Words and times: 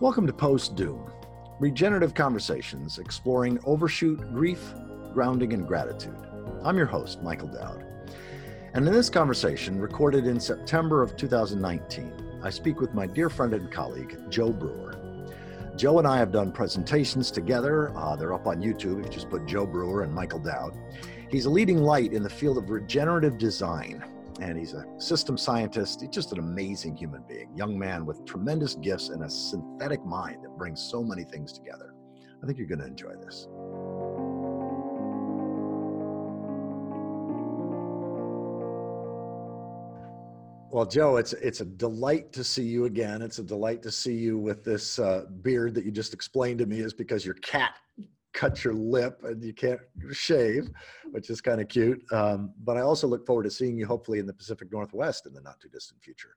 Welcome 0.00 0.28
to 0.28 0.32
Post 0.32 0.76
Doom, 0.76 1.10
regenerative 1.58 2.14
conversations 2.14 3.00
exploring 3.00 3.58
overshoot, 3.64 4.32
grief, 4.32 4.72
grounding, 5.12 5.52
and 5.54 5.66
gratitude. 5.66 6.14
I'm 6.62 6.76
your 6.76 6.86
host, 6.86 7.20
Michael 7.20 7.48
Dowd. 7.48 7.84
And 8.74 8.86
in 8.86 8.92
this 8.92 9.10
conversation, 9.10 9.80
recorded 9.80 10.28
in 10.28 10.38
September 10.38 11.02
of 11.02 11.16
2019, 11.16 12.40
I 12.44 12.48
speak 12.48 12.80
with 12.80 12.94
my 12.94 13.08
dear 13.08 13.28
friend 13.28 13.52
and 13.54 13.72
colleague, 13.72 14.16
Joe 14.30 14.52
Brewer. 14.52 14.94
Joe 15.74 15.98
and 15.98 16.06
I 16.06 16.18
have 16.18 16.30
done 16.30 16.52
presentations 16.52 17.32
together. 17.32 17.90
Uh, 17.96 18.14
they're 18.14 18.34
up 18.34 18.46
on 18.46 18.62
YouTube. 18.62 19.04
You 19.04 19.10
just 19.10 19.28
put 19.28 19.46
Joe 19.46 19.66
Brewer 19.66 20.04
and 20.04 20.14
Michael 20.14 20.38
Dowd. 20.38 20.78
He's 21.28 21.46
a 21.46 21.50
leading 21.50 21.82
light 21.82 22.12
in 22.12 22.22
the 22.22 22.30
field 22.30 22.56
of 22.56 22.70
regenerative 22.70 23.36
design, 23.36 24.04
and 24.40 24.58
he's 24.58 24.74
a 24.74 24.84
system 24.98 25.36
scientist. 25.36 26.00
He's 26.00 26.10
just 26.10 26.32
an 26.32 26.38
amazing 26.38 26.96
human 26.96 27.22
being, 27.28 27.50
young 27.56 27.78
man 27.78 28.06
with 28.06 28.24
tremendous 28.24 28.74
gifts 28.74 29.08
and 29.08 29.24
a 29.24 29.30
synthetic 29.30 30.04
mind 30.04 30.44
that 30.44 30.56
brings 30.56 30.80
so 30.80 31.02
many 31.02 31.24
things 31.24 31.52
together. 31.52 31.94
I 32.42 32.46
think 32.46 32.58
you're 32.58 32.68
going 32.68 32.80
to 32.80 32.86
enjoy 32.86 33.14
this. 33.24 33.48
Well, 40.70 40.86
Joe, 40.86 41.16
it's 41.16 41.32
it's 41.32 41.60
a 41.60 41.64
delight 41.64 42.32
to 42.34 42.44
see 42.44 42.62
you 42.62 42.84
again. 42.84 43.22
It's 43.22 43.38
a 43.38 43.42
delight 43.42 43.82
to 43.82 43.90
see 43.90 44.14
you 44.14 44.38
with 44.38 44.62
this 44.64 44.98
uh, 44.98 45.24
beard 45.42 45.74
that 45.74 45.84
you 45.84 45.90
just 45.90 46.12
explained 46.12 46.58
to 46.58 46.66
me 46.66 46.80
is 46.80 46.92
because 46.92 47.24
your 47.24 47.34
cat 47.36 47.74
cut 48.38 48.62
your 48.62 48.74
lip 48.74 49.20
and 49.24 49.42
you 49.42 49.52
can't 49.52 49.80
shave, 50.12 50.70
which 51.10 51.28
is 51.28 51.40
kind 51.40 51.60
of 51.60 51.66
cute. 51.66 52.00
Um, 52.12 52.52
but 52.62 52.76
I 52.76 52.82
also 52.82 53.08
look 53.08 53.26
forward 53.26 53.42
to 53.44 53.50
seeing 53.50 53.76
you 53.76 53.84
hopefully 53.84 54.20
in 54.20 54.26
the 54.26 54.32
Pacific 54.32 54.70
Northwest 54.70 55.26
in 55.26 55.32
the 55.32 55.40
not 55.40 55.58
too 55.58 55.68
distant 55.68 56.00
future. 56.00 56.36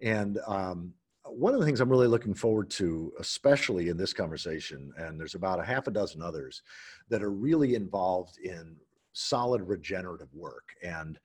And 0.00 0.38
um, 0.46 0.94
one 1.24 1.52
of 1.52 1.58
the 1.58 1.66
things 1.66 1.80
I'm 1.80 1.88
really 1.88 2.06
looking 2.06 2.34
forward 2.34 2.70
to, 2.70 3.12
especially 3.18 3.88
in 3.88 3.96
this 3.96 4.12
conversation, 4.12 4.92
and 4.96 5.18
there's 5.18 5.34
about 5.34 5.58
a 5.58 5.64
half 5.64 5.88
a 5.88 5.90
dozen 5.90 6.22
others 6.22 6.62
that 7.08 7.22
are 7.22 7.32
really 7.32 7.74
involved 7.74 8.38
in 8.38 8.76
solid 9.12 9.62
regenerative 9.62 10.32
work. 10.32 10.68
And 10.84 11.18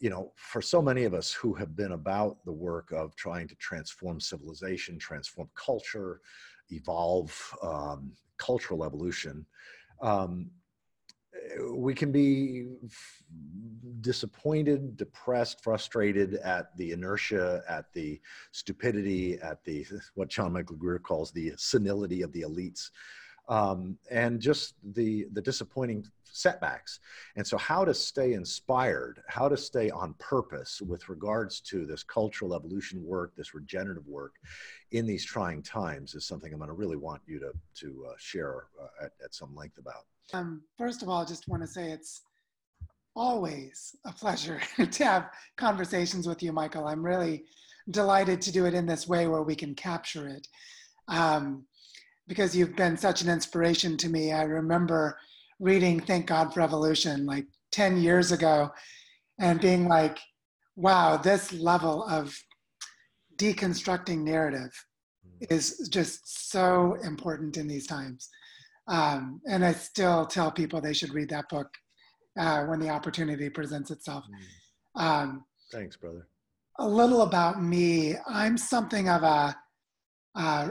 you 0.00 0.10
know, 0.10 0.32
for 0.36 0.62
so 0.62 0.80
many 0.80 1.04
of 1.04 1.12
us 1.14 1.32
who 1.32 1.52
have 1.54 1.76
been 1.76 1.92
about 1.92 2.38
the 2.44 2.52
work 2.52 2.92
of 2.92 3.14
trying 3.14 3.46
to 3.48 3.54
transform 3.56 4.20
civilization, 4.20 4.98
transform 4.98 5.48
culture, 5.54 6.20
evolve 6.70 7.54
um, 7.62 8.12
cultural 8.44 8.84
evolution, 8.84 9.46
um, 10.02 10.50
we 11.72 11.94
can 11.94 12.12
be 12.12 12.66
disappointed, 14.00 14.96
depressed, 14.96 15.62
frustrated 15.62 16.34
at 16.36 16.76
the 16.76 16.92
inertia, 16.92 17.62
at 17.68 17.92
the 17.92 18.20
stupidity, 18.52 19.38
at 19.40 19.64
the 19.64 19.86
what 20.14 20.28
John 20.28 20.52
Michael 20.52 20.76
Greer 20.76 20.98
calls 20.98 21.32
the 21.32 21.52
senility 21.56 22.22
of 22.22 22.32
the 22.32 22.42
elites, 22.42 22.90
um, 23.48 23.98
and 24.10 24.40
just 24.40 24.74
the 24.94 25.26
the 25.32 25.42
disappointing 25.42 26.04
setbacks. 26.34 27.00
And 27.36 27.46
so, 27.46 27.56
how 27.56 27.84
to 27.84 27.94
stay 27.94 28.34
inspired, 28.34 29.22
how 29.28 29.48
to 29.48 29.56
stay 29.56 29.90
on 29.90 30.14
purpose 30.14 30.82
with 30.82 31.08
regards 31.08 31.60
to 31.60 31.86
this 31.86 32.02
cultural 32.02 32.54
evolution 32.54 33.04
work, 33.04 33.34
this 33.36 33.54
regenerative 33.54 34.06
work 34.06 34.34
in 34.92 35.06
these 35.06 35.24
trying 35.24 35.62
times 35.62 36.14
is 36.14 36.26
something 36.26 36.52
I'm 36.52 36.58
going 36.58 36.68
to 36.68 36.74
really 36.74 36.96
want 36.96 37.22
you 37.26 37.38
to, 37.40 37.52
to 37.80 38.06
uh, 38.10 38.12
share 38.18 38.66
uh, 38.80 39.04
at, 39.06 39.12
at 39.24 39.34
some 39.34 39.54
length 39.54 39.78
about. 39.78 40.04
Um, 40.32 40.62
first 40.76 41.02
of 41.02 41.08
all, 41.08 41.22
I 41.22 41.24
just 41.24 41.48
want 41.48 41.62
to 41.62 41.68
say 41.68 41.90
it's 41.90 42.22
always 43.16 43.96
a 44.04 44.12
pleasure 44.12 44.60
to 44.90 45.04
have 45.04 45.30
conversations 45.56 46.26
with 46.26 46.42
you, 46.42 46.52
Michael. 46.52 46.86
I'm 46.86 47.04
really 47.04 47.44
delighted 47.90 48.40
to 48.42 48.52
do 48.52 48.66
it 48.66 48.74
in 48.74 48.86
this 48.86 49.06
way 49.06 49.28
where 49.28 49.42
we 49.42 49.54
can 49.54 49.74
capture 49.74 50.28
it. 50.28 50.48
Um, 51.08 51.66
because 52.26 52.56
you've 52.56 52.76
been 52.76 52.96
such 52.96 53.22
an 53.22 53.28
inspiration 53.28 53.96
to 53.98 54.08
me. 54.08 54.32
I 54.32 54.42
remember 54.42 55.18
reading 55.60 56.00
Thank 56.00 56.26
God 56.26 56.52
for 56.52 56.60
Evolution 56.60 57.26
like 57.26 57.46
10 57.72 58.00
years 58.00 58.32
ago 58.32 58.70
and 59.38 59.60
being 59.60 59.88
like, 59.88 60.18
wow, 60.76 61.16
this 61.16 61.52
level 61.52 62.04
of 62.04 62.36
deconstructing 63.36 64.18
narrative 64.18 64.70
is 65.50 65.88
just 65.90 66.50
so 66.50 66.94
important 67.04 67.56
in 67.56 67.66
these 67.66 67.86
times. 67.86 68.28
Um, 68.86 69.40
and 69.46 69.64
I 69.64 69.72
still 69.72 70.26
tell 70.26 70.50
people 70.50 70.80
they 70.80 70.92
should 70.92 71.14
read 71.14 71.30
that 71.30 71.48
book 71.48 71.68
uh, 72.38 72.64
when 72.64 72.80
the 72.80 72.90
opportunity 72.90 73.48
presents 73.48 73.90
itself. 73.90 74.24
Mm. 74.96 75.02
Um, 75.02 75.44
Thanks, 75.72 75.96
brother. 75.96 76.28
A 76.78 76.88
little 76.88 77.22
about 77.22 77.62
me. 77.62 78.16
I'm 78.28 78.58
something 78.58 79.08
of 79.08 79.22
a, 79.22 79.56
uh, 80.34 80.68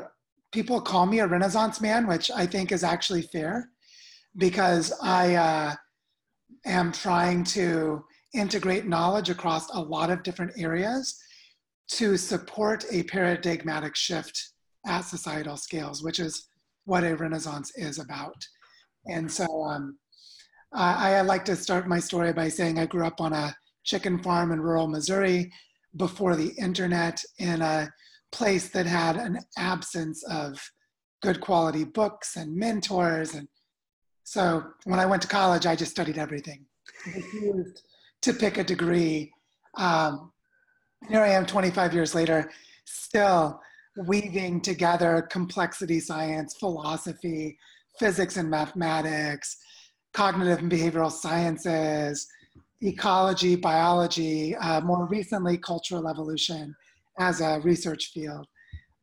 people 0.54 0.80
call 0.80 1.06
me 1.06 1.20
a 1.20 1.28
Renaissance 1.28 1.82
man, 1.82 2.08
which 2.08 2.32
I 2.32 2.46
think 2.46 2.72
is 2.72 2.84
actually 2.84 3.24
fair 3.24 3.70
because 4.38 4.94
I 5.02 5.36
uh, 5.36 5.76
am 6.66 6.92
trying 6.92 7.44
to 7.46 8.06
integrate 8.34 8.86
knowledge 8.86 9.30
across 9.30 9.70
a 9.74 9.82
lot 9.82 10.10
of 10.10 10.24
different 10.24 10.54
areas 10.58 11.20
to 11.90 12.18
support 12.18 12.86
a 12.92 13.04
paradigmatic 13.04 13.96
shift 13.96 14.54
at 14.86 15.02
societal 15.02 15.58
scales, 15.58 16.04
which 16.04 16.20
is 16.20 16.48
what 16.86 17.04
a 17.04 17.16
renaissance 17.16 17.72
is 17.76 18.00
about. 18.00 18.46
And 19.08 19.32
so 19.32 19.46
um, 19.64 19.98
I, 20.72 21.16
I 21.16 21.22
like 21.22 21.46
to 21.46 21.56
start 21.56 21.88
my 21.88 22.00
story 22.00 22.34
by 22.34 22.50
saying 22.50 22.80
I 22.80 22.86
grew 22.86 23.06
up 23.06 23.22
on 23.22 23.34
a 23.34 23.56
chicken 23.84 24.22
farm 24.22 24.52
in 24.52 24.62
rural 24.62 24.88
Missouri 24.88 25.52
before 25.98 26.36
the 26.36 26.54
internet 26.58 27.22
in 27.38 27.62
a 27.62 27.92
place 28.34 28.70
that 28.70 28.86
had 28.86 29.16
an 29.16 29.40
absence 29.58 30.24
of 30.30 30.60
good 31.22 31.40
quality 31.40 31.86
books 31.86 32.36
and 32.36 32.54
mentors 32.54 33.34
and 33.34 33.48
so 34.24 34.64
when 34.86 35.00
I 35.00 35.06
went 35.06 35.22
to 35.24 35.28
college, 35.28 35.66
I 35.66 35.76
just 35.76 35.92
studied 35.92 36.18
everything. 36.18 36.66
Refused 37.14 37.84
to 38.22 38.34
pick 38.34 38.58
a 38.58 38.64
degree. 38.64 39.32
Um, 39.78 40.32
here 41.10 41.22
I 41.22 41.30
am 41.30 41.46
25 41.46 41.94
years 41.94 42.16
later, 42.16 42.50
still 42.86 43.60
weaving 44.08 44.62
together 44.62 45.28
complexity 45.30 46.00
science, 46.00 46.56
philosophy, 46.58 47.58
physics 48.00 48.38
and 48.38 48.50
mathematics, 48.50 49.58
cognitive 50.14 50.60
and 50.60 50.72
behavioral 50.72 51.12
sciences, 51.12 52.28
ecology, 52.82 53.56
biology, 53.56 54.56
uh, 54.56 54.82
more 54.82 55.06
recently, 55.08 55.58
cultural 55.58 56.08
evolution 56.08 56.76
as 57.20 57.42
a 57.42 57.60
research 57.62 58.12
field. 58.14 58.46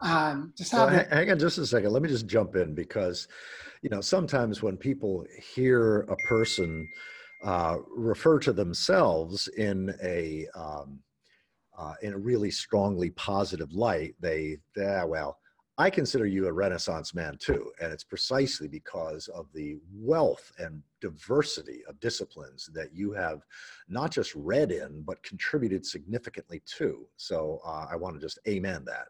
Um, 0.01 0.53
just 0.57 0.73
well, 0.73 0.89
hang 0.89 1.31
on 1.31 1.39
just 1.39 1.59
a 1.59 1.67
second. 1.67 1.93
Let 1.93 2.03
me 2.03 2.09
just 2.09 2.27
jump 2.27 2.57
in 2.57 2.75
because 2.75 3.29
you 3.83 3.89
know, 3.89 4.01
sometimes 4.01 4.63
when 4.63 4.77
people 4.77 5.25
hear 5.55 6.01
a 6.03 6.17
person 6.29 6.87
uh, 7.45 7.77
refer 7.95 8.39
to 8.41 8.53
themselves 8.53 9.49
in 9.57 9.95
a 10.03 10.47
um, 10.55 11.01
uh, 11.79 11.95
in 12.03 12.13
a 12.13 12.19
really 12.19 12.51
strongly 12.51 13.11
positive 13.11 13.73
light, 13.73 14.15
they, 14.21 14.59
yeah, 14.77 15.03
well, 15.03 15.39
I 15.81 15.89
consider 15.89 16.27
you 16.27 16.47
a 16.47 16.53
Renaissance 16.53 17.15
man 17.15 17.39
too, 17.39 17.73
and 17.81 17.91
it's 17.91 18.05
precisely 18.05 18.69
because 18.69 19.29
of 19.29 19.47
the 19.55 19.79
wealth 19.95 20.53
and 20.59 20.83
diversity 21.01 21.81
of 21.89 21.99
disciplines 22.01 22.69
that 22.75 22.93
you 22.93 23.13
have 23.13 23.47
not 23.89 24.11
just 24.11 24.35
read 24.35 24.73
in, 24.73 25.01
but 25.07 25.23
contributed 25.23 25.87
significantly 25.87 26.61
to. 26.77 27.07
So 27.17 27.63
uh, 27.65 27.87
I 27.91 27.97
want 27.97 28.15
to 28.15 28.21
just 28.21 28.39
amen 28.47 28.85
that. 28.85 29.07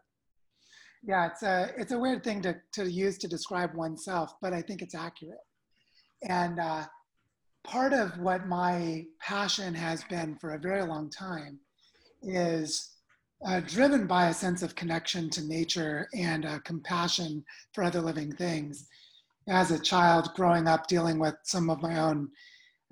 Yeah, 1.03 1.27
it's 1.27 1.43
a 1.43 1.71
it's 1.77 1.91
a 1.91 1.99
weird 1.99 2.23
thing 2.23 2.41
to 2.43 2.55
to 2.75 2.89
use 2.89 3.17
to 3.17 3.27
describe 3.27 3.75
oneself, 3.75 4.35
but 4.41 4.53
I 4.53 4.61
think 4.61 4.81
it's 4.81 4.95
accurate. 4.95 5.45
And 6.29 6.57
uh, 6.57 6.85
part 7.65 7.91
of 7.91 8.17
what 8.17 8.47
my 8.47 9.07
passion 9.19 9.73
has 9.73 10.05
been 10.05 10.37
for 10.37 10.53
a 10.53 10.59
very 10.59 10.85
long 10.85 11.09
time 11.09 11.59
is 12.23 12.91
uh, 13.45 13.59
driven 13.61 14.07
by 14.07 14.29
a 14.29 14.33
sense 14.33 14.61
of 14.61 14.75
connection 14.75 15.29
to 15.29 15.45
nature 15.47 16.07
and 16.13 16.45
uh, 16.45 16.59
compassion 16.59 17.43
for 17.73 17.83
other 17.83 18.01
living 18.01 18.31
things. 18.31 18.87
As 19.49 19.71
a 19.71 19.79
child 19.79 20.29
growing 20.35 20.67
up 20.67 20.87
dealing 20.87 21.17
with 21.17 21.35
some 21.43 21.69
of 21.69 21.81
my 21.81 21.99
own 21.99 22.29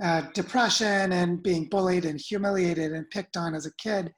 uh, 0.04 0.24
depression 0.34 1.12
and 1.12 1.44
being 1.44 1.66
bullied 1.70 2.06
and 2.06 2.20
humiliated 2.20 2.94
and 2.94 3.10
picked 3.12 3.38
on 3.38 3.54
as 3.54 3.66
a 3.66 3.76
kid, 3.76 4.12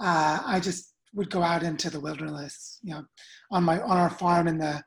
uh, 0.00 0.40
I 0.44 0.58
just 0.60 0.94
would 1.14 1.30
go 1.30 1.42
out 1.42 1.62
into 1.62 1.90
the 1.90 2.00
wilderness, 2.00 2.78
you 2.82 2.94
know, 2.94 3.04
on 3.52 3.64
my 3.64 3.80
on 3.80 3.96
our 3.96 4.10
farm 4.10 4.48
in 4.48 4.58
the 4.58 4.82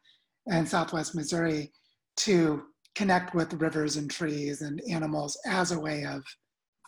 in 0.48 0.66
Southwest 0.66 1.16
Missouri 1.16 1.72
to 2.18 2.64
connect 2.96 3.34
with 3.34 3.54
rivers 3.54 3.96
and 3.96 4.12
trees 4.12 4.62
and 4.62 4.82
animals 4.90 5.38
as 5.46 5.72
a 5.72 5.80
way 5.80 6.04
of 6.06 6.24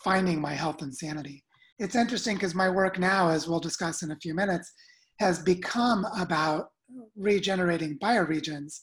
finding 0.04 0.42
my 0.42 0.54
health 0.54 0.82
and 0.82 0.94
sanity. 0.94 1.45
It's 1.80 1.96
interesting 1.96 2.36
because 2.36 2.56
my 2.56 2.70
work 2.70 3.00
now, 3.00 3.30
as 3.30 3.48
we'll 3.48 3.60
discuss 3.60 4.02
in 4.02 4.12
a 4.12 4.18
few 4.18 4.34
minutes, 4.34 4.72
has 5.20 5.40
become 5.40 6.06
about 6.18 6.70
regenerating 7.18 7.98
bioregions. 8.00 8.80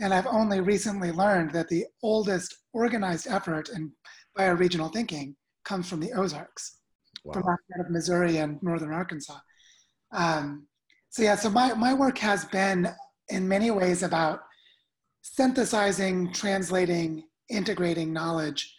And 0.00 0.12
I've 0.14 0.26
only 0.26 0.60
recently 0.60 1.12
learned 1.12 1.52
that 1.52 1.68
the 1.68 1.86
oldest 2.02 2.56
organized 2.72 3.26
effort 3.28 3.68
in 3.68 3.92
bioregional 4.38 4.92
thinking 4.92 5.36
comes 5.64 5.88
from 5.88 6.00
the 6.00 6.12
Ozarks, 6.12 6.78
wow. 7.24 7.34
from 7.34 7.42
part 7.42 7.60
of 7.78 7.90
Missouri 7.90 8.38
and 8.38 8.62
northern 8.62 8.92
Arkansas. 8.92 9.38
Um, 10.12 10.66
so 11.10 11.22
yeah, 11.22 11.36
so 11.36 11.50
my, 11.50 11.74
my 11.74 11.92
work 11.92 12.18
has 12.18 12.46
been 12.46 12.88
in 13.28 13.46
many 13.46 13.70
ways 13.70 14.02
about 14.02 14.40
synthesizing, 15.22 16.32
translating, 16.32 17.24
integrating 17.48 18.12
knowledge, 18.12 18.74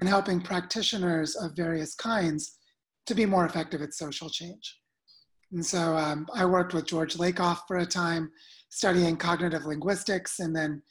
and 0.00 0.08
helping 0.08 0.40
practitioners 0.40 1.36
of 1.36 1.54
various 1.54 1.94
kinds 1.94 2.53
to 3.06 3.14
be 3.14 3.26
more 3.26 3.46
effective 3.46 3.82
at 3.82 3.94
social 3.94 4.28
change. 4.30 4.78
And 5.52 5.64
so 5.64 5.96
um, 5.96 6.26
I 6.34 6.44
worked 6.44 6.74
with 6.74 6.86
George 6.86 7.14
Lakoff 7.14 7.60
for 7.68 7.78
a 7.78 7.86
time, 7.86 8.30
studying 8.70 9.16
cognitive 9.16 9.64
linguistics, 9.64 10.40
and 10.40 10.54
then 10.54 10.82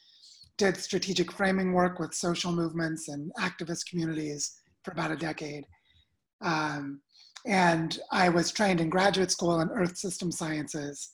did 0.56 0.76
strategic 0.76 1.32
framing 1.32 1.72
work 1.72 1.98
with 1.98 2.14
social 2.14 2.52
movements 2.52 3.08
and 3.08 3.32
activist 3.38 3.90
communities 3.90 4.60
for 4.82 4.92
about 4.92 5.10
a 5.10 5.16
decade. 5.16 5.64
Um, 6.40 7.00
and 7.46 7.98
I 8.10 8.28
was 8.28 8.52
trained 8.52 8.80
in 8.80 8.88
graduate 8.88 9.30
school 9.30 9.60
in 9.60 9.68
earth 9.70 9.96
system 9.96 10.30
sciences, 10.30 11.10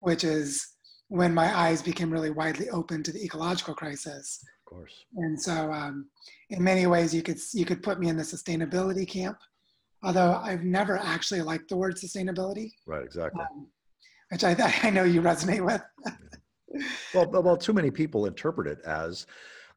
which 0.00 0.24
is 0.24 0.74
when 1.08 1.32
my 1.32 1.56
eyes 1.56 1.82
became 1.82 2.10
really 2.10 2.30
widely 2.30 2.68
open 2.70 3.02
to 3.02 3.12
the 3.12 3.24
ecological 3.24 3.74
crisis. 3.74 4.40
Of 4.66 4.70
course. 4.70 4.92
And 5.16 5.40
so, 5.40 5.72
um, 5.72 6.08
in 6.50 6.62
many 6.62 6.86
ways, 6.86 7.14
you 7.14 7.22
could 7.22 7.38
you 7.52 7.64
could 7.64 7.82
put 7.82 7.98
me 7.98 8.08
in 8.08 8.16
the 8.16 8.22
sustainability 8.22 9.08
camp, 9.08 9.38
although 10.02 10.40
I've 10.42 10.64
never 10.64 10.98
actually 10.98 11.42
liked 11.42 11.68
the 11.68 11.76
word 11.76 11.96
sustainability, 11.96 12.72
Right, 12.86 13.04
exactly. 13.04 13.42
um, 13.42 13.68
which 14.30 14.44
I, 14.44 14.56
I 14.82 14.90
know 14.90 15.04
you 15.04 15.22
resonate 15.22 15.64
with. 15.64 15.82
Well, 17.14 17.28
well, 17.30 17.56
too 17.56 17.72
many 17.72 17.90
people 17.90 18.26
interpret 18.26 18.66
it 18.68 18.78
as 18.86 19.26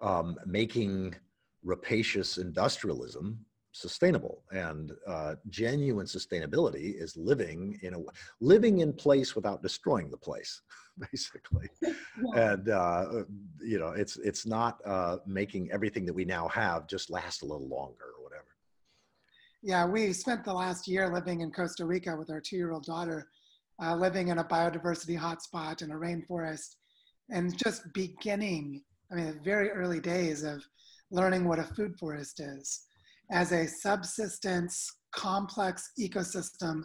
um, 0.01 0.37
making 0.45 1.15
rapacious 1.63 2.37
industrialism 2.37 3.45
sustainable, 3.71 4.43
and 4.51 4.91
uh, 5.07 5.35
genuine 5.49 6.05
sustainability 6.05 6.93
is 7.01 7.17
living 7.17 7.79
in 7.81 7.95
a 7.95 7.97
living 8.39 8.79
in 8.79 8.93
place 8.93 9.35
without 9.35 9.63
destroying 9.63 10.11
the 10.11 10.17
place, 10.17 10.61
basically. 11.11 11.67
And 12.35 12.69
uh, 12.69 13.23
you 13.59 13.79
know, 13.79 13.89
it's 13.89 14.17
it's 14.17 14.45
not 14.45 14.79
uh, 14.85 15.17
making 15.25 15.71
everything 15.71 16.05
that 16.05 16.13
we 16.13 16.25
now 16.25 16.47
have 16.49 16.87
just 16.87 17.09
last 17.09 17.41
a 17.41 17.45
little 17.45 17.67
longer 17.67 18.05
or 18.17 18.23
whatever. 18.23 18.52
Yeah, 19.65 19.85
we 19.85 20.11
spent 20.11 20.43
the 20.43 20.53
last 20.53 20.89
year 20.89 21.11
living 21.11 21.39
in 21.39 21.49
Costa 21.49 21.85
Rica 21.85 22.17
with 22.17 22.29
our 22.29 22.41
two-year-old 22.41 22.83
daughter, 22.83 23.29
uh, 23.81 23.95
living 23.95 24.27
in 24.27 24.39
a 24.39 24.43
biodiversity 24.43 25.17
hotspot 25.17 25.81
in 25.81 25.91
a 25.91 25.95
rainforest, 25.95 26.75
and 27.29 27.57
just 27.63 27.81
beginning. 27.93 28.83
I 29.09 29.15
mean, 29.15 29.25
the 29.27 29.39
very 29.41 29.71
early 29.71 30.01
days 30.01 30.43
of 30.43 30.61
learning 31.11 31.47
what 31.47 31.59
a 31.59 31.63
food 31.63 31.95
forest 31.97 32.41
is 32.41 32.87
as 33.31 33.53
a 33.53 33.65
subsistence, 33.65 34.85
complex 35.15 35.91
ecosystem 35.97 36.83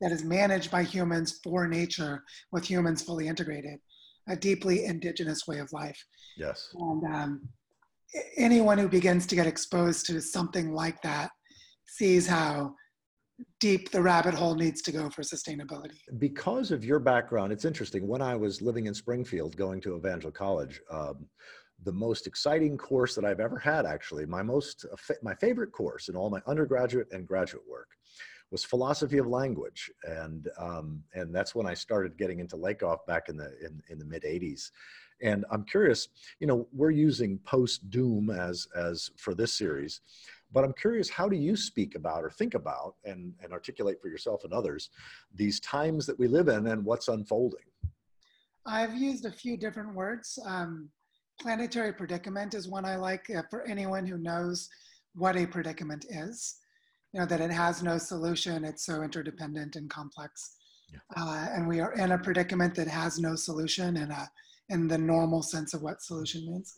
that 0.00 0.10
is 0.10 0.24
managed 0.24 0.70
by 0.70 0.82
humans 0.82 1.40
for 1.44 1.68
nature, 1.68 2.24
with 2.52 2.64
humans 2.64 3.02
fully 3.02 3.28
integrated, 3.28 3.78
a 4.28 4.36
deeply 4.36 4.86
indigenous 4.86 5.46
way 5.46 5.58
of 5.58 5.70
life. 5.74 6.02
Yes. 6.38 6.70
And 6.74 7.14
um, 7.14 7.48
anyone 8.38 8.78
who 8.78 8.88
begins 8.88 9.26
to 9.26 9.36
get 9.36 9.46
exposed 9.46 10.06
to 10.06 10.22
something 10.22 10.72
like 10.72 11.02
that 11.02 11.30
sees 11.86 12.26
how 12.26 12.74
deep 13.60 13.90
the 13.90 14.00
rabbit 14.00 14.34
hole 14.34 14.54
needs 14.54 14.80
to 14.82 14.92
go 14.92 15.10
for 15.10 15.22
sustainability. 15.22 15.98
because 16.18 16.70
of 16.70 16.84
your 16.84 16.98
background, 16.98 17.52
it's 17.52 17.64
interesting. 17.64 18.06
When 18.06 18.22
I 18.22 18.36
was 18.36 18.62
living 18.62 18.86
in 18.86 18.94
Springfield, 18.94 19.56
going 19.56 19.80
to 19.82 19.96
Evangel 19.96 20.30
College, 20.30 20.80
um, 20.90 21.26
the 21.82 21.92
most 21.92 22.26
exciting 22.26 22.78
course 22.78 23.14
that 23.14 23.24
I've 23.24 23.40
ever 23.40 23.58
had, 23.58 23.86
actually, 23.86 24.26
my 24.26 24.42
most 24.42 24.86
uh, 24.90 25.14
my 25.22 25.34
favorite 25.34 25.72
course 25.72 26.08
in 26.08 26.16
all 26.16 26.30
my 26.30 26.40
undergraduate 26.46 27.08
and 27.12 27.26
graduate 27.26 27.64
work, 27.68 27.88
was 28.50 28.64
philosophy 28.64 29.18
of 29.18 29.26
language, 29.26 29.90
and 30.04 30.48
um, 30.58 31.02
and 31.14 31.34
that's 31.34 31.54
when 31.54 31.66
I 31.66 31.74
started 31.74 32.16
getting 32.16 32.38
into 32.38 32.56
Lakoff 32.56 33.04
back 33.06 33.28
in 33.28 33.36
the 33.36 33.52
in, 33.64 33.82
in 33.88 33.98
the 33.98 34.04
mid 34.04 34.22
'80s. 34.22 34.70
And 35.22 35.44
I'm 35.50 35.64
curious, 35.64 36.08
you 36.40 36.46
know, 36.46 36.66
we're 36.72 36.90
using 36.90 37.38
post 37.38 37.90
doom 37.90 38.30
as 38.30 38.66
as 38.76 39.10
for 39.16 39.34
this 39.34 39.52
series, 39.52 40.00
but 40.54 40.64
I'm 40.64 40.72
curious, 40.72 41.10
how 41.10 41.28
do 41.28 41.36
you 41.36 41.56
speak 41.56 41.96
about 41.96 42.22
or 42.22 42.30
think 42.30 42.54
about 42.54 42.94
and, 43.04 43.34
and 43.42 43.52
articulate 43.52 44.00
for 44.00 44.08
yourself 44.08 44.44
and 44.44 44.52
others 44.52 44.90
these 45.34 45.58
times 45.60 46.06
that 46.06 46.18
we 46.18 46.28
live 46.28 46.46
in 46.48 46.68
and 46.68 46.84
what's 46.84 47.08
unfolding? 47.08 47.66
I've 48.64 48.94
used 48.94 49.26
a 49.26 49.32
few 49.32 49.56
different 49.56 49.94
words. 49.94 50.38
Um, 50.46 50.88
planetary 51.40 51.92
predicament 51.92 52.54
is 52.54 52.68
one 52.68 52.84
I 52.84 52.94
like 52.96 53.28
uh, 53.36 53.42
for 53.50 53.66
anyone 53.66 54.06
who 54.06 54.16
knows 54.16 54.70
what 55.16 55.36
a 55.36 55.44
predicament 55.44 56.06
is. 56.08 56.56
You 57.12 57.20
know, 57.20 57.26
that 57.26 57.40
it 57.40 57.50
has 57.50 57.82
no 57.82 57.98
solution, 57.98 58.64
it's 58.64 58.86
so 58.86 59.02
interdependent 59.02 59.76
and 59.76 59.90
complex. 59.90 60.56
Yeah. 60.92 60.98
Uh, 61.16 61.48
and 61.52 61.68
we 61.68 61.80
are 61.80 61.92
in 61.94 62.12
a 62.12 62.18
predicament 62.18 62.74
that 62.76 62.88
has 62.88 63.18
no 63.18 63.34
solution 63.34 63.96
in, 63.96 64.10
a, 64.10 64.28
in 64.68 64.86
the 64.86 64.98
normal 64.98 65.42
sense 65.42 65.74
of 65.74 65.82
what 65.82 66.02
solution 66.02 66.46
means. 66.46 66.76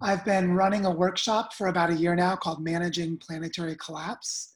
I've 0.00 0.24
been 0.24 0.54
running 0.54 0.86
a 0.86 0.90
workshop 0.90 1.54
for 1.54 1.66
about 1.66 1.90
a 1.90 1.94
year 1.94 2.14
now 2.14 2.36
called 2.36 2.62
Managing 2.62 3.16
Planetary 3.16 3.76
Collapse 3.76 4.54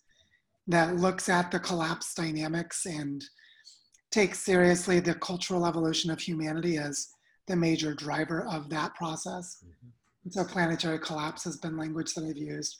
that 0.69 0.96
looks 0.96 1.29
at 1.29 1.50
the 1.50 1.58
collapse 1.58 2.14
dynamics 2.14 2.87
and 2.87 3.25
takes 4.11 4.38
seriously 4.38 5.00
the 5.00 5.14
cultural 5.14 5.67
evolution 5.67 6.11
of 6.11 6.20
humanity 6.20 6.79
as 6.79 7.08
the 7.49 7.56
major 7.56 7.93
driver 7.94 8.46
of 8.49 8.69
that 8.70 8.94
process. 8.94 9.64
And 10.25 10.32
so 10.32 10.44
planetary 10.44 10.99
collapse 10.99 11.43
has 11.44 11.56
been 11.56 11.76
language 11.76 12.14
that 12.14 12.25
I've 12.25 12.37
used. 12.37 12.76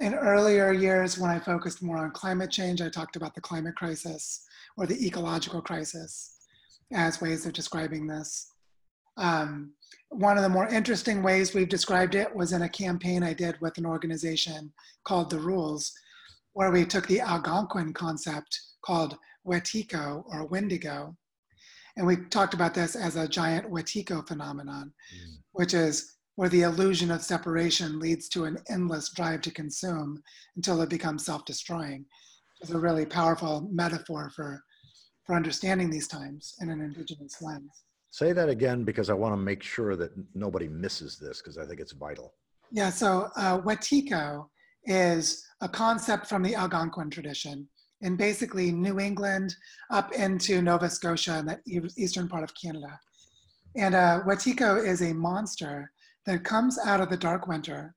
In 0.00 0.14
earlier 0.14 0.72
years, 0.72 1.18
when 1.18 1.30
I 1.30 1.38
focused 1.38 1.82
more 1.82 1.98
on 1.98 2.10
climate 2.12 2.50
change, 2.50 2.80
I 2.80 2.88
talked 2.88 3.16
about 3.16 3.34
the 3.34 3.40
climate 3.40 3.76
crisis 3.76 4.46
or 4.76 4.86
the 4.86 5.06
ecological 5.06 5.60
crisis 5.60 6.38
as 6.92 7.20
ways 7.20 7.44
of 7.44 7.52
describing 7.52 8.06
this. 8.06 8.51
Um, 9.16 9.72
one 10.08 10.36
of 10.36 10.42
the 10.42 10.48
more 10.48 10.68
interesting 10.68 11.22
ways 11.22 11.54
we've 11.54 11.68
described 11.68 12.14
it 12.14 12.34
was 12.34 12.52
in 12.52 12.62
a 12.62 12.68
campaign 12.68 13.22
I 13.22 13.32
did 13.34 13.60
with 13.60 13.78
an 13.78 13.86
organization 13.86 14.72
called 15.04 15.30
The 15.30 15.38
Rules, 15.38 15.92
where 16.52 16.70
we 16.70 16.84
took 16.84 17.06
the 17.06 17.20
Algonquin 17.20 17.92
concept 17.92 18.60
called 18.84 19.16
Wetiko 19.46 20.24
or 20.26 20.46
Wendigo, 20.46 21.16
and 21.96 22.06
we 22.06 22.16
talked 22.16 22.54
about 22.54 22.74
this 22.74 22.94
as 22.96 23.16
a 23.16 23.28
giant 23.28 23.70
Wetiko 23.70 24.26
phenomenon, 24.26 24.92
Mm. 25.14 25.38
which 25.52 25.74
is 25.74 26.16
where 26.36 26.48
the 26.48 26.62
illusion 26.62 27.10
of 27.10 27.22
separation 27.22 27.98
leads 27.98 28.28
to 28.30 28.44
an 28.44 28.56
endless 28.70 29.10
drive 29.10 29.42
to 29.42 29.50
consume 29.50 30.22
until 30.56 30.80
it 30.80 30.88
becomes 30.88 31.26
self-destroying. 31.26 32.06
It's 32.62 32.70
a 32.70 32.78
really 32.78 33.04
powerful 33.04 33.68
metaphor 33.70 34.30
for, 34.30 34.64
for 35.26 35.34
understanding 35.34 35.90
these 35.90 36.08
times 36.08 36.54
in 36.60 36.70
an 36.70 36.80
indigenous 36.80 37.42
lens. 37.42 37.84
Say 38.12 38.34
that 38.34 38.50
again 38.50 38.84
because 38.84 39.08
I 39.08 39.14
want 39.14 39.32
to 39.32 39.38
make 39.38 39.62
sure 39.62 39.96
that 39.96 40.12
nobody 40.34 40.68
misses 40.68 41.18
this 41.18 41.40
because 41.40 41.56
I 41.56 41.64
think 41.64 41.80
it's 41.80 41.92
vital. 41.92 42.34
Yeah, 42.70 42.90
so 42.90 43.30
uh, 43.36 43.58
Wetiko 43.62 44.48
is 44.84 45.42
a 45.62 45.68
concept 45.68 46.26
from 46.26 46.42
the 46.42 46.54
Algonquin 46.54 47.08
tradition 47.08 47.66
in 48.02 48.16
basically 48.16 48.70
New 48.70 49.00
England 49.00 49.56
up 49.90 50.12
into 50.12 50.60
Nova 50.60 50.90
Scotia 50.90 51.34
and 51.38 51.48
that 51.48 51.60
eastern 51.96 52.28
part 52.28 52.44
of 52.44 52.52
Canada. 52.54 53.00
And 53.76 53.94
uh, 53.94 54.20
Wetiko 54.26 54.86
is 54.86 55.00
a 55.00 55.14
monster 55.14 55.90
that 56.26 56.44
comes 56.44 56.78
out 56.84 57.00
of 57.00 57.08
the 57.08 57.16
dark 57.16 57.46
winter. 57.46 57.94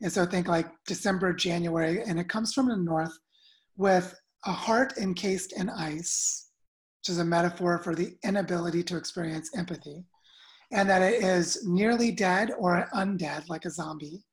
And 0.00 0.10
so 0.10 0.24
think 0.24 0.48
like 0.48 0.68
December, 0.86 1.34
January, 1.34 2.02
and 2.02 2.18
it 2.18 2.30
comes 2.30 2.54
from 2.54 2.68
the 2.68 2.76
north 2.76 3.18
with 3.76 4.18
a 4.46 4.52
heart 4.52 4.94
encased 4.96 5.52
in 5.52 5.68
ice, 5.68 6.45
which 7.06 7.12
is 7.12 7.20
a 7.20 7.24
metaphor 7.24 7.78
for 7.78 7.94
the 7.94 8.16
inability 8.24 8.82
to 8.82 8.96
experience 8.96 9.56
empathy, 9.56 10.04
and 10.72 10.88
that 10.88 11.02
it 11.02 11.22
is 11.22 11.64
nearly 11.64 12.10
dead 12.10 12.50
or 12.58 12.88
undead, 12.96 13.48
like 13.48 13.64
a 13.64 13.70
zombie, 13.70 14.24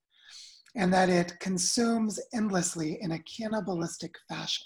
and 0.76 0.92
that 0.92 1.08
it 1.08 1.40
consumes 1.40 2.20
endlessly 2.34 2.98
in 3.02 3.12
a 3.12 3.24
cannibalistic 3.38 4.16
fashion. 4.28 4.66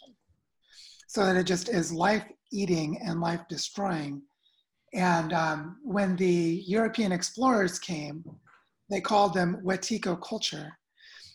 So 1.09 1.25
that 1.25 1.35
it 1.35 1.43
just 1.43 1.67
is 1.67 1.91
life 1.91 2.23
eating 2.49 2.97
and 3.03 3.19
life 3.19 3.41
destroying. 3.49 4.21
And 4.93 5.33
um, 5.33 5.75
when 5.83 6.15
the 6.15 6.63
European 6.65 7.11
explorers 7.11 7.77
came, 7.77 8.23
they 8.89 9.01
called 9.01 9.33
them 9.33 9.59
Wetiko 9.65 10.17
culture. 10.21 10.71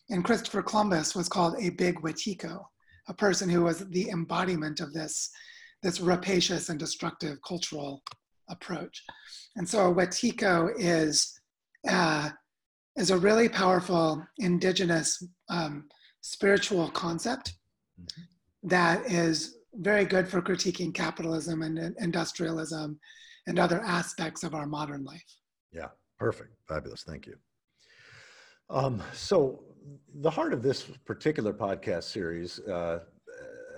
And 0.09 0.25
Christopher 0.25 0.62
Columbus 0.62 1.14
was 1.14 1.29
called 1.29 1.57
a 1.61 1.69
big 1.69 2.00
Wetiko, 2.00 2.64
a 3.09 3.14
person 3.14 3.50
who 3.50 3.61
was 3.61 3.81
the 3.91 4.09
embodiment 4.09 4.81
of 4.81 4.95
this, 4.95 5.31
this 5.83 6.01
rapacious 6.01 6.69
and 6.69 6.79
destructive 6.79 7.39
cultural 7.47 8.03
approach. 8.49 9.03
And 9.57 9.69
so 9.69 9.91
a 9.91 9.95
Wetiko 9.95 10.73
is, 10.77 11.39
uh, 11.89 12.31
is 12.97 13.11
a 13.11 13.19
really 13.19 13.49
powerful 13.49 14.23
indigenous 14.39 15.23
um, 15.49 15.89
spiritual 16.21 16.91
concept 16.91 17.55
Mhm. 18.01 18.09
that 18.65 19.11
is 19.11 19.57
very 19.75 20.05
good 20.05 20.29
for 20.29 20.41
critiquing 20.43 20.95
capitalism 20.95 21.62
and 21.62 21.79
and 21.79 21.97
industrialism 21.99 22.99
and 23.47 23.59
other 23.59 23.81
aspects 23.81 24.45
of 24.45 24.55
our 24.55 24.67
modern 24.67 25.03
life. 25.05 25.25
Yeah, 25.73 25.89
perfect. 26.19 26.55
Fabulous. 26.69 27.03
Thank 27.03 27.27
you. 27.27 27.37
Um, 28.71 29.03
so, 29.12 29.65
the 30.15 30.31
heart 30.31 30.53
of 30.53 30.62
this 30.62 30.85
particular 31.05 31.53
podcast 31.53 32.05
series, 32.05 32.61
uh, 32.61 33.01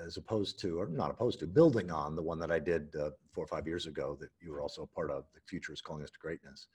as 0.04 0.16
opposed 0.16 0.58
to, 0.60 0.78
or 0.78 0.86
not 0.86 1.10
opposed 1.10 1.38
to, 1.40 1.46
building 1.46 1.90
on 1.90 2.14
the 2.14 2.22
one 2.22 2.38
that 2.38 2.50
I 2.50 2.58
did 2.58 2.94
uh, 2.96 3.10
four 3.32 3.44
or 3.44 3.48
five 3.48 3.66
years 3.66 3.86
ago 3.86 4.16
that 4.20 4.30
you 4.40 4.52
were 4.52 4.60
also 4.60 4.82
a 4.82 4.86
part 4.86 5.10
of, 5.10 5.24
The 5.34 5.40
Future 5.46 5.72
is 5.72 5.80
Calling 5.80 6.02
Us 6.02 6.10
to 6.10 6.18
Greatness, 6.18 6.68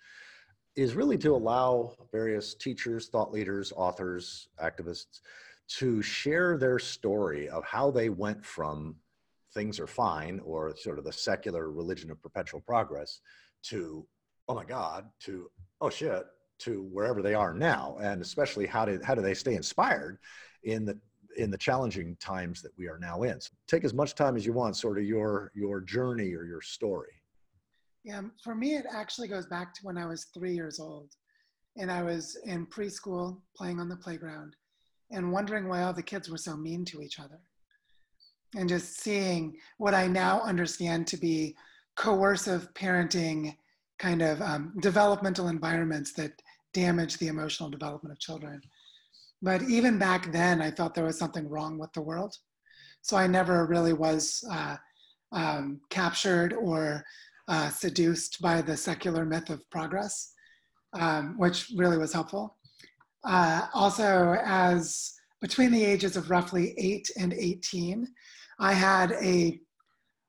is 0.76 0.96
really 0.96 1.18
to 1.20 1.36
allow 1.36 1.96
various 2.12 2.54
teachers, 2.54 3.10
thought 3.10 3.32
leaders, 3.32 3.74
authors, 3.76 4.50
activists 4.64 5.20
to 5.68 6.02
share 6.02 6.58
their 6.58 6.80
story 6.80 7.48
of 7.50 7.64
how 7.64 7.92
they 7.92 8.10
went 8.10 8.44
from 8.44 8.96
things 9.54 9.80
are 9.80 9.88
fine 9.88 10.40
or 10.44 10.76
sort 10.76 11.00
of 11.00 11.06
the 11.06 11.12
secular 11.12 11.72
religion 11.72 12.12
of 12.12 12.22
perpetual 12.22 12.62
progress 12.62 13.22
to, 13.64 14.06
oh 14.48 14.56
my 14.56 14.64
God, 14.64 15.06
to, 15.22 15.50
oh 15.82 15.90
shit, 15.90 16.26
to 16.60 16.84
wherever 16.92 17.22
they 17.22 17.34
are 17.34 17.54
now. 17.54 17.98
And 18.02 18.22
especially 18.22 18.66
how 18.66 18.86
do, 18.86 19.00
how 19.04 19.16
do 19.16 19.22
they 19.22 19.34
stay 19.34 19.56
inspired 19.56 20.20
in 20.64 20.86
the 20.86 21.00
in 21.40 21.50
the 21.50 21.58
challenging 21.58 22.16
times 22.20 22.62
that 22.62 22.72
we 22.78 22.88
are 22.88 23.00
now 23.00 23.24
in. 23.24 23.40
So 23.40 23.52
take 23.68 23.84
as 23.84 23.94
much 23.94 24.14
time 24.16 24.36
as 24.36 24.46
you 24.46 24.54
want, 24.54 24.76
sort 24.76 24.98
of 24.98 25.06
your 25.06 25.52
your 25.56 25.82
journey 25.82 26.34
or 26.34 26.44
your 26.44 26.62
story. 26.62 27.14
Yeah, 28.04 28.22
for 28.44 28.56
me, 28.56 28.76
it 28.76 28.86
actually 28.92 29.28
goes 29.28 29.46
back 29.46 29.74
to 29.74 29.82
when 29.84 29.98
I 29.98 30.06
was 30.06 30.26
three 30.26 30.54
years 30.54 30.80
old, 30.80 31.10
and 31.78 31.92
I 31.92 32.02
was 32.04 32.38
in 32.46 32.66
preschool 32.68 33.42
playing 33.56 33.80
on 33.80 33.90
the 33.90 33.98
playground, 33.98 34.56
and 35.12 35.32
wondering 35.32 35.68
why 35.68 35.84
all 35.84 35.94
the 35.94 36.04
kids 36.04 36.30
were 36.30 36.38
so 36.38 36.56
mean 36.56 36.86
to 36.86 37.02
each 37.02 37.20
other, 37.20 37.40
and 38.56 38.70
just 38.70 39.00
seeing 39.00 39.58
what 39.78 39.94
I 39.94 40.08
now 40.08 40.42
understand 40.42 41.08
to 41.08 41.18
be 41.18 41.56
coercive 41.96 42.74
parenting 42.74 43.56
kind 43.98 44.22
of 44.22 44.42
um, 44.42 44.74
developmental 44.80 45.50
environments 45.50 46.14
that 46.14 46.32
damage 46.74 47.18
the 47.18 47.28
emotional 47.28 47.70
development 47.70 48.14
of 48.14 48.20
children. 48.20 48.62
But 49.42 49.64
even 49.64 49.98
back 49.98 50.32
then, 50.32 50.62
I 50.62 50.72
thought 50.72 50.94
there 50.94 51.06
was 51.06 51.18
something 51.18 51.48
wrong 51.48 51.78
with 51.78 51.92
the 51.94 52.02
world. 52.02 52.36
So 53.02 53.16
I 53.16 53.28
never 53.28 53.66
really 53.66 53.94
was 53.94 54.44
uh, 54.52 54.76
um, 55.32 55.80
captured 55.90 56.54
or 56.54 57.04
uh, 57.48 57.70
seduced 57.70 58.42
by 58.42 58.62
the 58.62 58.76
secular 58.76 59.26
myth 59.26 59.50
of 59.50 59.68
progress, 59.70 60.34
um, 60.94 61.36
which 61.38 61.72
really 61.76 61.98
was 61.98 62.14
helpful. 62.14 62.58
Uh, 63.24 63.68
also, 63.74 64.36
as 64.44 65.14
between 65.42 65.72
the 65.72 65.84
ages 65.84 66.18
of 66.18 66.30
roughly 66.30 66.74
8 66.78 67.10
and 67.18 67.34
18, 67.34 68.08
I 68.60 68.74
had 68.74 69.14
a 69.14 69.60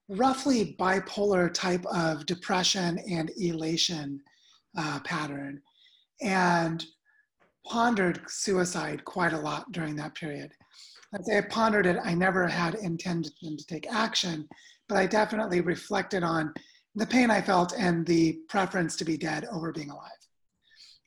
roughly 0.08 0.76
bipolar 0.78 1.52
type 1.52 1.84
of 1.86 2.26
depression 2.26 2.98
and 3.10 3.30
elation 3.40 4.20
uh, 4.76 5.00
pattern. 5.00 5.60
And 6.20 6.84
pondered 7.66 8.20
suicide 8.28 9.04
quite 9.04 9.32
a 9.32 9.38
lot 9.38 9.70
during 9.72 9.96
that 9.96 10.14
period. 10.14 10.52
I'd 11.14 11.24
say 11.24 11.38
I 11.38 11.42
pondered 11.42 11.86
it. 11.86 11.98
I 12.04 12.14
never 12.14 12.46
had 12.46 12.74
intention 12.76 13.56
to 13.56 13.66
take 13.66 13.92
action, 13.92 14.48
but 14.88 14.96
I 14.96 15.06
definitely 15.06 15.60
reflected 15.60 16.22
on 16.22 16.52
the 16.94 17.06
pain 17.06 17.30
I 17.30 17.40
felt 17.40 17.72
and 17.76 18.06
the 18.06 18.38
preference 18.48 18.96
to 18.96 19.04
be 19.04 19.16
dead 19.16 19.46
over 19.46 19.72
being 19.72 19.90
alive. 19.90 20.10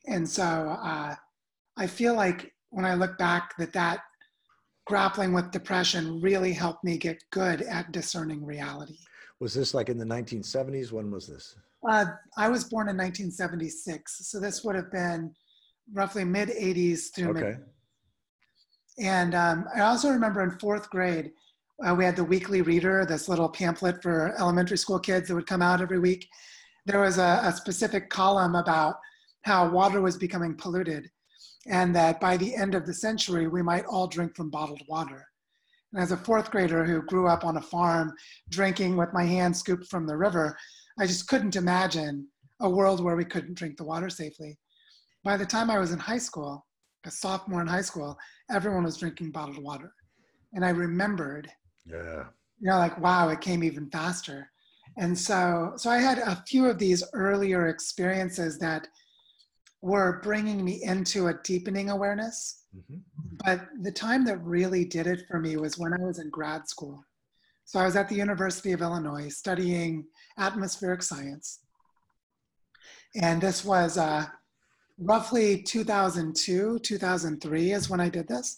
And 0.06 0.28
so 0.28 0.42
uh, 0.42 1.14
I 1.76 1.86
feel 1.86 2.14
like 2.14 2.52
when 2.70 2.84
I 2.84 2.94
look 2.94 3.16
back, 3.18 3.56
that 3.58 3.72
that 3.72 4.00
grappling 4.86 5.32
with 5.32 5.50
depression 5.50 6.20
really 6.20 6.52
helped 6.52 6.84
me 6.84 6.98
get 6.98 7.22
good 7.30 7.62
at 7.62 7.92
discerning 7.92 8.44
reality. 8.44 8.98
Was 9.40 9.54
this 9.54 9.74
like 9.74 9.88
in 9.88 9.98
the 9.98 10.04
1970s? 10.04 10.92
When 10.92 11.10
was 11.10 11.26
this? 11.26 11.56
Uh, 11.88 12.06
I 12.36 12.48
was 12.48 12.64
born 12.64 12.88
in 12.88 12.96
1976, 12.96 14.28
so 14.28 14.40
this 14.40 14.64
would 14.64 14.74
have 14.74 14.90
been 14.90 15.34
roughly 15.92 16.24
mid 16.24 16.48
80s 16.48 17.14
through 17.14 17.30
Okay. 17.30 17.40
mid. 17.40 17.58
And 18.98 19.34
um, 19.34 19.66
I 19.74 19.80
also 19.80 20.10
remember 20.10 20.42
in 20.42 20.58
fourth 20.58 20.88
grade, 20.90 21.32
uh, 21.84 21.94
we 21.94 22.04
had 22.04 22.16
the 22.16 22.24
weekly 22.24 22.62
reader, 22.62 23.04
this 23.04 23.28
little 23.28 23.48
pamphlet 23.48 24.00
for 24.02 24.34
elementary 24.38 24.78
school 24.78 25.00
kids 25.00 25.28
that 25.28 25.34
would 25.34 25.46
come 25.48 25.62
out 25.62 25.80
every 25.80 25.98
week. 25.98 26.28
There 26.86 27.00
was 27.00 27.18
a, 27.18 27.40
a 27.42 27.52
specific 27.52 28.08
column 28.08 28.54
about 28.54 28.96
how 29.42 29.68
water 29.68 30.00
was 30.00 30.16
becoming 30.16 30.54
polluted 30.54 31.10
and 31.66 31.94
that 31.96 32.20
by 32.20 32.36
the 32.36 32.54
end 32.54 32.74
of 32.74 32.86
the 32.86 32.94
century, 32.94 33.48
we 33.48 33.62
might 33.62 33.84
all 33.86 34.06
drink 34.06 34.36
from 34.36 34.50
bottled 34.50 34.82
water. 34.88 35.26
And 35.92 36.02
as 36.02 36.12
a 36.12 36.16
fourth 36.16 36.50
grader 36.50 36.84
who 36.84 37.02
grew 37.02 37.26
up 37.26 37.44
on 37.44 37.56
a 37.56 37.62
farm 37.62 38.12
drinking 38.50 38.96
with 38.96 39.12
my 39.12 39.24
hand 39.24 39.56
scooped 39.56 39.88
from 39.88 40.06
the 40.06 40.16
river, 40.16 40.56
I 40.98 41.06
just 41.06 41.26
couldn't 41.26 41.56
imagine 41.56 42.28
a 42.60 42.70
world 42.70 43.02
where 43.02 43.16
we 43.16 43.24
couldn't 43.24 43.54
drink 43.54 43.76
the 43.76 43.84
water 43.84 44.08
safely 44.08 44.56
by 45.24 45.36
the 45.36 45.46
time 45.46 45.70
I 45.70 45.78
was 45.78 45.90
in 45.90 45.98
high 45.98 46.18
school, 46.18 46.66
a 47.04 47.10
sophomore 47.10 47.62
in 47.62 47.66
high 47.66 47.80
school, 47.82 48.16
everyone 48.50 48.84
was 48.84 48.98
drinking 48.98 49.30
bottled 49.30 49.62
water. 49.62 49.92
And 50.52 50.64
I 50.64 50.68
remembered, 50.70 51.50
Yeah. 51.86 52.26
you 52.60 52.70
know, 52.70 52.78
like, 52.78 52.98
wow, 52.98 53.28
it 53.30 53.40
came 53.40 53.64
even 53.64 53.90
faster. 53.90 54.50
And 54.96 55.18
so, 55.18 55.72
so 55.76 55.90
I 55.90 55.98
had 55.98 56.18
a 56.18 56.36
few 56.46 56.66
of 56.66 56.78
these 56.78 57.02
earlier 57.14 57.68
experiences 57.68 58.58
that 58.58 58.86
were 59.80 60.20
bringing 60.22 60.64
me 60.64 60.82
into 60.82 61.26
a 61.26 61.34
deepening 61.42 61.90
awareness. 61.90 62.64
Mhm. 62.76 63.02
But 63.44 63.68
the 63.82 63.92
time 63.92 64.24
that 64.26 64.38
really 64.38 64.84
did 64.84 65.06
it 65.06 65.26
for 65.26 65.40
me 65.40 65.56
was 65.56 65.78
when 65.78 65.92
I 65.92 65.98
was 66.04 66.18
in 66.18 66.30
grad 66.30 66.68
school. 66.68 67.04
So 67.64 67.80
I 67.80 67.84
was 67.84 67.96
at 67.96 68.08
the 68.08 68.14
University 68.14 68.72
of 68.72 68.82
Illinois 68.82 69.28
studying 69.30 70.06
atmospheric 70.38 71.02
science. 71.02 71.60
And 73.14 73.40
this 73.42 73.64
was 73.64 73.98
uh, 73.98 74.26
roughly 74.98 75.62
2002, 75.62 76.78
2003 76.78 77.72
is 77.72 77.90
when 77.90 78.00
I 78.00 78.08
did 78.08 78.28
this, 78.28 78.56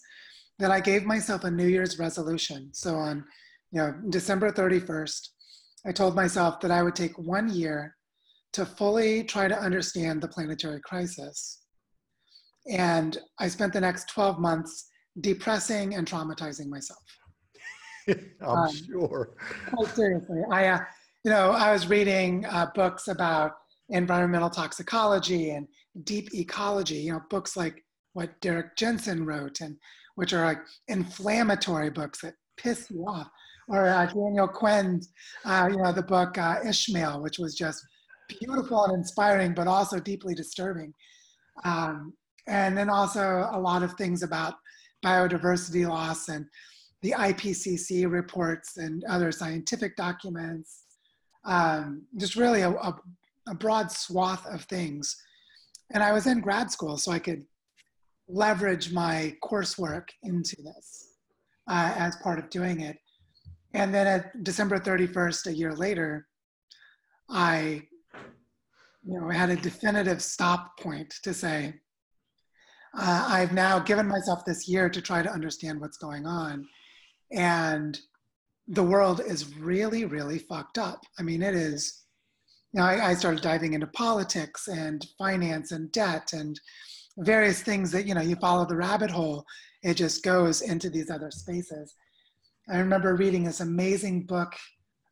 that 0.58 0.70
I 0.70 0.80
gave 0.80 1.04
myself 1.04 1.44
a 1.44 1.50
New 1.50 1.66
Year's 1.66 1.98
resolution. 1.98 2.70
So 2.72 2.96
on 2.96 3.24
you 3.72 3.80
know, 3.80 3.94
December 4.10 4.50
31st, 4.50 5.28
I 5.86 5.92
told 5.92 6.14
myself 6.16 6.60
that 6.60 6.70
I 6.70 6.82
would 6.82 6.94
take 6.94 7.18
one 7.18 7.48
year 7.48 7.96
to 8.54 8.64
fully 8.64 9.22
try 9.22 9.48
to 9.48 9.58
understand 9.58 10.22
the 10.22 10.28
planetary 10.28 10.80
crisis. 10.80 11.62
And 12.70 13.18
I 13.38 13.48
spent 13.48 13.72
the 13.72 13.80
next 13.80 14.08
12 14.08 14.38
months 14.38 14.88
depressing 15.20 15.94
and 15.94 16.06
traumatizing 16.06 16.68
myself. 16.68 17.02
I'm 18.08 18.48
Um, 18.48 18.74
sure. 18.74 19.34
Quite 19.74 19.94
seriously, 19.94 20.42
I, 20.50 20.68
uh, 20.68 20.78
you 21.24 21.30
know, 21.30 21.50
I 21.50 21.72
was 21.72 21.88
reading 21.88 22.44
uh, 22.46 22.66
books 22.74 23.08
about 23.08 23.52
environmental 23.90 24.50
toxicology 24.50 25.50
and 25.50 25.66
deep 26.04 26.34
ecology. 26.34 26.96
You 26.96 27.12
know, 27.12 27.20
books 27.30 27.56
like 27.56 27.84
what 28.12 28.40
Derrick 28.40 28.76
Jensen 28.76 29.24
wrote, 29.24 29.60
and 29.60 29.76
which 30.14 30.32
are 30.32 30.44
like 30.44 30.58
inflammatory 30.88 31.90
books 31.90 32.20
that 32.22 32.34
piss 32.56 32.90
you 32.90 33.04
off. 33.06 33.28
Or 33.68 33.88
uh, 33.88 34.06
Daniel 34.06 34.46
Quinn's, 34.46 35.12
uh, 35.44 35.68
you 35.70 35.78
know, 35.78 35.92
the 35.92 36.02
book 36.02 36.38
uh, 36.38 36.56
Ishmael, 36.64 37.20
which 37.20 37.38
was 37.38 37.56
just 37.56 37.84
beautiful 38.28 38.84
and 38.84 38.94
inspiring, 38.94 39.54
but 39.54 39.66
also 39.66 39.98
deeply 39.98 40.34
disturbing. 40.34 40.94
Um, 41.64 42.12
and 42.46 42.76
then 42.78 42.88
also 42.88 43.48
a 43.52 43.58
lot 43.58 43.82
of 43.82 43.94
things 43.94 44.22
about 44.22 44.54
biodiversity 45.04 45.88
loss 45.88 46.28
and 46.28 46.46
the 47.02 47.12
IPCC 47.12 48.10
reports 48.10 48.76
and 48.76 49.04
other 49.04 49.32
scientific 49.32 49.96
documents. 49.96 50.84
Um, 51.44 52.02
just 52.16 52.36
really 52.36 52.62
a, 52.62 52.70
a, 52.70 52.96
a 53.48 53.54
broad 53.54 53.90
swath 53.90 54.46
of 54.46 54.62
things. 54.62 55.16
And 55.92 56.02
I 56.02 56.12
was 56.12 56.26
in 56.26 56.40
grad 56.40 56.70
school, 56.70 56.96
so 56.96 57.12
I 57.12 57.18
could 57.18 57.44
leverage 58.28 58.92
my 58.92 59.36
coursework 59.42 60.08
into 60.22 60.56
this 60.62 61.14
uh, 61.68 61.94
as 61.96 62.16
part 62.16 62.38
of 62.38 62.50
doing 62.50 62.80
it. 62.80 62.96
And 63.74 63.94
then 63.94 64.06
at 64.06 64.42
December 64.42 64.78
31st, 64.78 65.46
a 65.46 65.52
year 65.52 65.74
later, 65.74 66.26
I 67.28 67.82
you 69.04 69.20
know, 69.20 69.28
had 69.28 69.50
a 69.50 69.56
definitive 69.56 70.22
stop 70.22 70.78
point 70.80 71.14
to 71.22 71.32
say, 71.32 71.74
uh, 72.98 73.26
I've 73.28 73.52
now 73.52 73.78
given 73.78 74.08
myself 74.08 74.44
this 74.44 74.66
year 74.68 74.88
to 74.88 75.02
try 75.02 75.22
to 75.22 75.30
understand 75.30 75.80
what's 75.80 75.98
going 75.98 76.26
on. 76.26 76.66
And 77.32 77.98
the 78.68 78.82
world 78.82 79.20
is 79.24 79.56
really, 79.56 80.04
really 80.04 80.38
fucked 80.38 80.78
up. 80.78 81.00
I 81.18 81.22
mean, 81.22 81.42
it 81.42 81.54
is. 81.54 82.05
Know, 82.76 82.84
I, 82.84 83.08
I 83.08 83.14
started 83.14 83.42
diving 83.42 83.72
into 83.72 83.86
politics 83.86 84.68
and 84.68 85.04
finance 85.16 85.72
and 85.72 85.90
debt 85.92 86.34
and 86.34 86.60
various 87.18 87.62
things 87.62 87.90
that, 87.92 88.06
you 88.06 88.14
know, 88.14 88.20
you 88.20 88.36
follow 88.36 88.66
the 88.66 88.76
rabbit 88.76 89.10
hole, 89.10 89.46
it 89.82 89.94
just 89.94 90.22
goes 90.22 90.60
into 90.60 90.90
these 90.90 91.10
other 91.10 91.30
spaces. 91.30 91.94
I 92.68 92.78
remember 92.78 93.16
reading 93.16 93.44
this 93.44 93.60
amazing 93.60 94.26
book. 94.26 94.54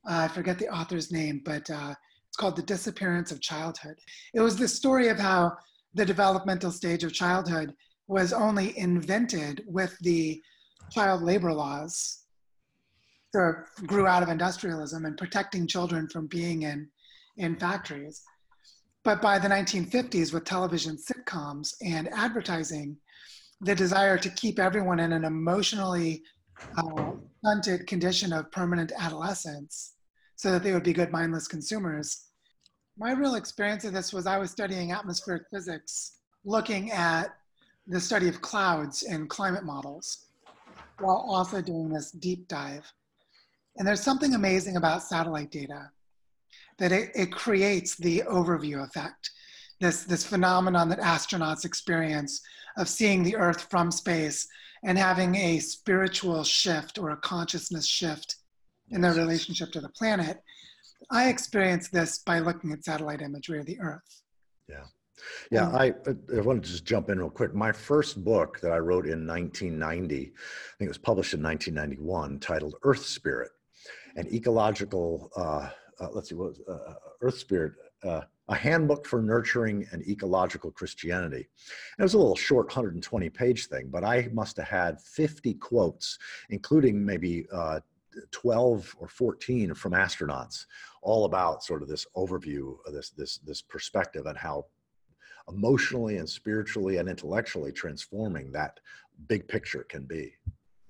Uh, 0.07 0.29
I 0.29 0.29
forget 0.29 0.59
the 0.59 0.69
author's 0.69 1.11
name, 1.11 1.41
but 1.43 1.71
uh, 1.71 1.95
it's 2.29 2.37
called 2.37 2.57
The 2.57 2.63
Disappearance 2.63 3.33
of 3.33 3.41
Childhood. 3.41 3.97
It 4.35 4.41
was 4.41 4.57
the 4.57 4.69
story 4.69 5.09
of 5.09 5.19
how 5.19 5.53
the 5.95 6.05
developmental 6.05 6.71
stage 6.71 7.03
of 7.03 7.15
childhood 7.15 7.73
was 8.09 8.35
only 8.35 8.79
invented 8.79 9.65
with 9.67 9.97
the 10.01 10.43
child 10.91 11.23
labor 11.23 11.55
laws 11.55 12.25
that 13.33 13.65
grew 13.87 14.07
out 14.07 14.23
of 14.23 14.29
industrialism 14.29 15.07
and 15.07 15.17
protecting 15.17 15.67
children 15.67 16.09
from 16.09 16.27
being 16.27 16.63
in, 16.63 16.91
in 17.37 17.57
factories. 17.57 18.23
But 19.05 19.21
by 19.21 19.39
the 19.39 19.49
1950s, 19.49 20.33
with 20.33 20.45
television 20.45 20.97
sitcoms 20.97 21.75
and 21.85 22.09
advertising, 22.13 22.97
the 23.61 23.75
desire 23.75 24.19
to 24.19 24.31
keep 24.31 24.59
everyone 24.59 25.01
in 25.01 25.13
an 25.13 25.25
emotionally 25.25 26.23
uh, 26.77 27.13
condition 27.87 28.33
of 28.33 28.51
permanent 28.51 28.93
adolescence 28.99 29.95
so 30.37 30.51
that 30.51 30.63
they 30.63 30.73
would 30.73 30.83
be 30.83 30.93
good 30.93 31.13
mindless 31.13 31.47
consumers. 31.47 32.29
My 32.99 33.13
real 33.13 33.35
experience 33.35 33.85
of 33.85 33.93
this 33.93 34.13
was 34.13 34.27
I 34.27 34.39
was 34.39 34.51
studying 34.51 34.93
atmospheric 34.93 35.45
physics, 35.53 36.19
looking 36.45 36.91
at 36.91 37.35
the 37.87 38.01
study 38.01 38.29
of 38.29 38.41
clouds 38.41 39.03
and 39.03 39.29
climate 39.29 39.65
models, 39.65 40.27
while 40.99 41.27
also 41.29 41.61
doing 41.61 41.91
this 41.91 42.11
deep 42.11 42.49
dive. 42.49 42.91
And 43.77 43.87
there's 43.87 44.01
something 44.01 44.35
amazing 44.35 44.77
about 44.77 45.03
satellite 45.03 45.51
data 45.51 45.91
that 46.79 46.93
it, 46.93 47.11
it 47.15 47.33
creates 47.33 47.97
the 47.97 48.23
overview 48.29 48.85
effect, 48.85 49.31
this, 49.81 50.05
this 50.05 50.25
phenomenon 50.25 50.89
that 50.89 51.01
astronauts 51.01 51.65
experience 51.65 52.41
of 52.77 52.89
seeing 52.89 53.23
the 53.23 53.37
Earth 53.37 53.67
from 53.71 53.91
space 53.91 54.47
and 54.85 54.99
having 54.99 55.35
a 55.37 55.59
spiritual 55.59 56.45
shift 56.45 56.99
or 56.99 57.11
a 57.11 57.17
consciousness 57.19 57.87
shift 57.87 58.37
in 58.91 59.01
their 59.01 59.15
relationship 59.15 59.73
to 59.73 59.81
the 59.81 59.89
planet. 59.91 60.39
I 61.11 61.29
experienced 61.29 61.93
this 61.93 62.19
by 62.19 62.39
looking 62.39 62.73
at 62.73 62.85
satellite 62.85 63.23
imagery 63.23 63.61
of 63.61 63.67
the 63.67 63.81
Earth. 63.81 64.23
Yeah. 64.69 64.85
Yeah, 65.51 65.69
I, 65.69 65.95
I 66.37 66.41
want 66.41 66.63
to 66.63 66.71
just 66.71 66.85
jump 66.85 67.09
in 67.09 67.19
real 67.19 67.31
quick. 67.31 67.55
My 67.55 67.73
first 67.73 68.25
book 68.25 68.61
that 68.61 68.73
I 68.73 68.79
wrote 68.79 69.07
in 69.07 69.27
1990, 69.27 70.17
I 70.17 70.19
think 70.19 70.35
it 70.81 70.89
was 70.89 70.99
published 70.99 71.35
in 71.35 71.43
1991, 71.43 72.41
titled 72.41 72.75
Earth 72.83 73.07
Spirit, 73.07 73.51
an 74.17 74.27
ecological, 74.35 75.31
uh, 75.37 75.71
uh, 76.01 76.09
let's 76.13 76.29
see, 76.29 76.35
what 76.35 76.49
was, 76.49 76.61
uh, 76.69 76.91
uh 76.91 76.95
Earth 77.21 77.39
Spirit, 77.39 77.73
uh, 78.05 78.23
a 78.49 78.55
handbook 78.55 79.07
for 79.07 79.23
nurturing 79.23 79.87
an 79.93 80.03
ecological 80.07 80.71
Christianity. 80.71 81.37
And 81.37 82.01
it 82.01 82.03
was 82.03 82.15
a 82.15 82.19
little 82.19 82.37
short 82.37 82.67
120 82.67 83.31
page 83.31 83.69
thing, 83.69 83.89
but 83.91 84.05
I 84.05 84.29
must 84.33 84.57
have 84.59 84.69
had 84.69 85.01
50 85.01 85.55
quotes, 85.55 86.19
including 86.51 87.05
maybe 87.05 87.47
uh, 87.53 87.81
12 88.31 88.97
or 88.99 89.09
14 89.09 89.75
from 89.75 89.93
astronauts, 89.93 90.67
all 91.03 91.25
about 91.25 91.65
sort 91.65 91.83
of 91.83 91.89
this 91.89 92.07
overview 92.17 92.77
of 92.87 92.93
this, 92.93 93.11
this, 93.11 93.39
this 93.39 93.63
perspective 93.63 94.27
and 94.27 94.37
how 94.37 94.67
emotionally 95.49 96.19
and 96.19 96.29
spiritually 96.29 96.99
and 96.99 97.09
intellectually 97.09 97.73
transforming 97.73 98.53
that 98.53 98.81
big 99.27 99.47
picture 99.49 99.85
can 99.85 100.05
be. 100.05 100.33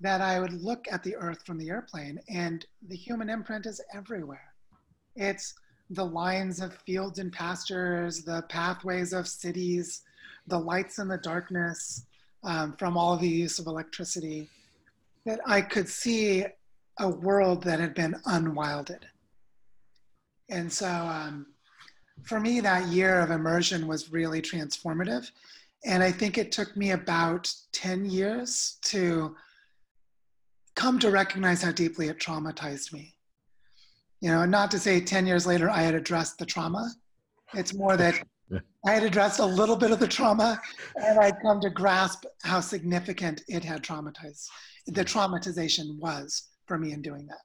That 0.01 0.21
I 0.21 0.39
would 0.39 0.53
look 0.53 0.85
at 0.91 1.03
the 1.03 1.15
earth 1.15 1.45
from 1.45 1.57
the 1.57 1.69
airplane 1.69 2.19
and 2.29 2.65
the 2.87 2.95
human 2.95 3.29
imprint 3.29 3.65
is 3.65 3.81
everywhere. 3.93 4.54
It's 5.15 5.53
the 5.89 6.05
lines 6.05 6.61
of 6.61 6.75
fields 6.85 7.19
and 7.19 7.31
pastures, 7.31 8.23
the 8.23 8.43
pathways 8.49 9.13
of 9.13 9.27
cities, 9.27 10.01
the 10.47 10.59
lights 10.59 10.99
in 10.99 11.07
the 11.07 11.17
darkness 11.17 12.05
um, 12.43 12.73
from 12.73 12.97
all 12.97 13.17
the 13.17 13.27
use 13.27 13.59
of 13.59 13.67
electricity, 13.67 14.49
that 15.25 15.39
I 15.45 15.61
could 15.61 15.89
see 15.89 16.45
a 16.99 17.09
world 17.09 17.63
that 17.63 17.79
had 17.79 17.93
been 17.93 18.15
unwilded. 18.25 19.05
And 20.49 20.71
so 20.71 20.87
um, 20.87 21.47
for 22.23 22.39
me, 22.39 22.59
that 22.61 22.87
year 22.87 23.19
of 23.19 23.31
immersion 23.31 23.87
was 23.87 24.11
really 24.11 24.41
transformative. 24.41 25.29
And 25.83 26.01
I 26.01 26.11
think 26.11 26.37
it 26.37 26.51
took 26.51 26.75
me 26.77 26.91
about 26.91 27.51
10 27.73 28.05
years 28.05 28.77
to 28.83 29.35
come 30.75 30.99
to 30.99 31.11
recognize 31.11 31.61
how 31.61 31.71
deeply 31.71 32.07
it 32.07 32.19
traumatized 32.19 32.93
me. 32.93 33.14
You 34.21 34.31
know, 34.31 34.45
not 34.45 34.71
to 34.71 34.79
say 34.79 34.99
10 35.01 35.27
years 35.27 35.45
later 35.45 35.69
I 35.69 35.81
had 35.81 35.95
addressed 35.95 36.37
the 36.37 36.45
trauma. 36.45 36.89
It's 37.53 37.73
more 37.73 37.97
that 37.97 38.21
I 38.85 38.91
had 38.91 39.03
addressed 39.03 39.39
a 39.39 39.45
little 39.45 39.75
bit 39.75 39.91
of 39.91 39.99
the 39.99 40.07
trauma 40.07 40.59
and 40.95 41.19
I'd 41.19 41.41
come 41.41 41.59
to 41.61 41.69
grasp 41.69 42.25
how 42.43 42.59
significant 42.59 43.41
it 43.47 43.63
had 43.63 43.83
traumatized, 43.83 44.47
the 44.87 45.05
traumatization 45.05 45.97
was 45.99 46.49
for 46.65 46.77
me 46.77 46.91
in 46.93 47.01
doing 47.01 47.27
that. 47.27 47.37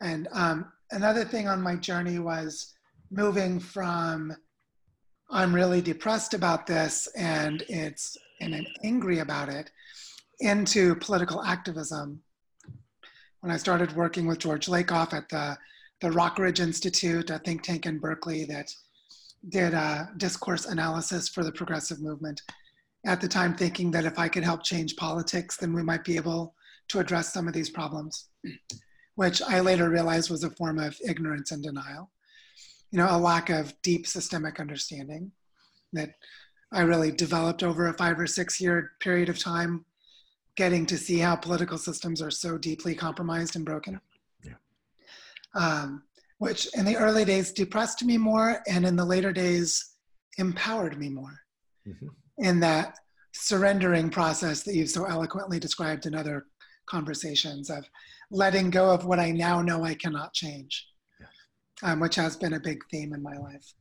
And 0.00 0.28
um, 0.32 0.72
another 0.90 1.24
thing 1.24 1.48
on 1.48 1.62
my 1.62 1.76
journey 1.76 2.18
was 2.18 2.74
moving 3.10 3.60
from 3.60 4.34
I'm 5.30 5.54
really 5.54 5.80
depressed 5.80 6.34
about 6.34 6.66
this 6.66 7.08
and 7.16 7.62
it's 7.68 8.16
and 8.40 8.54
I'm 8.54 8.66
angry 8.84 9.20
about 9.20 9.48
it 9.48 9.70
into 10.40 10.96
political 10.96 11.42
activism. 11.42 12.20
When 13.42 13.52
I 13.52 13.56
started 13.56 13.94
working 13.96 14.26
with 14.26 14.38
George 14.38 14.66
Lakoff 14.66 15.12
at 15.12 15.28
the, 15.28 15.58
the 16.00 16.10
Rockridge 16.10 16.60
Institute, 16.60 17.28
a 17.28 17.38
think 17.40 17.62
tank 17.62 17.86
in 17.86 17.98
Berkeley 17.98 18.44
that 18.44 18.72
did 19.48 19.74
a 19.74 20.10
discourse 20.16 20.66
analysis 20.66 21.28
for 21.28 21.42
the 21.42 21.52
progressive 21.52 22.00
movement. 22.00 22.40
At 23.04 23.20
the 23.20 23.26
time, 23.26 23.54
thinking 23.56 23.90
that 23.90 24.04
if 24.04 24.16
I 24.16 24.28
could 24.28 24.44
help 24.44 24.62
change 24.62 24.94
politics, 24.94 25.56
then 25.56 25.72
we 25.72 25.82
might 25.82 26.04
be 26.04 26.14
able 26.14 26.54
to 26.88 27.00
address 27.00 27.32
some 27.32 27.48
of 27.48 27.54
these 27.54 27.68
problems 27.68 28.28
which 29.14 29.42
I 29.42 29.60
later 29.60 29.90
realized 29.90 30.30
was 30.30 30.44
a 30.44 30.50
form 30.50 30.78
of 30.78 30.96
ignorance 31.06 31.50
and 31.50 31.62
denial. 31.62 32.10
You 32.90 32.98
know, 32.98 33.08
a 33.10 33.18
lack 33.18 33.50
of 33.50 33.74
deep 33.82 34.06
systemic 34.06 34.60
understanding 34.60 35.32
that 35.92 36.10
I 36.72 36.82
really 36.82 37.10
developed 37.10 37.62
over 37.62 37.88
a 37.88 37.94
five 37.94 38.18
or 38.18 38.26
six 38.26 38.60
year 38.60 38.92
period 39.00 39.28
of 39.28 39.38
time, 39.38 39.84
getting 40.56 40.86
to 40.86 40.98
see 40.98 41.18
how 41.18 41.36
political 41.36 41.78
systems 41.78 42.20
are 42.20 42.30
so 42.30 42.58
deeply 42.58 42.94
compromised 42.94 43.56
and 43.56 43.64
broken. 43.64 44.00
Yeah. 44.44 44.54
Um, 45.54 46.02
which 46.38 46.68
in 46.74 46.84
the 46.84 46.96
early 46.96 47.24
days 47.24 47.52
depressed 47.52 48.04
me 48.04 48.18
more, 48.18 48.62
and 48.68 48.84
in 48.84 48.96
the 48.96 49.04
later 49.04 49.32
days 49.32 49.94
empowered 50.38 50.98
me 50.98 51.08
more. 51.08 51.40
Mm-hmm. 51.86 52.08
In 52.38 52.60
that 52.60 52.98
surrendering 53.32 54.10
process 54.10 54.62
that 54.64 54.74
you've 54.74 54.90
so 54.90 55.04
eloquently 55.04 55.58
described 55.58 56.06
in 56.06 56.14
other 56.14 56.46
conversations 56.86 57.70
of 57.70 57.88
letting 58.30 58.70
go 58.70 58.90
of 58.90 59.04
what 59.04 59.20
I 59.20 59.30
now 59.30 59.62
know 59.62 59.84
I 59.84 59.94
cannot 59.94 60.34
change, 60.34 60.86
um, 61.82 62.00
which 62.00 62.16
has 62.16 62.36
been 62.36 62.54
a 62.54 62.60
big 62.60 62.82
theme 62.90 63.12
in 63.12 63.22
my 63.22 63.36
life. 63.36 63.72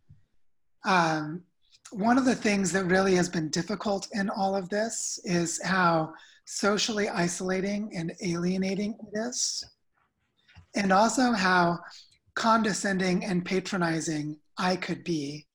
Um, 0.85 1.43
one 1.91 2.17
of 2.17 2.25
the 2.25 2.35
things 2.35 2.71
that 2.71 2.85
really 2.85 3.15
has 3.15 3.27
been 3.27 3.49
difficult 3.49 4.07
in 4.13 4.29
all 4.29 4.55
of 4.55 4.69
this 4.69 5.19
is 5.23 5.61
how 5.63 6.13
socially 6.51 7.07
isolating 7.07 7.89
and 7.95 8.11
alienating 8.21 8.93
it 8.99 9.17
is, 9.17 9.63
and 10.75 10.91
also 10.91 11.31
how 11.31 11.79
condescending 12.35 13.23
and 13.23 13.45
patronizing 13.45 14.37
I 14.57 14.75
could 14.75 15.05
be 15.05 15.47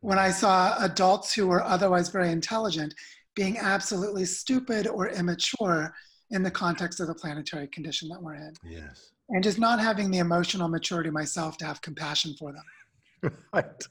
when 0.00 0.20
I 0.20 0.30
saw 0.30 0.76
adults 0.84 1.34
who 1.34 1.48
were 1.48 1.62
otherwise 1.62 2.08
very 2.08 2.30
intelligent 2.30 2.94
being 3.34 3.58
absolutely 3.58 4.24
stupid 4.24 4.86
or 4.86 5.08
immature 5.08 5.92
in 6.30 6.44
the 6.44 6.50
context 6.50 7.00
of 7.00 7.08
the 7.08 7.14
planetary 7.14 7.66
condition 7.68 8.08
that 8.08 8.22
we're 8.22 8.34
in. 8.34 8.52
Yes. 8.64 9.10
And 9.30 9.42
just 9.42 9.58
not 9.58 9.80
having 9.80 10.10
the 10.10 10.18
emotional 10.18 10.68
maturity 10.68 11.10
myself 11.10 11.56
to 11.58 11.66
have 11.66 11.80
compassion 11.82 12.34
for 12.38 12.52
them. 12.52 13.32
right. 13.52 13.82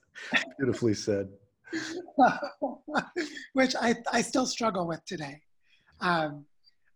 Beautifully 0.58 0.94
said. 0.94 1.28
Which 3.54 3.76
I, 3.80 3.96
I 4.12 4.22
still 4.22 4.46
struggle 4.46 4.88
with 4.88 5.04
today. 5.06 5.42
Um, 6.02 6.46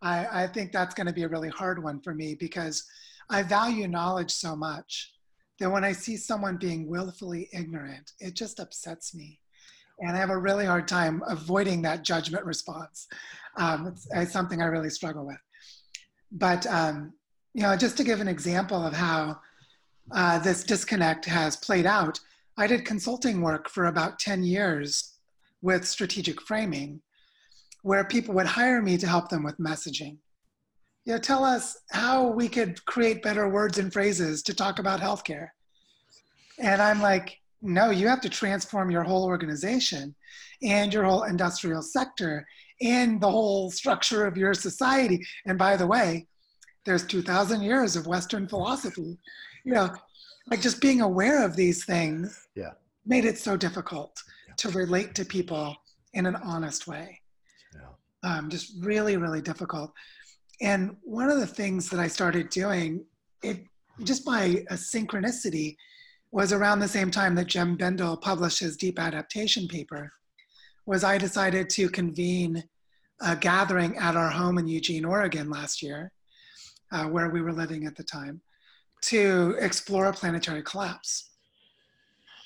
I, 0.02 0.44
I 0.44 0.48
think 0.48 0.72
that's 0.72 0.94
going 0.96 1.08
to 1.08 1.13
be 1.13 1.24
a 1.24 1.30
really 1.30 1.50
hard 1.50 1.82
one 1.82 2.02
for 2.02 2.13
me 2.13 2.36
because 2.36 2.86
I 3.30 3.44
value 3.44 3.88
knowledge 3.88 4.32
so 4.32 4.56
much 4.56 5.13
that 5.60 5.72
when 5.72 5.86
I 5.86 5.94
see 5.94 6.18
someone 6.18 6.58
being 6.58 6.88
willfully 6.88 7.50
ignorant, 7.54 8.12
it 8.20 8.36
just 8.36 8.60
upsets 8.60 9.15
me 9.15 9.39
and 10.00 10.15
I 10.15 10.20
have 10.20 10.30
a 10.30 10.38
really 10.38 10.65
hard 10.65 10.88
time 10.88 11.24
avoiding 11.28 11.82
that 11.84 12.04
judgment 12.04 12.46
response. 12.46 13.08
Um, 13.58 13.88
it's, 13.88 14.08
it's, 14.13 14.34
something 14.34 14.62
I 14.62 14.65
really 14.65 14.89
struggle 14.89 15.26
with. 15.26 15.39
But 16.32 16.68
um, 16.68 17.13
you 17.54 17.62
know, 17.62 17.76
just 17.76 17.98
to 17.98 18.04
give 18.04 18.20
an 18.20 18.28
example 18.28 18.86
of 18.86 18.94
how 18.94 19.39
uh, 20.12 20.39
this 20.39 20.63
disconnect 20.63 21.26
has 21.26 21.56
played 21.56 21.86
out, 21.86 22.20
I 22.58 22.68
did 22.68 22.86
consulting 22.86 23.41
work 23.41 23.70
for 23.70 23.86
about 23.86 24.20
10 24.20 24.44
years 24.44 25.13
with 25.62 25.88
strategic 25.88 26.41
framing, 26.41 27.02
where 27.86 28.04
people 28.04 28.34
would 28.34 28.48
hire 28.48 28.82
me 28.82 28.98
to 28.98 29.06
help 29.06 29.30
them 29.30 29.43
with 29.43 29.60
messaging. 29.60 30.17
You 31.06 31.13
know, 31.13 31.19
tell 31.19 31.43
us 31.43 31.78
how 31.91 32.30
we 32.30 32.50
could 32.50 32.84
create 32.88 33.21
better 33.21 33.48
words 33.48 33.78
and 33.78 33.93
phrases 33.93 34.41
to 34.41 34.56
talk 34.56 34.80
about 34.80 35.02
healthcare. 35.02 35.50
And 36.58 36.82
I'm 36.82 37.00
like, 37.00 37.38
no, 37.62 37.91
you 37.91 38.08
have 38.08 38.21
to 38.21 38.30
transform 38.30 38.89
your 38.89 39.04
whole 39.04 39.24
organization 39.24 40.15
and 40.63 40.91
your 40.91 41.04
whole 41.04 41.26
industrial 41.26 41.84
sector 41.84 42.48
and 42.82 43.21
the 43.21 43.30
whole 43.30 43.69
structure 43.69 44.26
of 44.26 44.36
your 44.36 44.56
society. 44.56 45.24
And 45.45 45.56
by 45.56 45.78
the 45.78 45.86
way, 45.86 46.26
there's 46.86 47.06
2,000 47.06 47.62
years 47.62 47.95
of 47.95 48.08
Western 48.08 48.48
philosophy. 48.48 49.15
You 49.63 49.74
know, 49.74 49.93
like 50.50 50.62
just 50.62 50.82
being 50.82 51.02
aware 51.02 51.45
of 51.45 51.56
these 51.56 51.86
things 51.86 52.48
yeah. 52.56 52.71
made 53.06 53.26
it 53.26 53.38
so 53.38 53.56
difficult 53.56 54.19
yeah. 54.48 54.56
to 54.58 54.69
relate 54.69 55.13
to 55.13 55.24
people 55.24 55.76
in 56.13 56.26
an 56.26 56.36
honest 56.38 56.88
way. 56.88 57.21
Um, 58.25 58.49
just 58.49 58.73
really, 58.83 59.17
really 59.17 59.41
difficult. 59.41 59.93
And 60.59 60.97
one 61.03 61.29
of 61.29 61.39
the 61.39 61.53
things 61.59 61.89
that 61.89 61.99
I 61.99 62.07
started 62.07 62.49
doing, 62.49 63.05
it 63.43 63.57
just 64.03 64.25
by 64.25 64.43
a 64.71 64.75
synchronicity, 64.75 65.75
was 66.31 66.51
around 66.51 66.79
the 66.79 66.88
same 66.97 67.11
time 67.11 67.35
that 67.35 67.51
Jem 67.53 67.77
Bendell 67.77 68.17
published 68.17 68.59
his 68.59 68.75
deep 68.75 68.97
adaptation 68.99 69.67
paper, 69.67 70.11
was 70.85 71.03
I 71.03 71.17
decided 71.17 71.69
to 71.71 71.88
convene 71.88 72.63
a 73.21 73.35
gathering 73.35 73.95
at 73.97 74.17
our 74.17 74.29
home 74.29 74.57
in 74.57 74.67
Eugene, 74.67 75.05
Oregon 75.05 75.49
last 75.49 75.81
year, 75.81 76.11
uh, 76.91 77.05
where 77.05 77.29
we 77.29 77.41
were 77.41 77.53
living 77.53 77.85
at 77.85 77.95
the 77.95 78.03
time, 78.03 78.41
to 79.03 79.55
explore 79.59 80.07
a 80.07 80.13
planetary 80.13 80.63
collapse. 80.63 81.29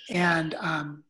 And 0.10 0.56
um, 0.56 1.04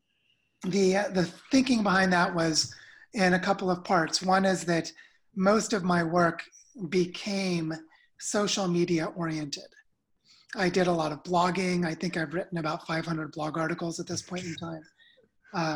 the, 0.64 1.10
the 1.14 1.28
thinking 1.52 1.82
behind 1.84 2.14
that 2.14 2.34
was 2.34 2.74
in 3.14 3.34
a 3.34 3.40
couple 3.40 3.70
of 3.72 3.84
parts. 3.84 4.22
One 4.22 4.46
is 4.46 4.66
that 4.66 4.92
most 5.36 5.74
of 5.74 5.84
my 5.84 6.04
work 6.04 6.44
became 6.90 7.74
social 8.20 8.68
media 8.68 9.08
oriented. 9.16 9.64
I 10.56 10.70
did 10.70 10.88
a 10.88 10.92
lot 10.92 11.12
of 11.12 11.24
blogging. 11.24 11.86
I 11.86 11.94
think 11.94 12.18
I've 12.18 12.34
written 12.34 12.58
about 12.58 12.86
500 12.88 13.32
blog 13.32 13.58
articles 13.58 14.00
at 14.00 14.08
this 14.08 14.22
point 14.22 14.46
in 14.46 14.56
time 14.56 14.82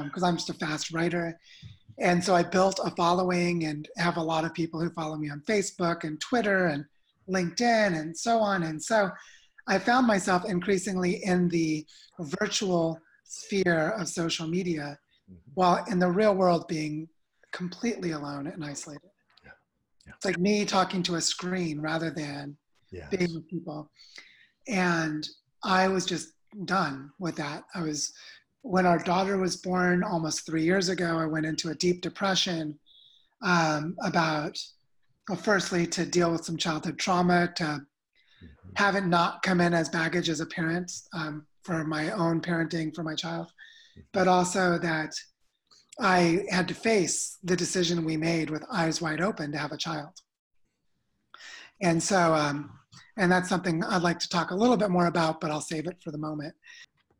because 0.05 0.23
um, 0.23 0.29
I'm 0.29 0.35
just 0.37 0.49
a 0.49 0.53
fast 0.53 0.93
writer. 0.93 1.39
And 1.99 2.23
so 2.23 2.35
I 2.35 2.43
built 2.43 2.79
a 2.83 2.89
following 2.91 3.65
and 3.65 3.87
have 3.97 4.17
a 4.17 4.23
lot 4.23 4.45
of 4.45 4.53
people 4.53 4.79
who 4.79 4.89
follow 4.89 5.15
me 5.15 5.29
on 5.29 5.41
Facebook 5.41 6.03
and 6.03 6.19
Twitter 6.19 6.67
and 6.67 6.85
LinkedIn 7.29 7.99
and 7.99 8.17
so 8.17 8.39
on. 8.39 8.63
And 8.63 8.81
so 8.81 9.11
I 9.67 9.77
found 9.77 10.07
myself 10.07 10.43
increasingly 10.45 11.23
in 11.23 11.49
the 11.49 11.85
virtual 12.19 12.99
sphere 13.23 13.89
of 13.91 14.07
social 14.07 14.47
media 14.47 14.97
mm-hmm. 15.29 15.51
while 15.53 15.83
in 15.89 15.99
the 15.99 16.09
real 16.09 16.33
world 16.33 16.67
being 16.67 17.07
completely 17.53 18.11
alone 18.11 18.47
and 18.47 18.65
isolated. 18.65 19.09
Yeah. 19.43 19.51
Yeah. 20.05 20.13
It's 20.15 20.25
like 20.25 20.39
me 20.39 20.65
talking 20.65 21.03
to 21.03 21.15
a 21.15 21.21
screen 21.21 21.79
rather 21.79 22.09
than 22.09 22.57
yes. 22.91 23.07
being 23.09 23.33
with 23.33 23.47
people. 23.47 23.89
And 24.67 25.27
I 25.63 25.87
was 25.87 26.05
just 26.05 26.29
done 26.65 27.11
with 27.19 27.35
that. 27.37 27.63
I 27.73 27.81
was, 27.81 28.11
when 28.61 28.85
our 28.85 28.99
daughter 28.99 29.37
was 29.37 29.57
born 29.57 30.03
almost 30.03 30.45
three 30.45 30.63
years 30.63 30.89
ago, 30.89 31.17
I 31.17 31.25
went 31.25 31.45
into 31.45 31.69
a 31.69 31.75
deep 31.75 32.01
depression 32.01 32.77
um, 33.41 33.95
about, 34.03 34.57
well, 35.27 35.37
firstly, 35.37 35.85
to 35.87 36.05
deal 36.05 36.31
with 36.31 36.45
some 36.45 36.57
childhood 36.57 36.97
trauma, 36.97 37.51
to 37.55 37.63
mm-hmm. 37.63 38.47
have 38.75 38.95
it 38.95 39.05
not 39.05 39.41
come 39.41 39.61
in 39.61 39.73
as 39.73 39.89
baggage 39.89 40.29
as 40.29 40.39
a 40.39 40.45
parent 40.45 40.91
um, 41.13 41.45
for 41.63 41.83
my 41.83 42.11
own 42.11 42.41
parenting 42.41 42.93
for 42.95 43.03
my 43.03 43.15
child, 43.15 43.47
mm-hmm. 43.47 44.01
but 44.13 44.27
also 44.27 44.77
that 44.79 45.13
I 45.99 46.45
had 46.49 46.67
to 46.69 46.73
face 46.73 47.37
the 47.43 47.55
decision 47.55 48.03
we 48.03 48.17
made 48.17 48.49
with 48.49 48.65
eyes 48.71 49.01
wide 49.01 49.21
open 49.21 49.51
to 49.51 49.57
have 49.57 49.71
a 49.71 49.77
child. 49.77 50.13
And 51.81 52.01
so, 52.01 52.33
um, 52.33 52.71
and 53.17 53.31
that's 53.31 53.49
something 53.49 53.83
I'd 53.83 54.01
like 54.01 54.19
to 54.19 54.29
talk 54.29 54.51
a 54.51 54.55
little 54.55 54.77
bit 54.77 54.89
more 54.89 55.07
about, 55.07 55.39
but 55.39 55.51
I'll 55.51 55.61
save 55.61 55.87
it 55.87 55.97
for 56.03 56.11
the 56.11 56.17
moment. 56.17 56.55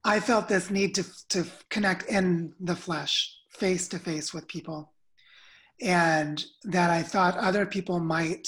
I 0.03 0.19
felt 0.19 0.47
this 0.47 0.69
need 0.69 0.95
to, 0.95 1.05
to 1.29 1.45
connect 1.69 2.09
in 2.09 2.53
the 2.59 2.75
flesh, 2.75 3.35
face 3.51 3.87
to 3.89 3.99
face 3.99 4.33
with 4.33 4.47
people, 4.47 4.91
and 5.81 6.43
that 6.63 6.89
I 6.89 7.03
thought 7.03 7.37
other 7.37 7.65
people 7.65 7.99
might 7.99 8.47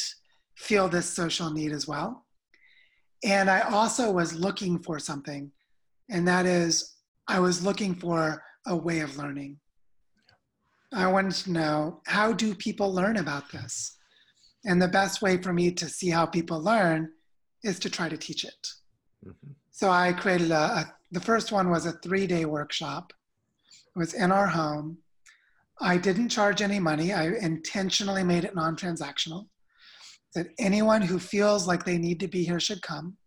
feel 0.56 0.88
this 0.88 1.10
social 1.10 1.52
need 1.52 1.72
as 1.72 1.88
well. 1.88 2.26
And 3.24 3.50
I 3.50 3.62
also 3.62 4.12
was 4.12 4.36
looking 4.36 4.80
for 4.80 5.00
something, 5.00 5.52
and 6.10 6.28
that 6.28 6.46
is, 6.46 6.96
I 7.28 7.40
was 7.40 7.64
looking 7.64 7.96
for 7.96 8.44
a 8.68 8.76
way 8.76 9.00
of 9.00 9.18
learning. 9.18 9.60
I 10.94 11.08
wanted 11.08 11.34
to 11.44 11.52
know 11.52 12.02
how 12.06 12.34
do 12.34 12.56
people 12.56 12.94
learn 12.94 13.18
about 13.18 13.52
this? 13.52 13.98
And 14.66 14.82
the 14.82 14.88
best 14.88 15.22
way 15.22 15.38
for 15.38 15.54
me 15.54 15.72
to 15.72 15.88
see 15.88 16.10
how 16.10 16.26
people 16.26 16.62
learn 16.62 17.12
is 17.64 17.80
to 17.80 17.90
try 17.90 18.10
to 18.10 18.18
teach 18.18 18.44
it. 18.44 18.68
Mm-hmm. 19.26 19.52
So 19.72 19.90
I 19.90 20.14
created 20.14 20.52
a, 20.52 20.56
a, 20.56 20.94
the 21.12 21.20
first 21.20 21.52
one 21.52 21.70
was 21.70 21.86
a 21.86 21.94
three 21.94 22.28
day 22.28 22.46
workshop. 22.46 23.14
It 23.96 24.00
was 24.00 24.14
in 24.14 24.32
our 24.32 24.48
home. 24.48 24.98
I 25.82 25.98
didn't 25.98 26.30
charge 26.30 26.62
any 26.62 26.80
money. 26.80 27.12
I 27.14 27.28
intentionally 27.28 28.24
made 28.24 28.46
it 28.46 28.56
non 28.56 28.76
transactional. 28.76 29.48
That 30.34 30.48
anyone 30.60 31.02
who 31.02 31.20
feels 31.20 31.68
like 31.68 31.86
they 31.86 31.98
need 31.98 32.20
to 32.22 32.28
be 32.28 32.44
here 32.44 32.60
should 32.60 32.82
come. 32.82 33.18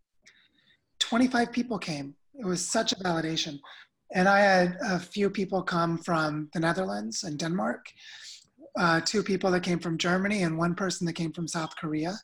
25 1.00 1.52
people 1.52 1.78
came. 1.78 2.14
It 2.34 2.46
was 2.46 2.66
such 2.66 2.92
a 2.92 2.96
validation. 2.96 3.58
And 4.14 4.28
I 4.28 4.40
had 4.40 4.78
a 4.82 4.98
few 4.98 5.28
people 5.30 5.62
come 5.62 5.98
from 5.98 6.48
the 6.52 6.60
Netherlands 6.60 7.24
and 7.24 7.38
Denmark, 7.38 7.86
uh, 8.78 9.00
two 9.00 9.22
people 9.22 9.50
that 9.50 9.62
came 9.62 9.78
from 9.78 9.98
Germany, 9.98 10.42
and 10.42 10.56
one 10.56 10.74
person 10.74 11.06
that 11.06 11.14
came 11.14 11.32
from 11.32 11.48
South 11.48 11.76
Korea 11.76 12.14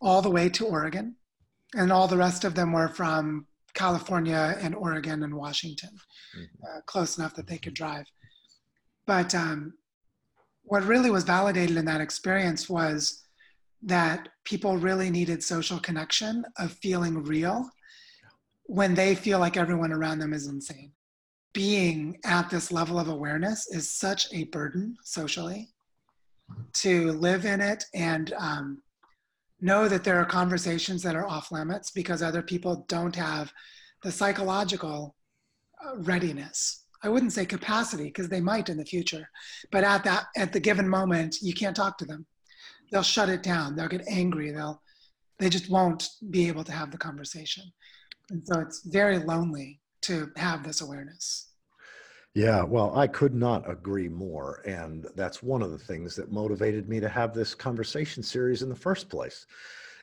all 0.00 0.22
the 0.22 0.30
way 0.30 0.48
to 0.50 0.66
Oregon. 0.66 1.16
And 1.74 1.92
all 1.92 2.08
the 2.08 2.16
rest 2.16 2.44
of 2.44 2.54
them 2.54 2.72
were 2.72 2.88
from 2.88 3.46
California 3.74 4.56
and 4.60 4.74
Oregon 4.74 5.22
and 5.22 5.34
Washington, 5.34 5.90
mm-hmm. 6.36 6.64
uh, 6.64 6.80
close 6.86 7.18
enough 7.18 7.34
that 7.34 7.46
they 7.46 7.58
could 7.58 7.74
drive. 7.74 8.06
But 9.06 9.34
um, 9.34 9.74
what 10.62 10.84
really 10.84 11.10
was 11.10 11.24
validated 11.24 11.76
in 11.76 11.84
that 11.86 12.00
experience 12.00 12.68
was 12.68 13.24
that 13.82 14.28
people 14.44 14.76
really 14.76 15.10
needed 15.10 15.42
social 15.42 15.78
connection 15.78 16.44
of 16.58 16.72
feeling 16.72 17.22
real 17.22 17.70
when 18.68 18.94
they 18.94 19.14
feel 19.14 19.38
like 19.38 19.56
everyone 19.56 19.92
around 19.92 20.18
them 20.18 20.34
is 20.34 20.46
insane. 20.46 20.92
Being 21.54 22.18
at 22.24 22.50
this 22.50 22.70
level 22.70 22.98
of 22.98 23.08
awareness 23.08 23.66
is 23.70 23.90
such 23.90 24.32
a 24.32 24.44
burden 24.44 24.94
socially. 25.02 25.70
To 26.74 27.12
live 27.12 27.44
in 27.44 27.60
it 27.60 27.84
and 27.94 28.32
um, 28.38 28.82
know 29.60 29.88
that 29.88 30.04
there 30.04 30.18
are 30.18 30.24
conversations 30.24 31.02
that 31.02 31.16
are 31.16 31.26
off 31.26 31.50
limits 31.50 31.90
because 31.90 32.22
other 32.22 32.42
people 32.42 32.84
don't 32.88 33.16
have 33.16 33.52
the 34.02 34.12
psychological 34.12 35.14
uh, 35.84 35.96
readiness. 35.98 36.84
I 37.02 37.08
wouldn't 37.08 37.32
say 37.32 37.46
capacity 37.46 38.04
because 38.04 38.28
they 38.28 38.40
might 38.40 38.68
in 38.68 38.76
the 38.76 38.84
future 38.84 39.28
but 39.70 39.84
at 39.84 40.04
that 40.04 40.24
at 40.36 40.52
the 40.52 40.60
given 40.60 40.88
moment 40.88 41.36
you 41.40 41.54
can't 41.54 41.76
talk 41.76 41.96
to 41.98 42.04
them. 42.04 42.26
They'll 42.90 43.02
shut 43.02 43.28
it 43.28 43.42
down. 43.42 43.76
They'll 43.76 43.88
get 43.88 44.08
angry. 44.08 44.50
They'll 44.50 44.82
they 45.38 45.48
just 45.48 45.70
won't 45.70 46.08
be 46.30 46.48
able 46.48 46.64
to 46.64 46.72
have 46.72 46.90
the 46.90 46.98
conversation 46.98 47.64
and 48.30 48.42
so 48.46 48.60
it's 48.60 48.82
very 48.86 49.18
lonely 49.18 49.80
to 50.02 50.30
have 50.36 50.64
this 50.64 50.80
awareness 50.80 51.48
yeah, 52.34 52.62
well, 52.62 52.96
I 52.96 53.08
could 53.08 53.34
not 53.34 53.68
agree 53.68 54.08
more. 54.08 54.62
And 54.64 55.08
that's 55.16 55.42
one 55.42 55.60
of 55.60 55.72
the 55.72 55.78
things 55.78 56.14
that 56.14 56.30
motivated 56.30 56.88
me 56.88 57.00
to 57.00 57.08
have 57.08 57.34
this 57.34 57.52
conversation 57.52 58.22
series 58.22 58.62
in 58.62 58.68
the 58.68 58.76
first 58.76 59.08
place, 59.08 59.44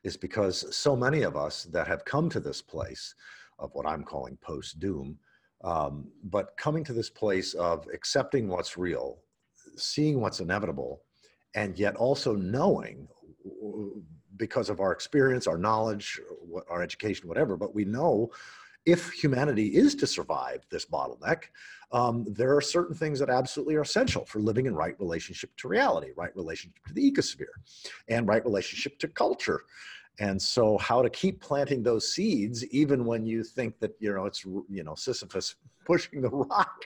is 0.03 0.17
because 0.17 0.75
so 0.75 0.97
many 0.97 1.21
of 1.21 1.37
us 1.37 1.63
that 1.71 1.87
have 1.87 2.03
come 2.03 2.29
to 2.31 2.41
this 2.41 2.61
place 2.61 3.15
of 3.57 3.73
what 3.73 3.87
I'm 3.87 4.03
calling 4.03 4.37
post 4.41 4.79
doom, 4.79 5.17
um, 5.63 6.09
but 6.25 6.57
coming 6.57 6.83
to 6.83 6.93
this 6.93 7.09
place 7.09 7.53
of 7.53 7.87
accepting 7.93 8.49
what's 8.49 8.77
real, 8.77 9.19
seeing 9.77 10.19
what's 10.19 10.41
inevitable, 10.41 11.03
and 11.53 11.79
yet 11.79 11.95
also 11.95 12.35
knowing 12.35 13.07
because 14.37 14.69
of 14.69 14.79
our 14.79 14.91
experience, 14.91 15.47
our 15.47 15.57
knowledge, 15.57 16.19
our 16.69 16.81
education, 16.81 17.27
whatever, 17.27 17.57
but 17.57 17.73
we 17.73 17.85
know 17.85 18.31
if 18.85 19.11
humanity 19.11 19.75
is 19.75 19.95
to 19.95 20.07
survive 20.07 20.65
this 20.69 20.85
bottleneck, 20.85 21.45
um, 21.91 22.25
there 22.27 22.55
are 22.55 22.61
certain 22.61 22.95
things 22.95 23.19
that 23.19 23.29
absolutely 23.29 23.75
are 23.75 23.81
essential 23.81 24.25
for 24.25 24.39
living 24.39 24.65
in 24.65 24.75
right 24.75 24.99
relationship 24.99 25.49
to 25.57 25.67
reality, 25.67 26.11
right 26.15 26.35
relationship 26.35 26.85
to 26.87 26.93
the 26.93 27.11
ecosphere, 27.11 27.55
and 28.07 28.27
right 28.27 28.43
relationship 28.43 28.99
to 28.99 29.07
culture. 29.07 29.61
And 30.19 30.41
so, 30.41 30.77
how 30.77 31.01
to 31.01 31.09
keep 31.09 31.41
planting 31.41 31.83
those 31.83 32.11
seeds, 32.11 32.65
even 32.67 33.05
when 33.05 33.25
you 33.25 33.43
think 33.43 33.79
that 33.79 33.95
you 33.99 34.13
know 34.13 34.25
it's 34.25 34.45
you 34.45 34.83
know 34.83 34.95
Sisyphus 34.95 35.55
pushing 35.85 36.21
the 36.21 36.29
rock, 36.29 36.85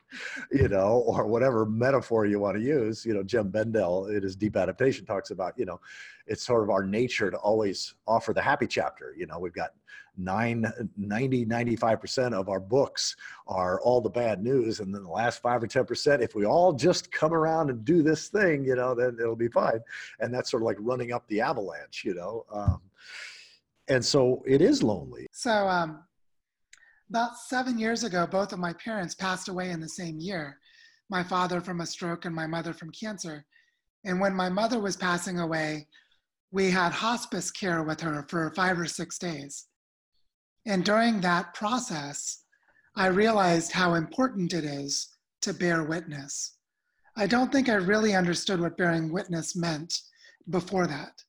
you 0.51 0.67
know, 0.67 1.03
or 1.05 1.25
whatever 1.25 1.65
metaphor 1.65 2.25
you 2.25 2.39
want 2.39 2.57
to 2.57 2.63
use. 2.63 3.05
You 3.05 3.13
know, 3.13 3.23
Jem 3.23 3.49
Bendell 3.49 4.07
in 4.07 4.21
his 4.21 4.35
Deep 4.35 4.55
Adaptation 4.55 5.05
talks 5.05 5.31
about 5.31 5.53
you 5.57 5.65
know, 5.65 5.79
it's 6.27 6.43
sort 6.43 6.63
of 6.63 6.69
our 6.69 6.83
nature 6.83 7.31
to 7.31 7.37
always 7.37 7.95
offer 8.07 8.33
the 8.33 8.41
happy 8.41 8.67
chapter. 8.67 9.15
You 9.17 9.25
know, 9.25 9.39
we've 9.39 9.53
got 9.53 9.71
nine, 10.19 10.71
90, 10.97 11.45
95% 11.45 12.33
of 12.33 12.49
our 12.49 12.59
books 12.59 13.15
are 13.47 13.81
all 13.81 14.01
the 14.01 14.09
bad 14.09 14.43
news. 14.43 14.79
And 14.79 14.93
then 14.93 15.03
the 15.03 15.09
last 15.09 15.41
five 15.41 15.63
or 15.63 15.67
10%, 15.67 16.21
if 16.21 16.35
we 16.35 16.45
all 16.45 16.73
just 16.73 17.11
come 17.11 17.33
around 17.33 17.69
and 17.69 17.83
do 17.85 18.03
this 18.03 18.27
thing, 18.27 18.65
you 18.65 18.75
know, 18.75 18.93
then 18.93 19.17
it'll 19.19 19.35
be 19.35 19.47
fine. 19.47 19.79
And 20.19 20.33
that's 20.33 20.51
sort 20.51 20.61
of 20.61 20.65
like 20.65 20.77
running 20.79 21.13
up 21.13 21.27
the 21.27 21.41
avalanche, 21.41 22.03
you 22.05 22.13
know. 22.13 22.45
Um, 22.51 22.81
and 23.87 24.05
so 24.05 24.43
it 24.45 24.61
is 24.61 24.83
lonely. 24.83 25.27
So, 25.31 25.51
um, 25.51 26.03
about 27.09 27.37
seven 27.37 27.77
years 27.77 28.03
ago, 28.03 28.27
both 28.27 28.53
of 28.53 28.59
my 28.59 28.73
parents 28.73 29.15
passed 29.15 29.49
away 29.49 29.71
in 29.71 29.79
the 29.79 29.89
same 29.89 30.19
year 30.19 30.57
my 31.09 31.23
father 31.23 31.59
from 31.59 31.81
a 31.81 31.85
stroke 31.85 32.25
and 32.25 32.35
my 32.35 32.45
mother 32.45 32.73
from 32.73 32.91
cancer. 32.91 33.45
And 34.05 34.19
when 34.19 34.33
my 34.33 34.49
mother 34.49 34.79
was 34.79 34.95
passing 34.95 35.39
away, 35.39 35.87
we 36.51 36.69
had 36.69 36.91
hospice 36.91 37.51
care 37.51 37.83
with 37.83 37.99
her 38.01 38.25
for 38.29 38.53
five 38.55 38.79
or 38.79 38.85
six 38.85 39.17
days. 39.17 39.65
And 40.65 40.85
during 40.85 41.21
that 41.21 41.53
process, 41.53 42.43
I 42.95 43.07
realized 43.07 43.71
how 43.71 43.95
important 43.95 44.53
it 44.53 44.63
is 44.63 45.09
to 45.41 45.53
bear 45.53 45.83
witness. 45.83 46.57
I 47.17 47.27
don't 47.27 47.51
think 47.51 47.69
I 47.69 47.75
really 47.75 48.15
understood 48.15 48.61
what 48.61 48.77
bearing 48.77 49.11
witness 49.11 49.55
meant 49.55 50.01
before 50.49 50.87
that. 50.87 51.23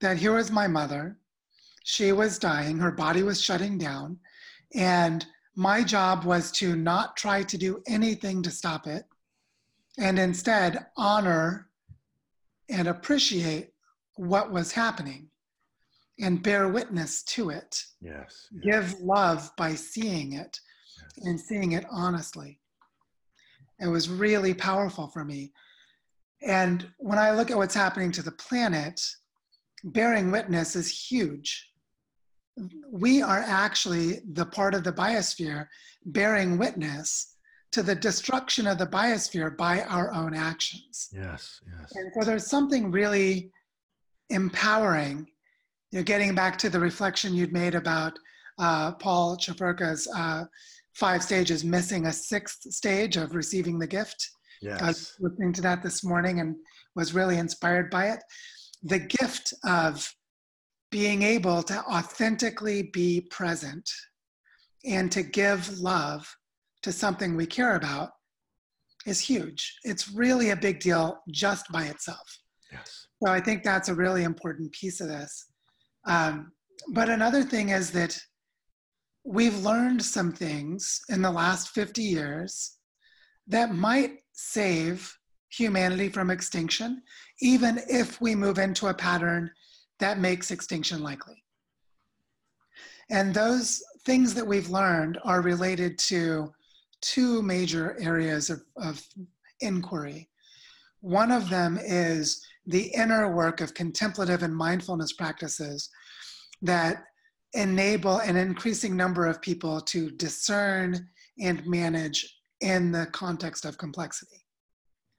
That 0.00 0.16
here 0.16 0.34
was 0.34 0.50
my 0.50 0.66
mother, 0.66 1.18
she 1.84 2.12
was 2.12 2.38
dying, 2.38 2.78
her 2.78 2.90
body 2.90 3.22
was 3.22 3.40
shutting 3.40 3.78
down, 3.78 4.18
and 4.76 5.26
my 5.56 5.82
job 5.82 6.24
was 6.24 6.52
to 6.52 6.76
not 6.76 7.16
try 7.16 7.42
to 7.42 7.56
do 7.56 7.82
anything 7.86 8.42
to 8.42 8.50
stop 8.50 8.86
it, 8.86 9.04
and 9.98 10.18
instead 10.18 10.86
honor 10.96 11.70
and 12.68 12.86
appreciate 12.86 13.70
what 14.16 14.52
was 14.52 14.72
happening 14.72 15.28
and 16.20 16.42
bear 16.42 16.68
witness 16.68 17.22
to 17.22 17.50
it. 17.50 17.82
Yes. 18.00 18.48
yes. 18.52 18.62
Give 18.62 19.00
love 19.00 19.50
by 19.56 19.74
seeing 19.74 20.34
it 20.34 20.58
yes. 21.16 21.26
and 21.26 21.40
seeing 21.40 21.72
it 21.72 21.84
honestly. 21.90 22.60
It 23.80 23.88
was 23.88 24.08
really 24.08 24.54
powerful 24.54 25.08
for 25.08 25.24
me. 25.24 25.52
And 26.42 26.86
when 26.98 27.18
I 27.18 27.32
look 27.32 27.50
at 27.50 27.56
what's 27.56 27.74
happening 27.74 28.12
to 28.12 28.22
the 28.22 28.32
planet, 28.32 29.00
bearing 29.84 30.30
witness 30.30 30.76
is 30.76 30.88
huge. 30.88 31.70
We 32.90 33.22
are 33.22 33.40
actually 33.46 34.20
the 34.32 34.46
part 34.46 34.74
of 34.74 34.84
the 34.84 34.92
biosphere 34.92 35.66
bearing 36.06 36.58
witness 36.58 37.36
to 37.72 37.82
the 37.82 37.94
destruction 37.94 38.66
of 38.66 38.78
the 38.78 38.86
biosphere 38.86 39.56
by 39.56 39.82
our 39.82 40.12
own 40.14 40.34
actions. 40.34 41.08
Yes, 41.12 41.60
yes. 41.78 41.92
And 41.94 42.10
so 42.14 42.24
there's 42.24 42.46
something 42.46 42.90
really 42.90 43.50
empowering. 44.30 45.26
You 45.90 45.98
know, 45.98 46.04
getting 46.04 46.34
back 46.34 46.56
to 46.58 46.70
the 46.70 46.80
reflection 46.80 47.34
you'd 47.34 47.52
made 47.52 47.74
about 47.74 48.18
uh, 48.58 48.92
Paul 48.92 49.36
Chefurka's 49.36 50.08
uh, 50.16 50.44
five 50.94 51.22
stages, 51.22 51.64
missing 51.64 52.06
a 52.06 52.12
sixth 52.12 52.62
stage 52.72 53.16
of 53.16 53.34
receiving 53.34 53.78
the 53.78 53.86
gift. 53.86 54.30
Yes. 54.62 54.80
I 54.80 54.86
was 54.86 55.16
listening 55.20 55.52
to 55.54 55.62
that 55.62 55.82
this 55.82 56.02
morning 56.02 56.40
and 56.40 56.56
was 56.94 57.12
really 57.12 57.36
inspired 57.36 57.90
by 57.90 58.08
it. 58.08 58.20
The 58.82 59.00
gift 59.00 59.52
of 59.64 60.10
being 60.90 61.22
able 61.22 61.62
to 61.62 61.78
authentically 61.84 62.84
be 62.92 63.20
present 63.30 63.88
and 64.84 65.10
to 65.12 65.22
give 65.22 65.78
love 65.78 66.26
to 66.82 66.92
something 66.92 67.36
we 67.36 67.46
care 67.46 67.76
about 67.76 68.10
is 69.06 69.20
huge. 69.20 69.78
It's 69.84 70.12
really 70.12 70.50
a 70.50 70.56
big 70.56 70.80
deal 70.80 71.18
just 71.30 71.70
by 71.72 71.84
itself. 71.84 72.38
Yes. 72.72 73.06
So 73.22 73.30
I 73.30 73.40
think 73.40 73.62
that's 73.62 73.88
a 73.88 73.94
really 73.94 74.24
important 74.24 74.72
piece 74.72 75.00
of 75.00 75.08
this. 75.08 75.46
Um, 76.06 76.52
but 76.92 77.08
another 77.08 77.42
thing 77.42 77.70
is 77.70 77.90
that 77.92 78.18
we've 79.24 79.64
learned 79.64 80.02
some 80.02 80.32
things 80.32 81.00
in 81.08 81.22
the 81.22 81.30
last 81.30 81.70
50 81.70 82.02
years 82.02 82.76
that 83.48 83.74
might 83.74 84.18
save 84.32 85.12
humanity 85.50 86.08
from 86.08 86.30
extinction, 86.30 87.02
even 87.40 87.80
if 87.88 88.20
we 88.20 88.34
move 88.34 88.58
into 88.58 88.88
a 88.88 88.94
pattern 88.94 89.50
that 89.98 90.18
makes 90.18 90.50
extinction 90.50 91.02
likely. 91.02 91.42
And 93.10 93.32
those 93.32 93.82
things 94.04 94.34
that 94.34 94.46
we've 94.46 94.68
learned 94.68 95.18
are 95.24 95.40
related 95.40 95.98
to 95.98 96.52
two 97.00 97.42
major 97.42 97.96
areas 98.00 98.50
of, 98.50 98.62
of 98.76 99.02
inquiry. 99.60 100.28
One 101.00 101.30
of 101.30 101.48
them 101.48 101.78
is 101.80 102.44
the 102.66 102.90
inner 102.94 103.32
work 103.32 103.60
of 103.60 103.74
contemplative 103.74 104.42
and 104.42 104.54
mindfulness 104.54 105.12
practices 105.12 105.88
that 106.62 107.04
enable 107.52 108.18
an 108.18 108.36
increasing 108.36 108.96
number 108.96 109.26
of 109.26 109.40
people 109.40 109.80
to 109.80 110.10
discern 110.12 111.08
and 111.40 111.64
manage 111.66 112.38
in 112.60 112.90
the 112.90 113.06
context 113.12 113.64
of 113.64 113.78
complexity. 113.78 114.44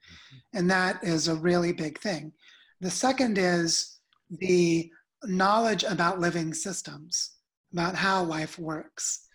Mm-hmm. 0.03 0.57
And 0.57 0.71
that 0.71 1.03
is 1.03 1.27
a 1.27 1.35
really 1.35 1.71
big 1.71 1.99
thing. 1.99 2.33
The 2.81 2.91
second 2.91 3.37
is 3.37 3.96
the 4.29 4.89
knowledge 5.23 5.83
about 5.83 6.19
living 6.19 6.53
systems, 6.53 7.37
about 7.73 7.95
how 7.95 8.23
life 8.23 8.59
works. 8.59 9.27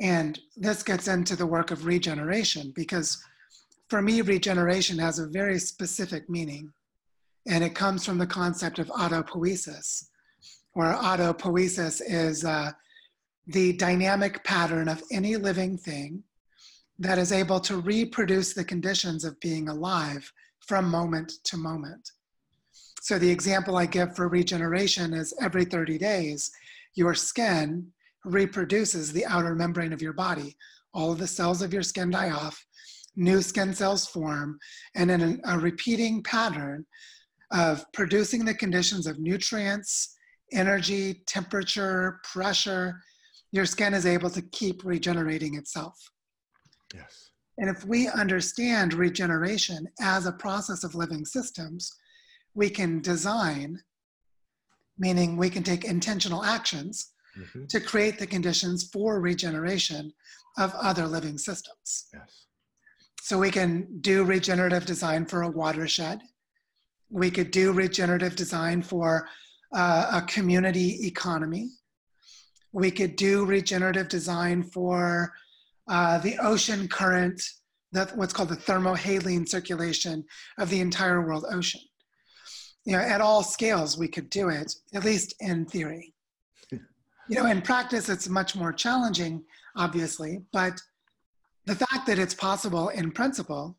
And 0.00 0.38
this 0.56 0.82
gets 0.82 1.08
into 1.08 1.36
the 1.36 1.46
work 1.46 1.70
of 1.70 1.86
regeneration 1.86 2.72
because 2.74 3.22
for 3.88 4.02
me, 4.02 4.20
regeneration 4.22 4.98
has 4.98 5.18
a 5.18 5.28
very 5.28 5.58
specific 5.58 6.28
meaning. 6.28 6.72
And 7.46 7.62
it 7.62 7.74
comes 7.74 8.04
from 8.04 8.18
the 8.18 8.26
concept 8.26 8.78
of 8.78 8.88
autopoiesis, 8.88 10.06
where 10.72 10.94
autopoiesis 10.94 12.00
is 12.06 12.44
uh, 12.44 12.72
the 13.46 13.74
dynamic 13.74 14.42
pattern 14.44 14.88
of 14.88 15.02
any 15.12 15.36
living 15.36 15.76
thing 15.76 16.22
that 16.98 17.18
is 17.18 17.32
able 17.32 17.60
to 17.60 17.78
reproduce 17.78 18.54
the 18.54 18.64
conditions 18.64 19.24
of 19.24 19.38
being 19.40 19.68
alive 19.68 20.32
from 20.60 20.90
moment 20.90 21.32
to 21.44 21.56
moment. 21.56 22.10
So, 23.04 23.18
the 23.18 23.30
example 23.30 23.76
I 23.76 23.84
give 23.84 24.16
for 24.16 24.28
regeneration 24.28 25.12
is 25.12 25.34
every 25.38 25.66
30 25.66 25.98
days, 25.98 26.50
your 26.94 27.12
skin 27.12 27.92
reproduces 28.24 29.12
the 29.12 29.26
outer 29.26 29.54
membrane 29.54 29.92
of 29.92 30.00
your 30.00 30.14
body. 30.14 30.56
All 30.94 31.12
of 31.12 31.18
the 31.18 31.26
cells 31.26 31.60
of 31.60 31.70
your 31.70 31.82
skin 31.82 32.10
die 32.10 32.30
off, 32.30 32.64
new 33.14 33.42
skin 33.42 33.74
cells 33.74 34.06
form, 34.06 34.58
and 34.94 35.10
in 35.10 35.20
a, 35.44 35.54
a 35.54 35.58
repeating 35.58 36.22
pattern 36.22 36.86
of 37.52 37.84
producing 37.92 38.42
the 38.42 38.54
conditions 38.54 39.06
of 39.06 39.18
nutrients, 39.18 40.16
energy, 40.54 41.22
temperature, 41.26 42.22
pressure, 42.32 43.02
your 43.52 43.66
skin 43.66 43.92
is 43.92 44.06
able 44.06 44.30
to 44.30 44.40
keep 44.40 44.82
regenerating 44.82 45.56
itself. 45.56 45.94
Yes. 46.94 47.32
And 47.58 47.68
if 47.68 47.84
we 47.84 48.08
understand 48.08 48.94
regeneration 48.94 49.88
as 50.00 50.24
a 50.24 50.32
process 50.32 50.84
of 50.84 50.94
living 50.94 51.26
systems, 51.26 51.94
we 52.54 52.70
can 52.70 53.00
design, 53.00 53.82
meaning 54.98 55.36
we 55.36 55.50
can 55.50 55.62
take 55.62 55.84
intentional 55.84 56.44
actions 56.44 57.12
Mhm. 57.36 57.68
to 57.68 57.80
create 57.80 58.18
the 58.18 58.26
conditions 58.26 58.88
for 58.92 59.20
regeneration 59.20 60.12
of 60.56 60.72
other 60.74 61.06
living 61.06 61.36
systems. 61.36 62.06
Yes. 62.12 62.46
So 63.20 63.38
we 63.38 63.50
can 63.50 64.00
do 64.00 64.22
regenerative 64.24 64.86
design 64.86 65.26
for 65.26 65.42
a 65.42 65.50
watershed. 65.50 66.20
We 67.10 67.30
could 67.30 67.50
do 67.50 67.72
regenerative 67.72 68.36
design 68.36 68.82
for 68.82 69.28
uh, 69.72 70.22
a 70.22 70.22
community 70.26 71.04
economy. 71.04 71.70
We 72.70 72.92
could 72.92 73.16
do 73.16 73.44
regenerative 73.44 74.08
design 74.08 74.62
for 74.62 75.32
uh, 75.88 76.18
the 76.18 76.38
ocean 76.38 76.86
current, 76.86 77.42
that 77.90 78.16
what's 78.16 78.32
called 78.32 78.50
the 78.50 78.56
thermohaline 78.56 79.48
circulation 79.48 80.24
of 80.58 80.70
the 80.70 80.80
entire 80.80 81.26
world 81.26 81.44
ocean. 81.50 81.80
You 82.84 82.96
know, 82.96 83.02
at 83.02 83.20
all 83.20 83.42
scales, 83.42 83.96
we 83.96 84.08
could 84.08 84.28
do 84.30 84.48
it, 84.48 84.74
at 84.94 85.04
least 85.04 85.34
in 85.40 85.66
theory. 85.66 86.14
You 87.26 87.36
know, 87.36 87.46
in 87.46 87.62
practice, 87.62 88.10
it's 88.10 88.28
much 88.28 88.54
more 88.54 88.70
challenging, 88.70 89.42
obviously, 89.76 90.42
but 90.52 90.78
the 91.64 91.74
fact 91.74 92.06
that 92.06 92.18
it's 92.18 92.34
possible 92.34 92.90
in 92.90 93.10
principle 93.12 93.78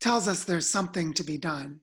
tells 0.00 0.28
us 0.28 0.44
there's 0.44 0.68
something 0.68 1.14
to 1.14 1.24
be 1.24 1.38
done. 1.38 1.80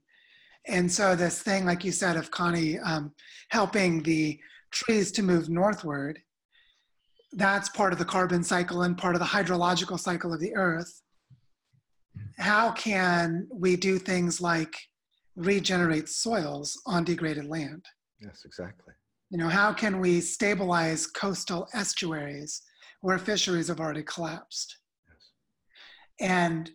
And 0.67 0.91
so, 0.91 1.15
this 1.15 1.41
thing, 1.41 1.65
like 1.65 1.83
you 1.83 1.91
said, 1.91 2.17
of 2.17 2.29
Connie 2.29 2.77
um, 2.79 3.13
helping 3.49 4.03
the 4.03 4.39
trees 4.71 5.11
to 5.13 5.23
move 5.23 5.49
northward, 5.49 6.19
that's 7.33 7.69
part 7.69 7.93
of 7.93 7.99
the 7.99 8.05
carbon 8.05 8.43
cycle 8.43 8.83
and 8.83 8.97
part 8.97 9.15
of 9.15 9.19
the 9.19 9.25
hydrological 9.25 9.99
cycle 9.99 10.33
of 10.33 10.39
the 10.39 10.55
earth. 10.55 11.01
How 12.37 12.71
can 12.71 13.47
we 13.51 13.75
do 13.75 13.97
things 13.97 14.41
like 14.41 14.75
regenerate 15.37 16.09
soils 16.09 16.81
on 16.85 17.05
degraded 17.05 17.45
land? 17.45 17.85
Yes, 18.19 18.41
exactly. 18.43 18.93
You 19.29 19.37
know, 19.37 19.47
how 19.47 19.71
can 19.71 19.99
we 19.99 20.19
stabilize 20.19 21.07
coastal 21.07 21.67
estuaries 21.73 22.61
where 23.01 23.17
fisheries 23.17 23.67
have 23.67 23.79
already 23.79 24.03
collapsed? 24.03 24.77
Yes. 25.07 26.29
And 26.29 26.71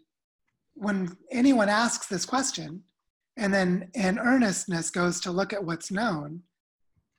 when 0.74 1.16
anyone 1.30 1.68
asks 1.68 2.06
this 2.06 2.24
question, 2.24 2.82
and 3.36 3.52
then 3.52 3.90
in 3.94 4.18
earnestness 4.18 4.90
goes 4.90 5.20
to 5.20 5.32
look 5.32 5.52
at 5.52 5.64
what's 5.64 5.90
known, 5.90 6.42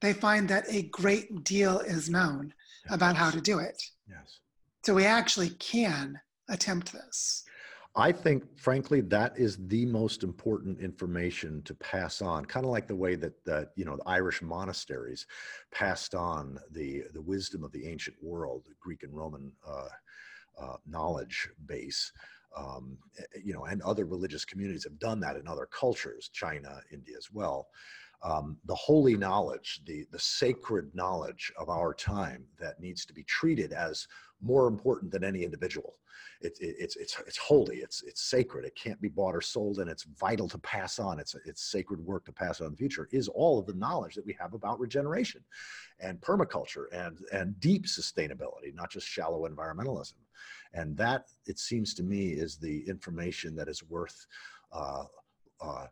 they 0.02 0.14
find 0.14 0.48
that 0.50 0.66
a 0.70 0.84
great 0.84 1.44
deal 1.44 1.80
is 1.80 2.10
known 2.10 2.54
about 2.90 3.16
how 3.16 3.32
to 3.32 3.42
do 3.42 3.60
it. 3.60 3.82
Yes. 4.08 4.40
So 4.86 4.94
we 4.94 5.06
actually 5.06 5.50
can 5.50 6.20
attempt 6.50 6.94
this. 6.94 7.44
I 7.96 8.12
think, 8.12 8.58
frankly, 8.58 9.02
that 9.02 9.38
is 9.38 9.58
the 9.68 9.86
most 9.86 10.24
important 10.24 10.80
information 10.80 11.62
to 11.64 11.76
pass 11.76 12.24
on. 12.24 12.44
Kind 12.46 12.66
of 12.66 12.72
like 12.72 12.88
the 12.88 12.96
way 12.96 13.16
that 13.16 13.44
that 13.46 13.70
you 13.76 13.86
know 13.86 13.98
the 13.98 14.08
Irish 14.08 14.42
monasteries 14.42 15.28
passed 15.72 16.16
on 16.16 16.60
the 16.72 17.04
the 17.14 17.22
wisdom 17.22 17.64
of 17.64 17.72
the 17.72 17.88
ancient 17.88 18.18
world, 18.22 18.64
the 18.66 18.74
Greek 18.80 19.04
and 19.04 19.16
Roman 19.16 19.52
uh, 19.68 19.90
uh, 20.60 20.78
knowledge 20.88 21.50
base. 21.68 22.12
Um, 22.56 22.98
eh, 23.20 23.40
you 23.44 23.54
know, 23.54 23.66
and 23.66 23.82
other 23.82 24.06
religious 24.06 24.46
communities 24.46 24.84
have 24.84 25.00
done 25.00 25.20
that 25.22 25.38
in 25.38 25.48
other 25.48 25.68
cultures, 25.68 26.30
China, 26.34 26.82
India 26.92 27.16
as 27.18 27.32
well. 27.32 27.68
Um, 28.24 28.58
the 28.66 28.76
holy 28.76 29.18
knowledge, 29.18 29.82
the 29.86 30.06
the 30.12 30.20
sacred 30.20 30.94
knowledge 30.96 31.52
of 31.58 31.70
our 31.70 31.94
time 31.94 32.46
that 32.60 32.80
needs 32.80 33.06
to 33.06 33.14
be 33.14 33.24
treated 33.24 33.74
as 33.74 34.08
more 34.42 34.68
important 34.68 35.12
than 35.12 35.24
any 35.24 35.44
individual. 35.44 35.96
It, 36.42 36.58
it, 36.60 36.76
it's 36.80 36.96
it's 36.96 37.18
it's 37.26 37.38
holy 37.38 37.78
it's 37.78 38.04
it's 38.04 38.22
sacred. 38.22 38.66
It 38.66 38.76
can't 38.76 39.02
be 39.02 39.10
bought 39.10 39.36
or 39.36 39.42
sold 39.42 39.80
and 39.80 39.90
it's 39.90 40.04
vital 40.04 40.48
to 40.50 40.58
pass 40.60 41.00
on. 41.00 41.20
It's 41.20 41.36
it's 41.46 41.64
sacred 41.64 42.00
work 42.00 42.26
to 42.26 42.32
pass 42.32 42.62
on 42.62 42.68
in 42.68 42.74
the 42.74 42.78
future 42.78 43.10
is 43.12 43.28
all 43.28 43.60
of 43.60 43.66
the 43.66 43.74
knowledge 43.74 44.16
that 44.16 44.26
we 44.26 44.36
have 44.40 44.54
about 44.54 44.80
regeneration 44.80 45.44
and 46.00 46.20
permaculture 46.22 46.86
and 46.92 47.20
and 47.32 47.60
deep 47.60 47.86
sustainability 47.86 48.74
not 48.74 48.92
just 48.92 49.08
shallow 49.08 49.48
environmentalism. 49.48 50.14
And 50.74 50.98
that 50.98 51.26
it 51.46 51.60
seems 51.60 51.94
to 51.96 52.04
me 52.04 52.30
is 52.30 52.58
the 52.58 52.88
information 52.88 53.56
that 53.56 53.68
is 53.68 53.84
worth 53.84 54.26
uh, 54.72 55.06
uh, 55.62 55.88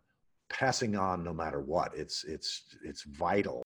passing 0.52 0.96
on 0.96 1.24
no 1.24 1.34
matter 1.34 1.62
what. 1.62 1.92
It's 1.96 2.24
it's 2.26 2.64
it's 2.84 3.04
vital. 3.04 3.64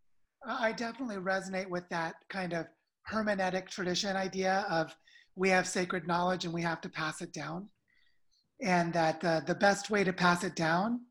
I 0.47 0.71
definitely 0.71 1.17
resonate 1.17 1.69
with 1.69 1.89
that 1.89 2.15
kind 2.29 2.53
of 2.53 2.67
hermeneutic 3.11 3.67
tradition 3.67 4.15
idea 4.15 4.65
of 4.69 4.95
we 5.35 5.49
have 5.49 5.67
sacred 5.67 6.07
knowledge 6.07 6.45
and 6.45 6.53
we 6.53 6.61
have 6.61 6.81
to 6.81 6.89
pass 6.89 7.21
it 7.21 7.33
down. 7.33 7.67
And 8.61 8.93
that 8.93 9.19
the, 9.19 9.43
the 9.45 9.55
best 9.55 9.89
way 9.89 10.03
to 10.03 10.13
pass 10.13 10.43
it 10.43 10.55
down 10.55 11.01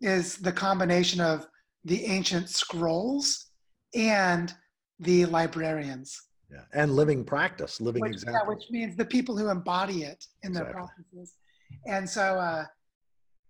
is 0.00 0.36
the 0.36 0.52
combination 0.52 1.20
of 1.20 1.46
the 1.84 2.04
ancient 2.04 2.50
scrolls 2.50 3.46
and 3.94 4.52
the 4.98 5.24
librarians. 5.26 6.20
Yeah. 6.50 6.64
And 6.74 6.94
living 6.94 7.24
practice, 7.24 7.80
living 7.80 8.02
Which, 8.02 8.12
example. 8.12 8.40
yeah, 8.42 8.48
which 8.48 8.64
means 8.70 8.96
the 8.96 9.04
people 9.04 9.36
who 9.36 9.48
embody 9.48 10.02
it 10.02 10.26
in 10.42 10.52
their 10.52 10.64
Exactly. 10.64 10.82
practices. 10.82 11.34
And 11.86 12.08
so 12.08 12.38
uh, 12.38 12.64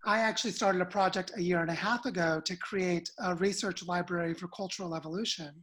I 0.05 0.19
actually 0.19 0.51
started 0.51 0.81
a 0.81 0.85
project 0.85 1.31
a 1.37 1.41
year 1.41 1.61
and 1.61 1.69
a 1.69 1.75
half 1.75 2.05
ago 2.05 2.41
to 2.45 2.55
create 2.57 3.09
a 3.19 3.35
research 3.35 3.85
library 3.85 4.33
for 4.33 4.47
cultural 4.47 4.95
evolution. 4.95 5.53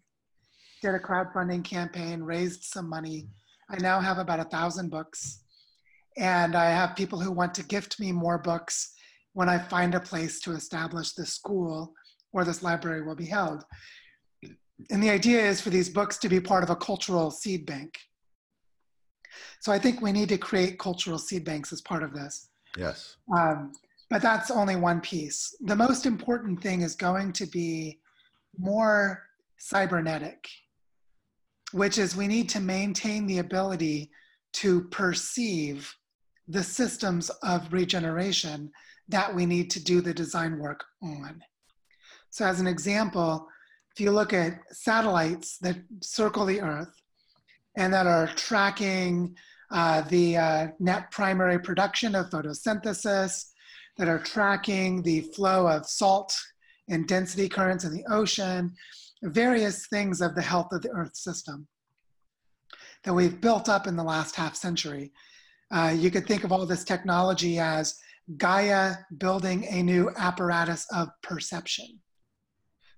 Did 0.80 0.94
a 0.94 1.00
crowdfunding 1.00 1.64
campaign, 1.64 2.22
raised 2.22 2.62
some 2.62 2.88
money. 2.88 3.28
I 3.68 3.78
now 3.78 4.00
have 4.00 4.18
about 4.18 4.38
a 4.38 4.44
thousand 4.44 4.90
books. 4.90 5.42
And 6.16 6.54
I 6.54 6.70
have 6.70 6.96
people 6.96 7.20
who 7.20 7.32
want 7.32 7.54
to 7.54 7.64
gift 7.64 7.98
me 7.98 8.12
more 8.12 8.38
books 8.38 8.94
when 9.32 9.48
I 9.48 9.58
find 9.58 9.94
a 9.94 10.00
place 10.00 10.40
to 10.40 10.52
establish 10.52 11.12
this 11.12 11.34
school 11.34 11.92
where 12.30 12.44
this 12.44 12.62
library 12.62 13.02
will 13.02 13.16
be 13.16 13.26
held. 13.26 13.64
And 14.90 15.02
the 15.02 15.10
idea 15.10 15.44
is 15.44 15.60
for 15.60 15.70
these 15.70 15.88
books 15.88 16.16
to 16.18 16.28
be 16.28 16.40
part 16.40 16.62
of 16.62 16.70
a 16.70 16.76
cultural 16.76 17.32
seed 17.32 17.66
bank. 17.66 17.94
So 19.60 19.72
I 19.72 19.78
think 19.80 20.00
we 20.00 20.12
need 20.12 20.28
to 20.28 20.38
create 20.38 20.78
cultural 20.78 21.18
seed 21.18 21.44
banks 21.44 21.72
as 21.72 21.80
part 21.80 22.04
of 22.04 22.14
this. 22.14 22.48
yes. 22.76 23.16
Um, 23.36 23.72
but 24.10 24.22
that's 24.22 24.50
only 24.50 24.76
one 24.76 25.00
piece. 25.00 25.54
The 25.60 25.76
most 25.76 26.06
important 26.06 26.62
thing 26.62 26.80
is 26.82 26.94
going 26.94 27.32
to 27.34 27.46
be 27.46 28.00
more 28.58 29.22
cybernetic, 29.58 30.48
which 31.72 31.98
is 31.98 32.16
we 32.16 32.26
need 32.26 32.48
to 32.50 32.60
maintain 32.60 33.26
the 33.26 33.38
ability 33.38 34.10
to 34.54 34.84
perceive 34.84 35.94
the 36.46 36.62
systems 36.62 37.28
of 37.42 37.72
regeneration 37.72 38.70
that 39.08 39.34
we 39.34 39.44
need 39.46 39.70
to 39.70 39.82
do 39.82 40.00
the 40.00 40.14
design 40.14 40.58
work 40.58 40.84
on. 41.02 41.42
So, 42.30 42.46
as 42.46 42.60
an 42.60 42.66
example, 42.66 43.46
if 43.94 44.00
you 44.00 44.10
look 44.10 44.32
at 44.32 44.60
satellites 44.70 45.58
that 45.58 45.76
circle 46.00 46.46
the 46.46 46.60
Earth 46.60 46.94
and 47.76 47.92
that 47.92 48.06
are 48.06 48.28
tracking 48.28 49.34
uh, 49.70 50.02
the 50.02 50.36
uh, 50.36 50.66
net 50.78 51.10
primary 51.10 51.58
production 51.58 52.14
of 52.14 52.30
photosynthesis, 52.30 53.46
that 53.98 54.08
are 54.08 54.18
tracking 54.18 55.02
the 55.02 55.20
flow 55.20 55.68
of 55.68 55.86
salt 55.86 56.34
and 56.88 57.06
density 57.06 57.48
currents 57.48 57.84
in 57.84 57.92
the 57.92 58.04
ocean, 58.10 58.72
various 59.22 59.86
things 59.88 60.20
of 60.20 60.34
the 60.34 60.42
health 60.42 60.72
of 60.72 60.82
the 60.82 60.90
Earth 60.90 61.16
system 61.16 61.66
that 63.04 63.12
we've 63.12 63.40
built 63.40 63.68
up 63.68 63.86
in 63.86 63.96
the 63.96 64.04
last 64.04 64.34
half 64.34 64.54
century. 64.54 65.12
Uh, 65.70 65.94
you 65.96 66.10
could 66.10 66.26
think 66.26 66.44
of 66.44 66.52
all 66.52 66.64
this 66.64 66.84
technology 66.84 67.58
as 67.58 67.98
Gaia 68.36 68.94
building 69.18 69.64
a 69.66 69.82
new 69.82 70.10
apparatus 70.16 70.86
of 70.94 71.08
perception. 71.22 72.00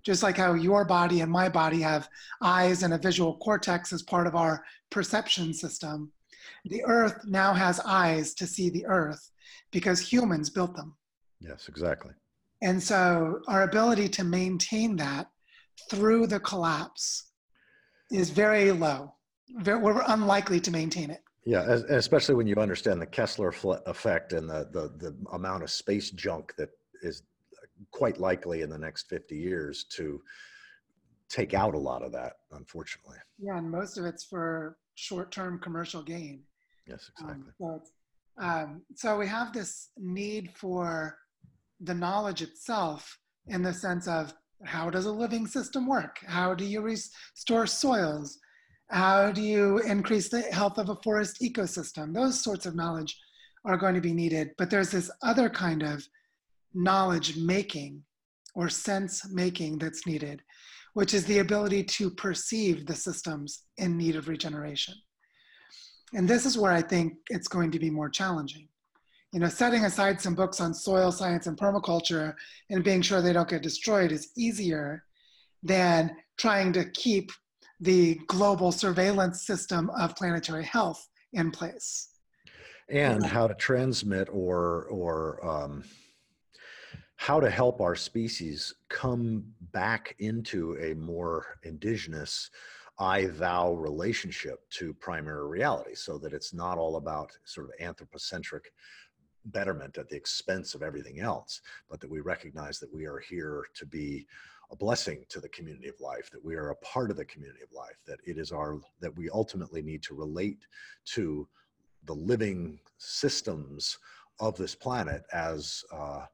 Just 0.05 0.23
like 0.23 0.37
how 0.37 0.55
your 0.55 0.85
body 0.85 1.21
and 1.21 1.31
my 1.31 1.49
body 1.49 1.81
have 1.83 2.09
eyes 2.43 2.83
and 2.83 2.95
a 2.95 2.99
visual 2.99 3.37
cortex 3.39 3.93
as 3.93 4.03
part 4.03 4.27
of 4.27 4.35
our 4.35 4.65
perception 4.91 5.53
system, 5.53 6.11
the 6.65 6.85
Earth 6.85 7.21
now 7.27 7.53
has 7.53 7.81
eyes 7.81 8.35
to 8.35 8.47
see 8.47 8.71
the 8.71 8.87
Earth 8.87 9.31
because 9.71 10.01
humans 10.01 10.51
built 10.51 10.75
them. 10.77 10.97
Yes, 11.41 11.69
exactly. 11.69 12.13
And 12.63 12.83
so 12.83 13.41
our 13.49 13.63
ability 13.63 14.09
to 14.11 14.25
maintain 14.25 14.97
that 14.97 15.29
through 15.91 16.27
the 16.27 16.41
collapse 16.41 17.33
is 18.11 18.31
very 18.31 18.71
low. 18.73 19.15
We're 19.65 20.03
unlikely 20.07 20.61
to 20.61 20.71
maintain 20.71 21.11
it. 21.11 21.23
Yeah, 21.47 21.63
especially 21.89 22.35
when 22.35 22.47
you 22.47 22.57
understand 22.57 23.01
the 23.01 23.07
Kessler 23.07 23.55
effect 23.87 24.35
and 24.35 24.49
the, 24.49 24.69
the 24.73 24.93
the 24.99 25.17
amount 25.33 25.63
of 25.63 25.71
space 25.71 26.11
junk 26.11 26.55
that 26.59 26.69
is 27.03 27.23
quite 27.93 28.19
likely 28.19 28.61
in 28.61 28.69
the 28.69 28.77
next 28.77 29.09
50 29.09 29.35
years 29.37 29.85
to 29.97 30.21
take 31.31 31.55
out 31.55 31.75
a 31.75 31.79
lot 31.79 32.03
of 32.03 32.13
that, 32.13 32.35
unfortunately. 32.53 33.17
Yeah, 33.39 33.57
and 33.57 33.71
most 33.71 33.97
of 33.97 34.05
it's 34.05 34.25
for 34.25 34.77
short-term 34.97 35.61
commercial 35.61 36.03
gain. 36.03 36.43
Yes, 36.87 37.11
Um, 37.23 37.31
exactly. 37.31 37.53
so, 37.59 37.69
it's- 37.77 37.93
um, 38.39 38.83
so 38.95 39.19
we 39.19 39.27
have 39.27 39.53
this 39.53 39.91
need 39.97 40.53
for 40.55 41.17
the 41.81 41.95
knowledge 41.95 42.43
itself 42.43 43.19
in 43.47 43.63
the 43.63 43.73
sense 43.73 44.07
of 44.07 44.33
how 44.65 44.91
does 44.91 45.07
a 45.07 45.13
living 45.13 45.47
system 45.47 45.87
work? 45.87 46.19
How 46.27 46.55
do 46.55 46.65
you 46.65 46.81
restore 46.81 47.67
soils? 47.67 48.39
How 48.91 49.31
do 49.33 49.41
you 49.41 49.79
increase 49.79 50.29
the 50.29 50.43
health 50.43 50.79
of 50.79 50.89
a 50.89 50.97
forest 50.97 51.41
ecosystem? 51.41 52.13
Those 52.13 52.43
sorts 52.43 52.67
of 52.67 52.75
knowledge 52.75 53.17
are 53.65 53.77
going 53.77 53.95
to 53.95 54.01
be 54.01 54.13
needed. 54.13 54.51
But 54.59 54.71
there's 54.71 54.91
this 54.91 55.11
other 55.23 55.49
kind 55.49 55.83
of 55.83 56.05
knowledge 56.75 57.37
making 57.37 58.03
or 58.55 58.69
sense 58.69 59.31
making 59.33 59.79
that's 59.79 60.07
needed, 60.07 60.43
which 60.95 61.15
is 61.15 61.25
the 61.25 61.39
ability 61.39 61.85
to 61.85 62.11
perceive 62.11 62.87
the 62.87 62.95
systems 62.95 63.63
in 63.79 63.97
need 63.97 64.17
of 64.17 64.29
regeneration. 64.29 64.95
And 66.15 66.29
this 66.29 66.45
is 66.45 66.59
where 66.59 66.73
I 66.73 66.83
think 66.83 67.15
it's 67.29 67.49
going 67.49 67.71
to 67.71 67.79
be 67.79 67.91
more 67.91 68.09
challenging. 68.09 68.69
You 69.33 69.41
know, 69.41 69.49
setting 69.49 69.85
aside 69.85 70.21
some 70.21 70.35
books 70.35 70.61
on 70.61 70.75
soil 70.75 71.13
science 71.13 71.47
and 71.47 71.57
permaculture 71.57 72.35
and 72.69 72.83
being 72.83 73.01
sure 73.01 73.23
they 73.23 73.33
don't 73.33 73.49
get 73.49 73.63
destroyed 73.63 74.11
is 74.11 74.33
easier 74.37 75.05
than 75.63 76.17
trying 76.37 76.73
to 76.73 76.85
keep 76.91 77.31
the 77.81 78.17
global 78.27 78.73
surveillance 78.73 79.43
system 79.43 79.91
of 79.91 80.17
planetary 80.17 80.65
health 80.65 81.09
in 81.33 81.51
place. 81.51 82.09
and 82.91 83.25
how 83.25 83.47
to 83.47 83.55
transmit 83.55 84.29
or 84.33 84.87
or 84.87 85.47
um, 85.47 85.85
how 87.17 87.39
to 87.39 87.51
help 87.51 87.81
our 87.81 87.95
species 87.95 88.75
come 88.89 89.45
back 89.73 90.17
into 90.19 90.77
a 90.81 90.95
more 90.95 91.59
indigenous 91.63 92.51
I 93.01 93.27
thou 93.27 93.73
relationship 93.73 94.69
to 94.73 94.93
primary 94.93 95.49
reality 95.49 95.95
so 95.95 96.19
that 96.19 96.35
it's 96.35 96.53
not 96.53 96.77
all 96.77 96.97
about 96.97 97.33
sort 97.45 97.67
of 97.67 97.73
anthropocentric 97.81 98.73
betterment 99.47 99.97
at 99.97 100.11
the 100.11 100.17
expense 100.17 100.75
of 100.75 100.83
everything 100.83 101.21
else, 101.21 101.63
but 101.89 101.99
that 102.01 102.11
we 102.11 102.21
recognize 102.21 102.79
that 102.79 102.93
we 102.95 103.07
are 103.07 103.19
here 103.19 103.65
to 103.75 103.87
be 103.87 104.27
a 104.71 104.77
blessing 104.77 105.25
to 105.31 105.41
the 105.41 105.49
community 105.49 105.89
of 105.89 105.99
life, 105.99 106.29
that 106.31 106.45
we 106.45 106.55
are 106.57 106.71
a 106.71 106.77
part 106.77 107.11
of 107.11 107.17
the 107.17 107.25
community 107.25 107.63
of 107.63 107.73
life, 107.73 107.97
that 108.07 108.19
it 108.27 108.37
is 108.37 108.53
our, 108.53 108.79
that 109.01 109.17
we 109.17 109.31
ultimately 109.31 109.81
need 109.81 110.03
to 110.03 110.15
relate 110.15 110.67
to 111.07 111.49
the 112.05 112.15
living 112.15 112.79
systems 112.99 113.97
of 114.41 114.57
this 114.59 114.75
planet 114.75 115.23
as, 115.33 115.83
uh, 115.91 116.27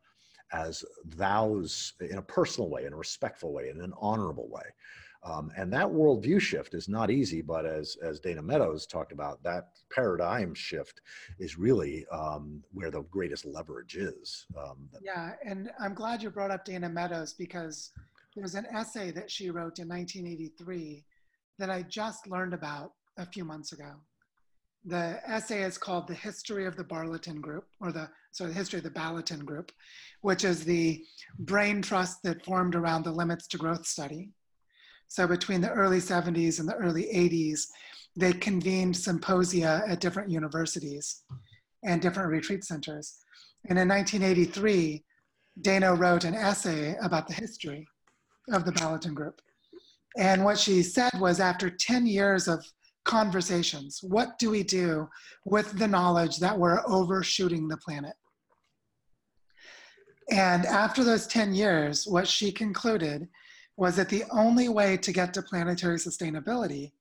as 0.53 0.85
thous 1.11 1.93
in 2.01 2.19
a 2.19 2.23
personal 2.23 2.69
way, 2.69 2.87
in 2.87 2.93
a 2.93 2.97
respectful 2.97 3.53
way, 3.53 3.69
in 3.69 3.81
an 3.81 3.93
honorable 4.01 4.49
way. 4.51 4.65
Um, 5.25 5.51
and 5.57 5.73
that 5.73 5.87
worldview 5.87 6.41
shift 6.41 6.75
is 6.75 6.89
not 6.89 7.11
easy, 7.11 7.43
but 7.43 7.67
as 7.67 7.97
as 8.03 8.21
Dana 8.21 8.43
Meadows 8.43 8.87
talked 8.87 9.13
about, 9.13 9.43
that 9.43 9.71
paradigm 9.91 10.55
shift 10.55 11.01
is 11.39 11.59
really 11.59 12.07
um, 12.13 12.63
where 12.73 12.91
the 12.91 13.03
greatest 13.03 13.45
leverage 13.45 13.97
is. 13.97 14.47
Um, 14.57 14.89
Yeah, 15.03 15.33
and 15.45 15.71
I'm 15.81 15.95
glad 15.95 16.23
you 16.23 16.31
brought 16.31 16.51
up 16.51 16.65
Dana 16.65 16.89
Meadows 16.89 17.33
because 17.33 17.91
there's 18.37 18.55
an 18.55 18.67
essay 18.67 19.11
that 19.13 19.31
she 19.31 19.51
wrote 19.51 19.79
in 19.79 19.89
1983 19.89 21.05
that 21.59 21.71
I 21.71 21.83
just 21.83 22.29
learned 22.29 22.53
about 22.53 22.93
a 23.17 23.27
few 23.27 23.45
months 23.45 23.73
ago. 23.73 23.93
The 24.85 25.21
essay 25.29 25.63
is 25.63 25.79
called 25.79 26.07
The 26.07 26.15
History 26.15 26.67
of 26.67 26.77
the 26.77 26.85
Barleton 26.85 27.41
Group, 27.41 27.65
or 27.81 27.91
the, 27.91 28.09
sorry, 28.31 28.51
the 28.51 28.57
History 28.57 28.79
of 28.79 28.85
the 28.85 28.91
Balaton 28.91 29.45
Group, 29.45 29.73
which 30.21 30.45
is 30.45 30.65
the 30.65 31.03
brain 31.41 31.83
trust 31.83 32.23
that 32.23 32.45
formed 32.45 32.77
around 32.77 33.05
the 33.05 33.11
Limits 33.11 33.49
to 33.49 33.59
Growth 33.59 33.87
study. 33.87 34.31
So 35.09 35.27
between 35.27 35.61
the 35.61 35.71
early 35.71 35.99
70s 35.99 36.61
and 36.61 36.69
the 36.69 36.75
early 36.75 37.05
80s, 37.05 37.67
they 38.17 38.33
convened 38.33 38.97
symposia 38.97 39.83
at 39.87 40.01
different 40.01 40.31
universities 40.31 41.23
and 41.85 42.01
different 42.01 42.31
retreat 42.31 42.65
centers. 42.65 43.19
And 43.69 43.79
in 43.79 43.89
1983, 43.89 45.05
Dana 45.61 45.95
wrote 45.95 46.25
an 46.25 46.35
essay 46.35 46.97
about 47.03 47.27
the 47.29 47.35
history 47.35 47.87
of 48.53 48.65
the 48.65 48.73
Balaton 48.73 49.15
Group. 49.15 49.41
And 50.17 50.45
what 50.45 50.59
she 50.59 50.83
said 50.83 51.13
was 51.19 51.41
after 51.41 51.69
10 51.69 52.07
years 52.07 52.49
of 52.49 52.65
conversations, 53.05 54.01
what 54.03 54.39
do 54.39 54.51
we 54.51 54.63
do 54.63 55.09
with 55.45 55.79
the 55.79 55.87
knowledge 55.87 56.39
that 56.39 56.59
we're 56.59 56.83
overshooting 56.87 57.69
the 57.69 57.77
planet? 57.77 58.15
And 60.31 60.67
after 60.67 61.05
those 61.05 61.27
10 61.27 61.55
years, 61.55 62.07
what 62.07 62.27
she 62.27 62.51
concluded 62.51 63.29
was 63.77 63.97
that 63.97 64.09
the 64.09 64.25
only 64.31 64.69
way 64.69 64.97
to 64.97 65.13
get 65.13 65.35
to 65.35 65.43
planetary 65.43 65.97
sustainability 65.97 66.93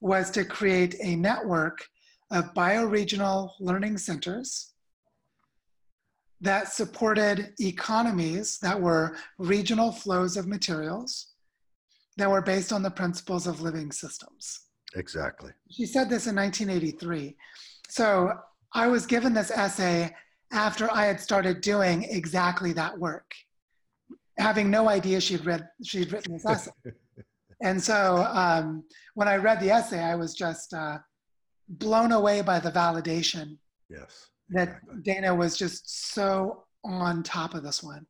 was 0.00 0.30
to 0.30 0.44
create 0.44 0.96
a 1.00 1.16
network 1.16 1.86
of 2.30 2.52
bioregional 2.54 3.52
learning 3.60 3.96
centers 3.96 4.74
that 6.40 6.68
supported 6.68 7.54
economies 7.58 8.58
that 8.58 8.78
were 8.78 9.16
regional 9.38 9.90
flows 9.90 10.36
of 10.36 10.46
materials 10.46 11.28
that 12.16 12.30
were 12.30 12.42
based 12.42 12.72
on 12.72 12.82
the 12.82 12.90
principles 12.90 13.46
of 13.46 13.60
living 13.62 13.90
systems. 13.90 14.60
Exactly. 14.94 15.52
She 15.70 15.86
said 15.86 16.10
this 16.10 16.26
in 16.26 16.36
1983. 16.36 17.36
So 17.88 18.32
I 18.72 18.86
was 18.88 19.06
given 19.06 19.32
this 19.32 19.50
essay 19.50 20.14
after 20.52 20.90
I 20.90 21.06
had 21.06 21.20
started 21.20 21.60
doing 21.60 22.04
exactly 22.04 22.72
that 22.74 22.98
work, 22.98 23.34
having 24.38 24.70
no 24.70 24.88
idea 24.88 25.20
she'd 25.20 25.44
read 25.44 25.68
she'd 25.84 26.12
written 26.12 26.32
this 26.32 26.46
essay. 26.46 26.70
and 27.62 27.82
so 27.82 28.26
um, 28.32 28.84
when 29.14 29.28
I 29.28 29.36
read 29.36 29.60
the 29.60 29.70
essay, 29.70 30.00
I 30.00 30.14
was 30.14 30.34
just 30.34 30.72
uh, 30.74 30.98
blown 31.68 32.12
away 32.12 32.42
by 32.42 32.58
the 32.58 32.70
validation 32.70 33.58
Yes. 33.88 34.28
that. 34.50 34.80
Dana 35.02 35.34
was 35.34 35.56
just 35.56 36.14
so 36.14 36.64
on 36.84 37.22
top 37.22 37.54
of 37.54 37.62
this 37.62 37.82
one. 37.82 38.06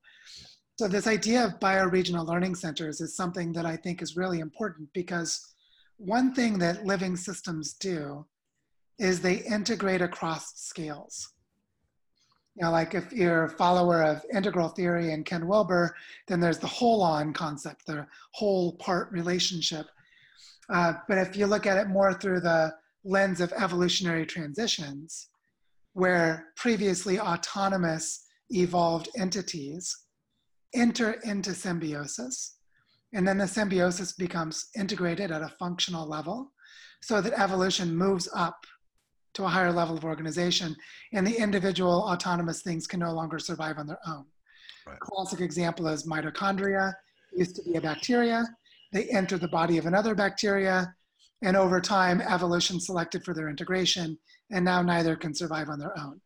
So 0.79 0.89
this 0.89 1.07
idea 1.07 1.45
of 1.45 1.61
bioregional 1.61 2.27
learning 2.27 2.57
centers 2.57 3.01
is 3.01 3.17
something 3.17 3.53
that 3.53 3.65
I 3.65 3.77
think 3.77 4.03
is 4.03 4.17
really 4.17 4.41
important 4.41 4.89
because 4.93 5.55
one 5.97 6.35
thing 6.35 6.59
that 6.59 6.85
living 6.85 7.17
systems 7.17 7.75
do 7.75 8.27
is 8.99 9.21
they 9.21 9.37
integrate 9.37 10.03
across 10.03 10.53
scales. 10.57 11.34
You 12.57 12.63
know, 12.63 12.71
like 12.71 12.95
if 12.95 13.13
you're 13.13 13.45
a 13.45 13.51
follower 13.51 14.03
of 14.03 14.25
integral 14.33 14.69
theory 14.69 15.13
and 15.13 15.27
Ken 15.27 15.47
Wilber, 15.47 15.97
then 16.29 16.41
there's 16.41 16.59
the 16.59 16.69
holon 16.69 17.35
concept, 17.35 17.87
the 17.87 18.07
whole 18.33 18.73
part 18.77 19.11
relationship. 19.11 19.87
Uh, 20.71 20.95
but 21.09 21.19
if 21.19 21.37
you 21.37 21.47
look 21.47 21.67
at 21.67 21.79
it 21.79 21.89
more 21.89 22.15
through 22.15 22.41
the 22.41 22.73
lens 23.05 23.41
of 23.41 23.53
evolutionary 23.53 24.25
transitions, 24.25 25.29
where 25.95 26.49
previously 26.57 27.19
autonomous 27.19 28.27
evolved 28.51 29.09
entities 29.17 29.97
enter 30.75 31.13
into 31.25 31.55
symbiosis. 31.55 32.57
And 33.13 33.27
then 33.27 33.39
the 33.39 33.47
symbiosis 33.47 34.13
becomes 34.13 34.69
integrated 34.77 35.31
at 35.31 35.43
a 35.43 35.55
functional 35.59 36.07
level 36.09 36.53
so 37.01 37.21
that 37.21 37.41
evolution 37.41 37.97
moves 37.97 38.29
up 38.35 38.67
to 39.35 39.45
a 39.45 39.49
higher 39.49 39.73
level 39.73 39.97
of 39.97 40.05
organization 40.05 40.75
and 41.13 41.27
the 41.27 41.37
individual 41.37 42.07
autonomous 42.09 42.63
things 42.63 42.87
can 42.87 43.01
no 43.01 43.13
longer 43.13 43.39
survive 43.39 43.79
on 43.79 43.87
their 43.87 43.99
own. 44.07 44.25
Right. 44.87 44.99
Classic 45.01 45.41
example 45.41 45.89
is 45.89 46.07
mitochondria 46.07 46.93
used 47.35 47.57
to 47.57 47.63
be 47.63 47.77
a 47.77 47.81
bacteria. 47.81 48.45
They 48.93 49.09
enter 49.09 49.39
the 49.39 49.49
body 49.49 49.79
of 49.79 49.87
another 49.87 50.15
bacteria 50.15 50.95
and 51.43 51.57
over 51.57 51.81
time 51.81 52.21
evolution 52.21 52.81
selected 52.81 53.25
for 53.25 53.35
their 53.35 53.49
integration 53.49 54.19
and 54.51 54.65
now 54.65 54.83
neither 54.83 55.17
can 55.17 55.35
survive 55.35 55.69
on 55.69 55.79
their 55.79 55.99
own. 55.99 56.21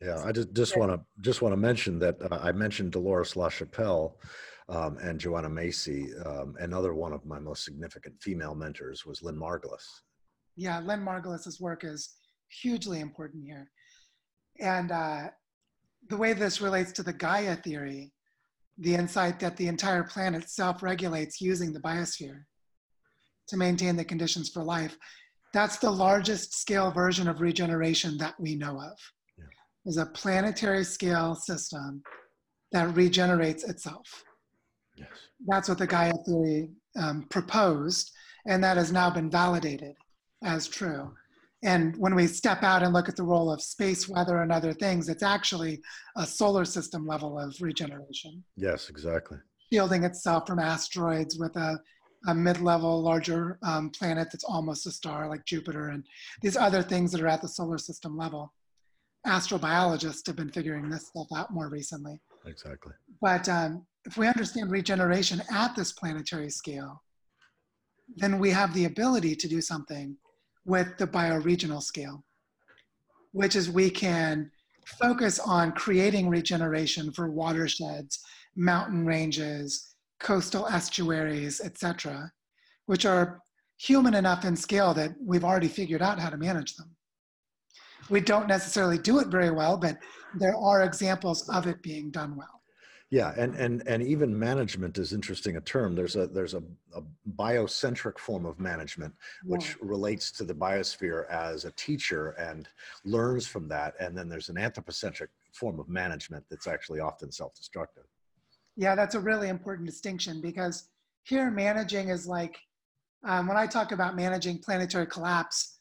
Yeah, 0.00 0.20
I 0.24 0.32
just 0.32 0.52
just 0.52 0.76
want 0.76 0.90
to 0.90 1.00
just 1.20 1.42
want 1.42 1.52
to 1.52 1.56
mention 1.56 1.98
that 2.00 2.16
uh, 2.20 2.38
I 2.42 2.50
mentioned 2.50 2.90
Dolores 2.90 3.34
LaChapelle 3.34 4.14
um, 4.68 4.98
and 4.98 5.18
Joanna 5.18 5.48
Macy. 5.48 6.08
Um, 6.26 6.54
another 6.58 6.92
one 6.92 7.12
of 7.12 7.24
my 7.24 7.38
most 7.38 7.64
significant 7.64 8.20
female 8.20 8.56
mentors 8.56 9.06
was 9.06 9.22
Lynn 9.22 9.36
Margulis. 9.36 9.84
Yeah, 10.56 10.80
Lynn 10.80 11.00
Margulis's 11.00 11.60
work 11.60 11.84
is 11.84 12.16
hugely 12.52 13.00
important 13.00 13.44
here. 13.44 13.70
And 14.60 14.90
uh, 14.90 15.28
the 16.08 16.16
way 16.16 16.32
this 16.32 16.60
relates 16.60 16.92
to 16.92 17.02
the 17.02 17.12
Gaia 17.12 17.56
theory, 17.56 18.12
the 18.78 18.94
insight 18.94 19.40
that 19.40 19.56
the 19.56 19.68
entire 19.68 20.04
planet 20.04 20.50
self-regulates 20.50 21.40
using 21.40 21.72
the 21.72 21.80
biosphere 21.80 22.42
to 23.48 23.56
maintain 23.56 23.96
the 23.96 24.04
conditions 24.04 24.48
for 24.48 24.62
life, 24.62 24.96
that's 25.52 25.78
the 25.78 25.90
largest 25.90 26.58
scale 26.58 26.90
version 26.90 27.28
of 27.28 27.40
regeneration 27.40 28.16
that 28.18 28.34
we 28.38 28.54
know 28.54 28.80
of. 28.80 28.98
Yeah. 29.38 29.44
Is 29.84 29.98
a 29.98 30.06
planetary 30.06 30.84
scale 30.84 31.34
system 31.34 32.02
that 32.72 32.94
regenerates 32.96 33.64
itself. 33.64 34.24
Yes. 34.96 35.08
That's 35.46 35.68
what 35.68 35.78
the 35.78 35.86
Gaia 35.86 36.14
theory 36.26 36.70
um, 36.96 37.26
proposed, 37.28 38.10
and 38.46 38.62
that 38.64 38.76
has 38.76 38.92
now 38.92 39.10
been 39.10 39.30
validated 39.30 39.94
as 40.42 40.66
true. 40.66 41.12
And 41.62 41.96
when 41.96 42.14
we 42.14 42.26
step 42.26 42.62
out 42.64 42.82
and 42.82 42.92
look 42.92 43.08
at 43.08 43.14
the 43.16 43.22
role 43.22 43.52
of 43.52 43.62
space 43.62 44.08
weather 44.08 44.42
and 44.42 44.50
other 44.50 44.72
things, 44.72 45.08
it's 45.08 45.22
actually 45.22 45.80
a 46.16 46.26
solar 46.26 46.64
system 46.64 47.06
level 47.06 47.38
of 47.38 47.54
regeneration, 47.60 48.42
Yes, 48.56 48.88
exactly. 48.90 49.38
shielding 49.72 50.02
itself 50.02 50.46
from 50.46 50.58
asteroids 50.58 51.38
with 51.38 51.54
a, 51.56 51.78
a 52.26 52.34
mid 52.34 52.60
level, 52.60 53.00
larger 53.02 53.58
um, 53.62 53.90
planet 53.90 54.28
that's 54.32 54.44
almost 54.44 54.86
a 54.86 54.90
star 54.90 55.28
like 55.28 55.44
Jupiter, 55.44 55.90
and 55.90 56.04
these 56.40 56.56
other 56.56 56.82
things 56.82 57.12
that 57.12 57.20
are 57.20 57.28
at 57.28 57.42
the 57.42 57.48
solar 57.48 57.78
system 57.78 58.16
level. 58.16 58.52
Astrobiologists 59.24 60.26
have 60.26 60.34
been 60.34 60.50
figuring 60.50 60.90
this 60.90 61.06
stuff 61.06 61.28
out 61.36 61.52
more 61.52 61.68
recently. 61.68 62.20
Exactly. 62.44 62.92
But 63.20 63.48
um, 63.48 63.86
if 64.04 64.16
we 64.16 64.26
understand 64.26 64.72
regeneration 64.72 65.40
at 65.52 65.76
this 65.76 65.92
planetary 65.92 66.50
scale, 66.50 67.04
then 68.16 68.40
we 68.40 68.50
have 68.50 68.74
the 68.74 68.86
ability 68.86 69.36
to 69.36 69.46
do 69.46 69.60
something 69.60 70.16
with 70.64 70.96
the 70.98 71.06
bioregional 71.06 71.82
scale, 71.82 72.24
which 73.32 73.56
is 73.56 73.70
we 73.70 73.90
can 73.90 74.50
focus 74.86 75.38
on 75.38 75.72
creating 75.72 76.28
regeneration 76.28 77.12
for 77.12 77.30
watersheds, 77.30 78.20
mountain 78.56 79.06
ranges, 79.06 79.94
coastal 80.20 80.66
estuaries, 80.68 81.60
etc., 81.60 82.30
which 82.86 83.04
are 83.04 83.40
human 83.78 84.14
enough 84.14 84.44
in 84.44 84.54
scale 84.56 84.94
that 84.94 85.12
we've 85.20 85.44
already 85.44 85.68
figured 85.68 86.02
out 86.02 86.18
how 86.18 86.30
to 86.30 86.36
manage 86.36 86.76
them. 86.76 86.90
We 88.10 88.20
don't 88.20 88.48
necessarily 88.48 88.98
do 88.98 89.18
it 89.20 89.28
very 89.28 89.50
well, 89.50 89.76
but 89.76 89.98
there 90.34 90.56
are 90.56 90.82
examples 90.82 91.48
of 91.48 91.66
it 91.66 91.82
being 91.82 92.10
done 92.10 92.36
well. 92.36 92.61
Yeah, 93.12 93.34
and 93.36 93.54
and 93.56 93.86
and 93.86 94.02
even 94.02 94.36
management 94.38 94.96
is 94.96 95.12
interesting 95.12 95.58
a 95.58 95.60
term. 95.60 95.94
There's 95.94 96.16
a 96.16 96.26
there's 96.28 96.54
a, 96.54 96.62
a 96.94 97.02
biocentric 97.36 98.18
form 98.18 98.46
of 98.46 98.58
management 98.58 99.14
which 99.44 99.76
Yeah. 99.82 99.86
relates 99.86 100.32
to 100.32 100.44
the 100.44 100.54
biosphere 100.54 101.28
as 101.28 101.66
a 101.66 101.72
teacher 101.72 102.30
and 102.38 102.70
learns 103.04 103.46
from 103.46 103.68
that. 103.68 103.92
And 104.00 104.16
then 104.16 104.30
there's 104.30 104.48
an 104.48 104.56
anthropocentric 104.56 105.28
form 105.52 105.78
of 105.78 105.90
management 105.90 106.46
that's 106.48 106.66
actually 106.66 107.00
often 107.00 107.30
self-destructive. 107.30 108.04
Yeah, 108.76 108.94
that's 108.94 109.14
a 109.14 109.20
really 109.20 109.50
important 109.50 109.86
distinction 109.86 110.40
because 110.40 110.88
here 111.24 111.50
managing 111.50 112.08
is 112.08 112.26
like 112.26 112.58
um, 113.28 113.46
when 113.46 113.58
I 113.58 113.66
talk 113.66 113.92
about 113.92 114.16
managing 114.16 114.60
planetary 114.60 115.06
collapse, 115.06 115.80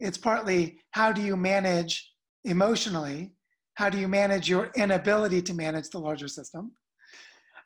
it's 0.00 0.18
partly 0.18 0.80
how 0.90 1.12
do 1.12 1.22
you 1.22 1.36
manage 1.36 2.12
emotionally? 2.44 3.36
How 3.74 3.88
do 3.88 3.98
you 3.98 4.08
manage 4.08 4.48
your 4.48 4.70
inability 4.76 5.42
to 5.42 5.54
manage 5.54 5.88
the 5.90 5.98
larger 5.98 6.28
system? 6.28 6.72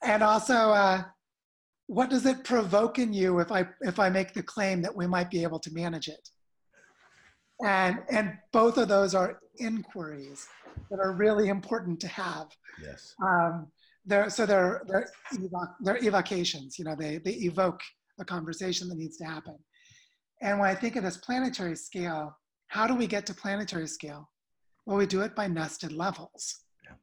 And 0.03 0.23
also, 0.23 0.55
uh, 0.55 1.03
what 1.89 2.11
does 2.11 2.27
it 2.27 2.45
provoke 2.45 2.99
in 2.99 3.13
you 3.13 3.39
if 3.41 3.51
I 3.51 3.67
if 3.83 3.99
I 3.99 4.09
make 4.11 4.35
the 4.35 4.43
claim 4.43 4.83
that 4.83 4.95
we 4.95 5.07
might 5.07 5.31
be 5.31 5.43
able 5.43 5.61
to 5.61 5.73
manage 5.73 6.09
it? 6.09 6.29
And 7.65 8.01
and 8.11 8.35
both 8.53 8.77
of 8.79 8.89
those 8.89 9.15
are 9.15 9.41
inquiries 9.59 10.47
that 10.91 10.99
are 11.01 11.13
really 11.13 11.49
important 11.49 12.01
to 12.01 12.09
have 12.09 12.47
Yes. 12.83 13.15
um, 13.27 13.67
they're 14.05 14.29
so 14.31 14.47
they're 14.47 14.83
they're, 14.87 15.09
evoc- 15.35 15.75
they're 15.81 16.05
evocations 16.05 16.79
you 16.79 16.85
know 16.85 16.95
they 16.95 17.19
they 17.19 17.33
evoke 17.33 17.81
a 18.21 18.25
conversation 18.25 18.89
that 18.89 18.99
needs 18.99 19.17
to 19.17 19.25
happen 19.25 19.57
and 20.43 20.59
when 20.59 20.69
i 20.69 20.75
think 20.75 20.97
of 20.97 21.03
this 21.03 21.17
planetary 21.17 21.75
scale 21.75 22.37
how 22.69 22.87
do 22.87 22.95
we 22.95 23.07
get 23.07 23.25
to 23.27 23.35
planetary 23.35 23.89
scale 23.89 24.29
well 24.87 24.97
we 24.97 25.07
do 25.07 25.21
it 25.21 25.35
by 25.35 25.47
nested 25.47 25.93
levels 25.93 26.61
Yeah. 26.85 26.95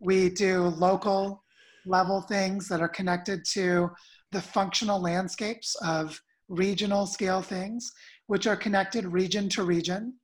we 0.00 0.28
do 0.28 0.64
local 0.64 1.44
level 1.86 2.20
things 2.20 2.68
that 2.68 2.80
are 2.80 2.88
connected 2.88 3.44
to 3.52 3.90
the 4.32 4.42
functional 4.42 5.00
landscapes 5.00 5.74
of 5.82 6.20
regional 6.48 7.06
scale 7.06 7.40
things 7.42 7.90
which 8.26 8.46
are 8.46 8.56
connected 8.56 9.06
region 9.06 9.48
to 9.50 9.62
region 9.62 10.14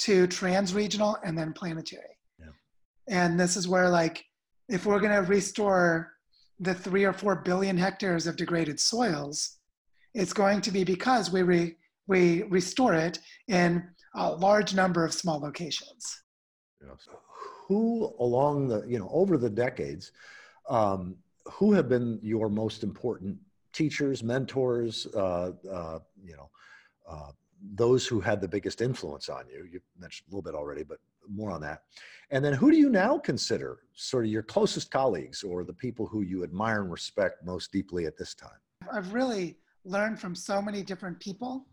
to 0.00 0.26
trans-regional 0.26 1.18
and 1.24 1.38
then 1.38 1.52
planetary 1.52 2.16
Yeah. 2.38 2.46
and 3.08 3.38
this 3.38 3.56
is 3.56 3.68
where 3.68 3.88
like 3.88 4.24
if 4.68 4.86
we're 4.86 5.00
going 5.00 5.12
to 5.12 5.28
restore 5.30 6.12
the 6.60 6.74
three 6.74 7.04
or 7.04 7.12
four 7.12 7.36
billion 7.36 7.76
hectares 7.76 8.26
of 8.26 8.36
degraded 8.36 8.78
soils, 8.78 9.58
it's 10.14 10.32
going 10.32 10.60
to 10.60 10.70
be 10.70 10.84
because 10.84 11.30
we 11.32 11.42
re, 11.42 11.76
we 12.06 12.44
restore 12.44 12.94
it 12.94 13.18
in 13.48 13.82
a 14.14 14.30
large 14.30 14.72
number 14.72 15.04
of 15.04 15.12
small 15.12 15.40
locations. 15.40 16.21
Who 17.66 18.14
along 18.18 18.68
the, 18.68 18.84
you 18.86 18.98
know, 18.98 19.08
over 19.12 19.36
the 19.36 19.50
decades, 19.50 20.12
um, 20.68 21.16
who 21.50 21.72
have 21.72 21.88
been 21.88 22.18
your 22.22 22.48
most 22.48 22.82
important 22.82 23.36
teachers, 23.72 24.22
mentors, 24.22 25.06
uh, 25.14 25.52
uh, 25.70 25.98
you 26.24 26.36
know, 26.36 26.50
uh, 27.08 27.32
those 27.74 28.06
who 28.06 28.20
had 28.20 28.40
the 28.40 28.48
biggest 28.48 28.80
influence 28.80 29.28
on 29.28 29.44
you? 29.48 29.66
You 29.70 29.80
mentioned 29.98 30.26
a 30.28 30.30
little 30.34 30.42
bit 30.42 30.54
already, 30.54 30.82
but 30.82 30.98
more 31.28 31.50
on 31.50 31.60
that. 31.62 31.82
And 32.30 32.44
then 32.44 32.52
who 32.52 32.70
do 32.70 32.76
you 32.76 32.90
now 32.90 33.18
consider 33.18 33.80
sort 33.94 34.24
of 34.24 34.30
your 34.30 34.42
closest 34.42 34.90
colleagues 34.90 35.42
or 35.42 35.64
the 35.64 35.72
people 35.72 36.06
who 36.06 36.22
you 36.22 36.44
admire 36.44 36.82
and 36.82 36.90
respect 36.90 37.44
most 37.44 37.72
deeply 37.72 38.06
at 38.06 38.16
this 38.16 38.34
time? 38.34 38.50
I've 38.92 39.12
really 39.12 39.58
learned 39.84 40.20
from 40.20 40.34
so 40.34 40.60
many 40.62 40.82
different 40.82 41.20
people 41.20 41.66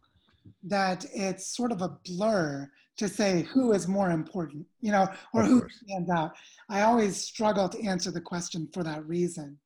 that 0.64 1.06
it's 1.14 1.56
sort 1.56 1.72
of 1.72 1.82
a 1.82 1.98
blur 2.06 2.70
to 3.00 3.08
say 3.08 3.44
who 3.54 3.72
is 3.72 3.88
more 3.88 4.12
important, 4.12 4.66
you 4.82 4.92
know, 4.92 5.08
or 5.34 5.42
Of 5.42 5.48
who 5.48 5.60
course. 5.62 5.80
stands 5.86 6.10
out. 6.10 6.36
I 6.70 6.82
always 6.82 7.16
struggle 7.18 7.68
to 7.70 7.82
answer 7.84 8.12
the 8.12 8.22
question 8.22 8.68
for 8.74 8.84
that 8.84 9.06
reason. 9.08 9.58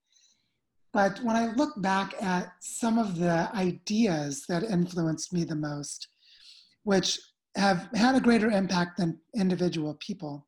But 0.93 1.19
when 1.23 1.35
I 1.35 1.51
look 1.53 1.73
back 1.81 2.13
at 2.21 2.53
some 2.61 2.99
of 2.99 3.17
the 3.17 3.49
ideas 3.55 4.45
that 4.47 4.63
influenced 4.63 5.33
me 5.33 5.43
the 5.43 5.55
most, 5.55 6.07
which 6.83 7.19
have 7.55 7.89
had 7.95 8.15
a 8.15 8.21
greater 8.21 8.51
impact 8.51 8.97
than 8.97 9.19
individual 9.35 9.95
people, 9.95 10.47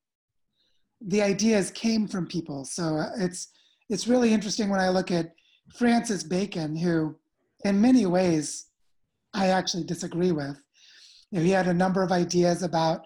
the 1.01 1.23
ideas 1.23 1.71
came 1.71 2.07
from 2.07 2.27
people. 2.27 2.65
So 2.65 3.03
it's 3.17 3.47
it's 3.89 4.07
really 4.07 4.33
interesting 4.33 4.69
when 4.69 4.79
I 4.79 4.89
look 4.89 5.11
at 5.11 5.33
Francis 5.77 6.23
Bacon, 6.23 6.75
who 6.75 7.15
in 7.63 7.81
many 7.81 8.05
ways 8.05 8.67
I 9.33 9.47
actually 9.47 9.83
disagree 9.83 10.31
with. 10.31 10.57
You 11.35 11.41
know, 11.41 11.47
he 11.47 11.51
had 11.51 11.67
a 11.67 11.73
number 11.73 12.01
of 12.01 12.13
ideas 12.13 12.63
about 12.63 13.05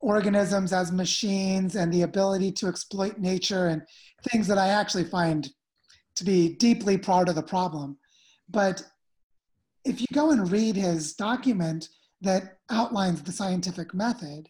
organisms 0.00 0.72
as 0.72 0.90
machines 0.90 1.76
and 1.76 1.92
the 1.92 2.00
ability 2.00 2.50
to 2.52 2.66
exploit 2.66 3.18
nature 3.18 3.66
and 3.66 3.82
things 4.30 4.46
that 4.46 4.56
I 4.56 4.68
actually 4.68 5.04
find 5.04 5.46
to 6.14 6.24
be 6.24 6.54
deeply 6.54 6.96
part 6.96 7.28
of 7.28 7.34
the 7.34 7.42
problem. 7.42 7.98
But 8.48 8.82
if 9.84 10.00
you 10.00 10.06
go 10.14 10.30
and 10.30 10.50
read 10.50 10.76
his 10.76 11.12
document 11.12 11.90
that 12.22 12.56
outlines 12.70 13.20
the 13.20 13.32
scientific 13.32 13.92
method, 13.92 14.48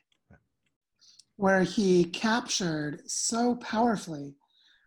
where 1.34 1.64
he 1.64 2.05
captured 2.05 3.03
so 3.11 3.57
powerfully 3.57 4.37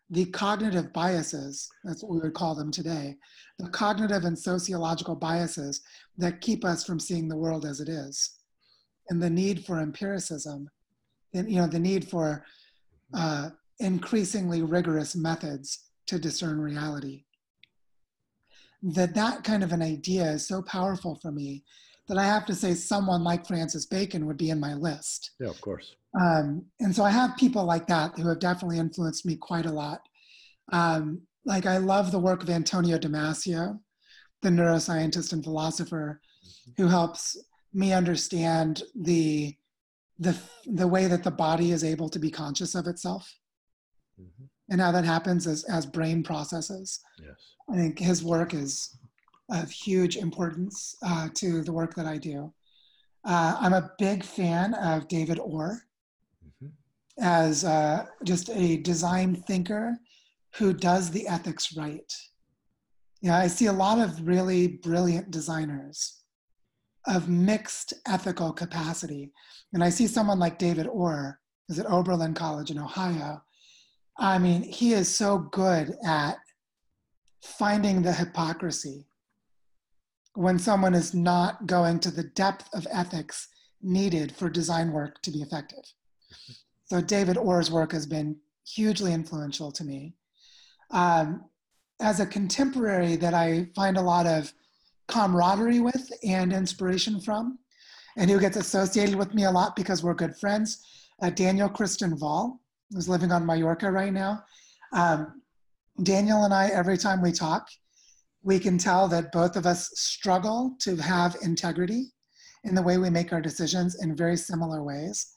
the 0.10 0.26
cognitive 0.26 0.92
biases, 0.92 1.70
that's 1.84 2.04
what 2.04 2.12
we 2.12 2.20
would 2.20 2.34
call 2.34 2.56
them 2.56 2.72
today, 2.72 3.16
the 3.60 3.70
cognitive 3.70 4.26
and 4.26 4.38
sociological 4.38 5.16
biases 5.16 5.82
that 6.18 6.42
keep 6.42 6.66
us 6.66 6.84
from 6.84 7.00
seeing 7.00 7.28
the 7.28 7.38
world 7.38 7.66
as 7.66 7.80
it 7.80 7.90
is, 7.90 8.38
and 9.10 9.22
the 9.22 9.30
need 9.30 9.66
for 9.66 9.80
empiricism, 9.80 10.70
and 11.34 11.50
you 11.52 11.60
know 11.62 11.68
the 11.68 11.80
need 11.80 12.10
for 12.10 12.44
uh, 13.14 13.50
increasingly 13.80 14.64
rigorous 14.64 15.16
methods 15.16 15.92
to 16.08 16.18
discern 16.18 16.60
reality. 16.60 17.24
That 18.82 19.14
that 19.14 19.44
kind 19.44 19.64
of 19.64 19.74
an 19.74 19.82
idea 19.82 20.32
is 20.32 20.48
so 20.48 20.62
powerful 20.64 21.20
for 21.22 21.32
me 21.32 21.64
that 22.10 22.18
I 22.18 22.26
have 22.26 22.46
to 22.48 22.56
say 22.56 22.74
someone 22.74 23.24
like 23.24 23.48
Francis 23.48 23.86
Bacon 23.86 24.26
would 24.26 24.36
be 24.38 24.50
in 24.50 24.60
my 24.60 24.74
list. 24.74 25.32
Yeah, 25.40 25.50
of 25.50 25.62
course. 25.62 25.96
Um, 26.20 26.66
and 26.80 26.94
so 26.94 27.04
I 27.04 27.12
have 27.12 27.38
people 27.38 27.64
like 27.64 27.88
that 27.88 28.18
who 28.18 28.28
have 28.28 28.40
definitely 28.40 28.80
influenced 28.80 29.26
me 29.26 29.36
quite 29.38 29.68
a 29.68 29.72
lot. 29.72 30.02
Um, 30.74 31.22
like 31.46 31.66
I 31.68 31.78
love 31.78 32.12
the 32.12 32.20
work 32.20 32.42
of 32.44 32.50
Antonio 32.50 32.98
Damasio, 32.98 33.80
the 34.42 34.50
neuroscientist 34.50 35.34
and 35.34 35.44
philosopher, 35.44 36.20
who 36.78 36.88
helps 36.88 37.38
me 37.74 37.94
understand 37.94 38.84
the 38.96 39.56
the 40.18 40.36
the 40.66 40.88
way 40.88 41.08
that 41.08 41.24
the 41.24 41.32
body 41.32 41.72
is 41.72 41.84
able 41.84 42.10
to 42.10 42.20
be 42.20 42.30
conscious 42.30 42.76
of 42.76 42.88
itself 42.88 43.34
Mhm. 44.20 44.50
and 44.70 44.82
how 44.82 44.92
that 44.92 45.06
happens 45.06 45.48
as 45.48 45.64
as 45.66 45.86
brain 45.86 46.24
processes. 46.24 47.00
Yes. 47.20 47.38
I 47.72 47.76
think 47.76 48.00
his 48.00 48.22
work 48.24 48.54
is 48.54 48.98
of 49.52 49.70
huge 49.72 50.18
importance 50.18 50.96
uh, 51.04 51.30
to 51.36 51.64
the 51.64 51.72
work 51.74 51.96
that 51.96 52.06
I 52.06 52.18
do. 52.18 52.54
Uh, 53.26 53.58
I'm 53.60 53.74
a 53.74 53.92
big 53.98 54.24
fan 54.24 54.74
of 54.76 55.08
David 55.08 55.40
Orr 55.40 55.82
Mhm. 56.62 56.72
as 57.20 57.66
uh, 57.66 58.06
just 58.24 58.50
a 58.50 58.78
design 58.78 59.36
thinker 59.44 59.98
who 60.56 60.74
does 60.74 61.12
the 61.12 61.28
ethics 61.28 61.76
right. 61.76 62.12
Yeah, 63.22 63.38
I 63.38 63.48
see 63.48 63.66
a 63.66 63.74
lot 63.74 64.00
of 64.00 64.26
really 64.26 64.68
brilliant 64.68 65.30
designers 65.32 66.24
of 67.06 67.28
mixed 67.28 67.94
ethical 68.08 68.54
capacity. 68.54 69.32
And 69.74 69.84
I 69.84 69.90
see 69.90 70.08
someone 70.08 70.40
like 70.40 70.58
David 70.58 70.88
Orr, 70.88 71.40
who's 71.68 71.80
at 71.80 71.90
Oberlin 71.92 72.34
College 72.34 72.72
in 72.72 72.80
Ohio. 72.80 73.44
I 74.18 74.38
mean, 74.40 74.64
he 74.64 74.94
is 74.94 75.14
so 75.14 75.40
good 75.40 75.96
at 76.06 76.38
finding 77.42 78.02
the 78.02 78.14
hypocrisy 78.14 79.09
when 80.40 80.58
someone 80.58 80.96
is 80.96 81.14
not 81.14 81.66
going 81.66 82.00
to 82.00 82.10
the 82.10 82.24
depth 82.24 82.74
of 82.74 82.88
ethics 82.90 83.50
needed 83.82 84.34
for 84.34 84.50
design 84.50 84.90
work 84.94 85.22
to 85.22 85.32
be 85.32 85.42
effective. 85.42 85.84
So 86.86 87.02
David 87.02 87.36
Orr's 87.36 87.70
work 87.70 87.92
has 87.92 88.06
been 88.06 88.38
hugely 88.66 89.12
influential 89.12 89.70
to 89.74 89.84
me. 89.84 90.14
Um, 90.92 91.44
as 92.00 92.22
a 92.22 92.26
contemporary 92.26 93.18
that 93.18 93.34
I 93.34 93.68
find 93.76 93.98
a 93.98 94.02
lot 94.02 94.26
of 94.26 94.54
camaraderie 95.10 95.82
with 95.82 96.10
and 96.24 96.54
inspiration 96.54 97.20
from, 97.20 97.60
and 98.16 98.32
who 98.32 98.40
gets 98.40 98.56
associated 98.56 99.16
with 99.16 99.34
me 99.34 99.44
a 99.44 99.52
lot 99.52 99.76
because 99.76 100.04
we're 100.04 100.14
good 100.14 100.38
friends, 100.38 100.86
uh, 101.22 101.32
Daniel 101.32 101.68
Christian 101.68 102.18
Wahl, 102.18 102.62
who's 102.92 103.10
living 103.10 103.34
on 103.34 103.46
Mallorca 103.46 103.92
right 103.92 104.14
now. 104.14 104.46
Um, 104.94 105.42
Daniel 106.02 106.46
and 106.46 106.54
I, 106.54 106.70
every 106.70 106.98
time 106.98 107.22
we 107.22 107.34
talk, 107.34 107.68
we 108.44 108.60
can 108.60 108.78
tell 108.78 109.08
that 109.10 109.32
both 109.32 109.56
of 109.56 109.66
us 109.66 109.90
struggle 109.96 110.76
to 110.80 110.96
have 110.98 111.36
integrity 111.44 112.12
in 112.64 112.76
the 112.76 112.82
way 112.82 112.98
we 112.98 113.10
make 113.10 113.34
our 113.34 113.42
decisions 113.42 114.02
in 114.02 114.16
very 114.16 114.38
similar 114.38 114.84
ways. 114.84 115.34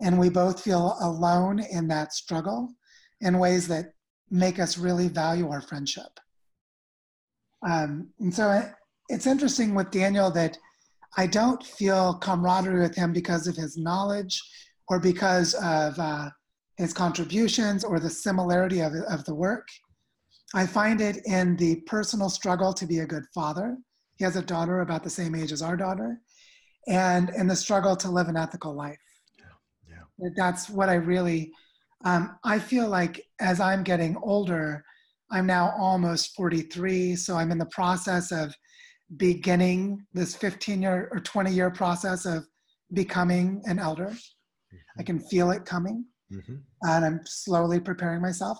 And 0.00 0.18
we 0.18 0.30
both 0.30 0.62
feel 0.62 0.96
alone 1.00 1.60
in 1.60 1.88
that 1.88 2.12
struggle 2.12 2.72
in 3.20 3.38
ways 3.38 3.68
that 3.68 3.92
make 4.30 4.58
us 4.58 4.78
really 4.78 5.08
value 5.08 5.48
our 5.50 5.60
friendship. 5.60 6.18
Um, 7.68 8.08
and 8.20 8.34
so 8.34 8.50
it, 8.50 8.72
it's 9.08 9.26
interesting 9.26 9.74
with 9.74 9.90
Daniel 9.90 10.30
that 10.30 10.56
I 11.16 11.26
don't 11.26 11.62
feel 11.62 12.14
camaraderie 12.14 12.80
with 12.80 12.94
him 12.94 13.12
because 13.12 13.46
of 13.46 13.56
his 13.56 13.76
knowledge 13.76 14.40
or 14.88 15.00
because 15.00 15.54
of 15.54 15.98
uh, 15.98 16.30
his 16.76 16.92
contributions 16.92 17.84
or 17.84 18.00
the 18.00 18.08
similarity 18.08 18.80
of, 18.80 18.94
of 19.08 19.24
the 19.24 19.34
work. 19.34 19.68
I 20.54 20.66
find 20.66 21.00
it 21.00 21.18
in 21.26 21.56
the 21.56 21.76
personal 21.86 22.28
struggle 22.28 22.72
to 22.74 22.86
be 22.86 22.98
a 22.98 23.06
good 23.06 23.24
father. 23.34 23.76
He 24.16 24.24
has 24.24 24.36
a 24.36 24.42
daughter 24.42 24.80
about 24.80 25.04
the 25.04 25.10
same 25.10 25.34
age 25.34 25.52
as 25.52 25.62
our 25.62 25.76
daughter, 25.76 26.20
and 26.88 27.30
in 27.30 27.46
the 27.46 27.56
struggle 27.56 27.96
to 27.96 28.10
live 28.10 28.28
an 28.28 28.36
ethical 28.36 28.74
life. 28.74 28.98
Yeah. 29.38 29.96
yeah. 30.18 30.28
That's 30.36 30.68
what 30.68 30.88
I 30.88 30.94
really, 30.94 31.52
um, 32.04 32.36
I 32.44 32.58
feel 32.58 32.88
like 32.88 33.24
as 33.40 33.60
I'm 33.60 33.82
getting 33.82 34.16
older, 34.22 34.84
I'm 35.30 35.46
now 35.46 35.72
almost 35.78 36.34
43, 36.34 37.14
so 37.14 37.36
I'm 37.36 37.52
in 37.52 37.58
the 37.58 37.66
process 37.66 38.32
of 38.32 38.54
beginning 39.16 40.04
this 40.12 40.34
15 40.34 40.82
year 40.82 41.08
or 41.12 41.20
20 41.20 41.52
year 41.52 41.70
process 41.70 42.26
of 42.26 42.44
becoming 42.92 43.62
an 43.66 43.78
elder. 43.78 44.12
I 44.98 45.02
can 45.02 45.20
feel 45.20 45.50
it 45.52 45.64
coming, 45.64 46.04
Mhm. 46.32 46.62
and 46.82 47.04
I'm 47.04 47.20
slowly 47.24 47.80
preparing 47.80 48.20
myself. 48.20 48.58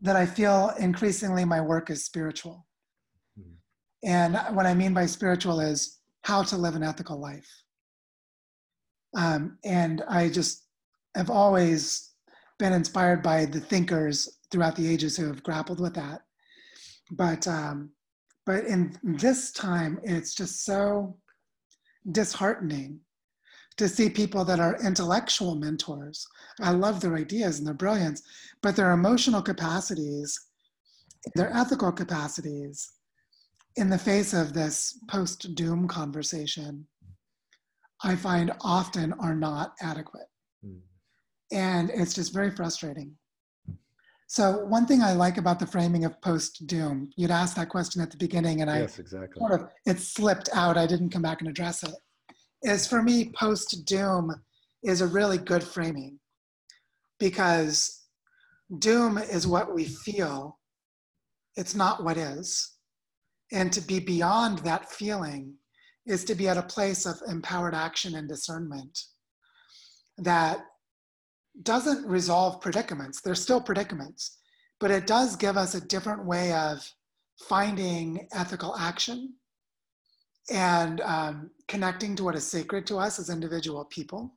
That 0.00 0.16
I 0.16 0.26
feel 0.26 0.70
increasingly 0.78 1.44
my 1.44 1.60
work 1.60 1.90
is 1.90 2.04
spiritual. 2.04 2.66
Mhm. 3.38 3.56
And 4.04 4.36
what 4.54 4.66
I 4.66 4.74
mean 4.74 4.94
by 4.94 5.06
spiritual 5.06 5.60
is 5.60 5.98
how 6.22 6.42
to 6.42 6.56
live 6.56 6.74
an 6.74 6.82
ethical 6.82 7.18
life. 7.18 7.48
Um, 9.14 9.58
and 9.64 10.02
I 10.08 10.28
just 10.28 10.66
have 11.14 11.30
always 11.30 12.12
been 12.58 12.72
inspired 12.72 13.22
by 13.22 13.46
the 13.46 13.60
thinkers 13.60 14.38
throughout 14.50 14.76
the 14.76 14.88
ages 14.88 15.16
who 15.16 15.26
have 15.26 15.42
grappled 15.42 15.80
with 15.80 15.94
that. 15.94 16.22
But 17.10 17.46
um, 17.46 17.92
but 18.44 18.64
in 18.64 18.98
this 19.02 19.50
time, 19.52 19.98
it's 20.02 20.34
just 20.34 20.64
so 20.64 21.18
disheartening 22.12 23.00
to 23.76 23.88
see 23.88 24.08
people 24.08 24.44
that 24.44 24.60
are 24.60 24.78
intellectual 24.82 25.54
mentors. 25.54 26.26
I 26.60 26.70
love 26.70 27.00
their 27.00 27.16
ideas 27.16 27.58
and 27.58 27.66
their 27.66 27.74
brilliance, 27.74 28.22
but 28.62 28.76
their 28.76 28.92
emotional 28.92 29.42
capacities, 29.42 30.38
their 31.34 31.54
ethical 31.54 31.92
capacities, 31.92 32.92
in 33.76 33.90
the 33.90 33.98
face 33.98 34.32
of 34.32 34.54
this 34.54 34.98
post 35.08 35.54
doom 35.54 35.86
conversation, 35.86 36.86
I 38.02 38.16
find 38.16 38.52
often 38.62 39.12
are 39.14 39.34
not 39.34 39.74
adequate. 39.80 40.28
Mm. 40.64 40.80
And 41.52 41.90
it's 41.90 42.14
just 42.14 42.32
very 42.32 42.50
frustrating. 42.50 43.14
So, 44.28 44.64
one 44.64 44.86
thing 44.86 45.02
I 45.02 45.12
like 45.12 45.38
about 45.38 45.60
the 45.60 45.66
framing 45.66 46.04
of 46.04 46.20
post 46.20 46.66
doom, 46.66 47.10
you'd 47.16 47.30
asked 47.30 47.54
that 47.56 47.68
question 47.68 48.02
at 48.02 48.10
the 48.10 48.16
beginning, 48.16 48.60
and 48.60 48.70
I 48.70 48.80
Yes, 48.80 48.98
exactly. 48.98 49.38
sort 49.38 49.52
of 49.52 49.68
it 49.84 50.00
slipped 50.00 50.48
out. 50.52 50.76
I 50.76 50.86
didn't 50.86 51.10
come 51.10 51.22
back 51.22 51.40
and 51.40 51.48
address 51.48 51.84
it. 51.84 51.94
Is 52.62 52.86
for 52.86 53.02
me, 53.02 53.32
post 53.38 53.84
doom 53.84 54.34
is 54.82 55.00
a 55.00 55.06
really 55.06 55.38
good 55.38 55.62
framing 55.62 56.18
because 57.18 58.04
doom 58.78 59.18
is 59.18 59.46
what 59.46 59.74
we 59.74 59.84
feel, 59.84 60.58
it's 61.56 61.74
not 61.74 62.04
what 62.04 62.16
is. 62.16 62.72
And 63.52 63.72
to 63.72 63.80
be 63.80 64.00
beyond 64.00 64.58
that 64.60 64.90
feeling 64.90 65.54
is 66.06 66.24
to 66.24 66.34
be 66.34 66.48
at 66.48 66.56
a 66.56 66.62
place 66.62 67.06
of 67.06 67.20
empowered 67.28 67.74
action 67.74 68.14
and 68.14 68.28
discernment 68.28 68.98
that 70.18 70.58
doesn't 71.62 72.06
resolve 72.06 72.60
predicaments. 72.60 73.20
They're 73.20 73.34
still 73.34 73.60
predicaments, 73.60 74.38
but 74.78 74.90
it 74.90 75.06
does 75.06 75.36
give 75.36 75.56
us 75.56 75.74
a 75.74 75.86
different 75.86 76.24
way 76.24 76.52
of 76.52 76.88
finding 77.48 78.28
ethical 78.32 78.76
action 78.76 79.34
and 80.50 81.00
um, 81.00 81.50
connecting 81.68 82.14
to 82.16 82.24
what 82.24 82.34
is 82.34 82.46
sacred 82.46 82.86
to 82.86 82.96
us 82.98 83.18
as 83.18 83.30
individual 83.30 83.84
people. 83.84 84.32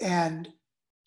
And, 0.00 0.48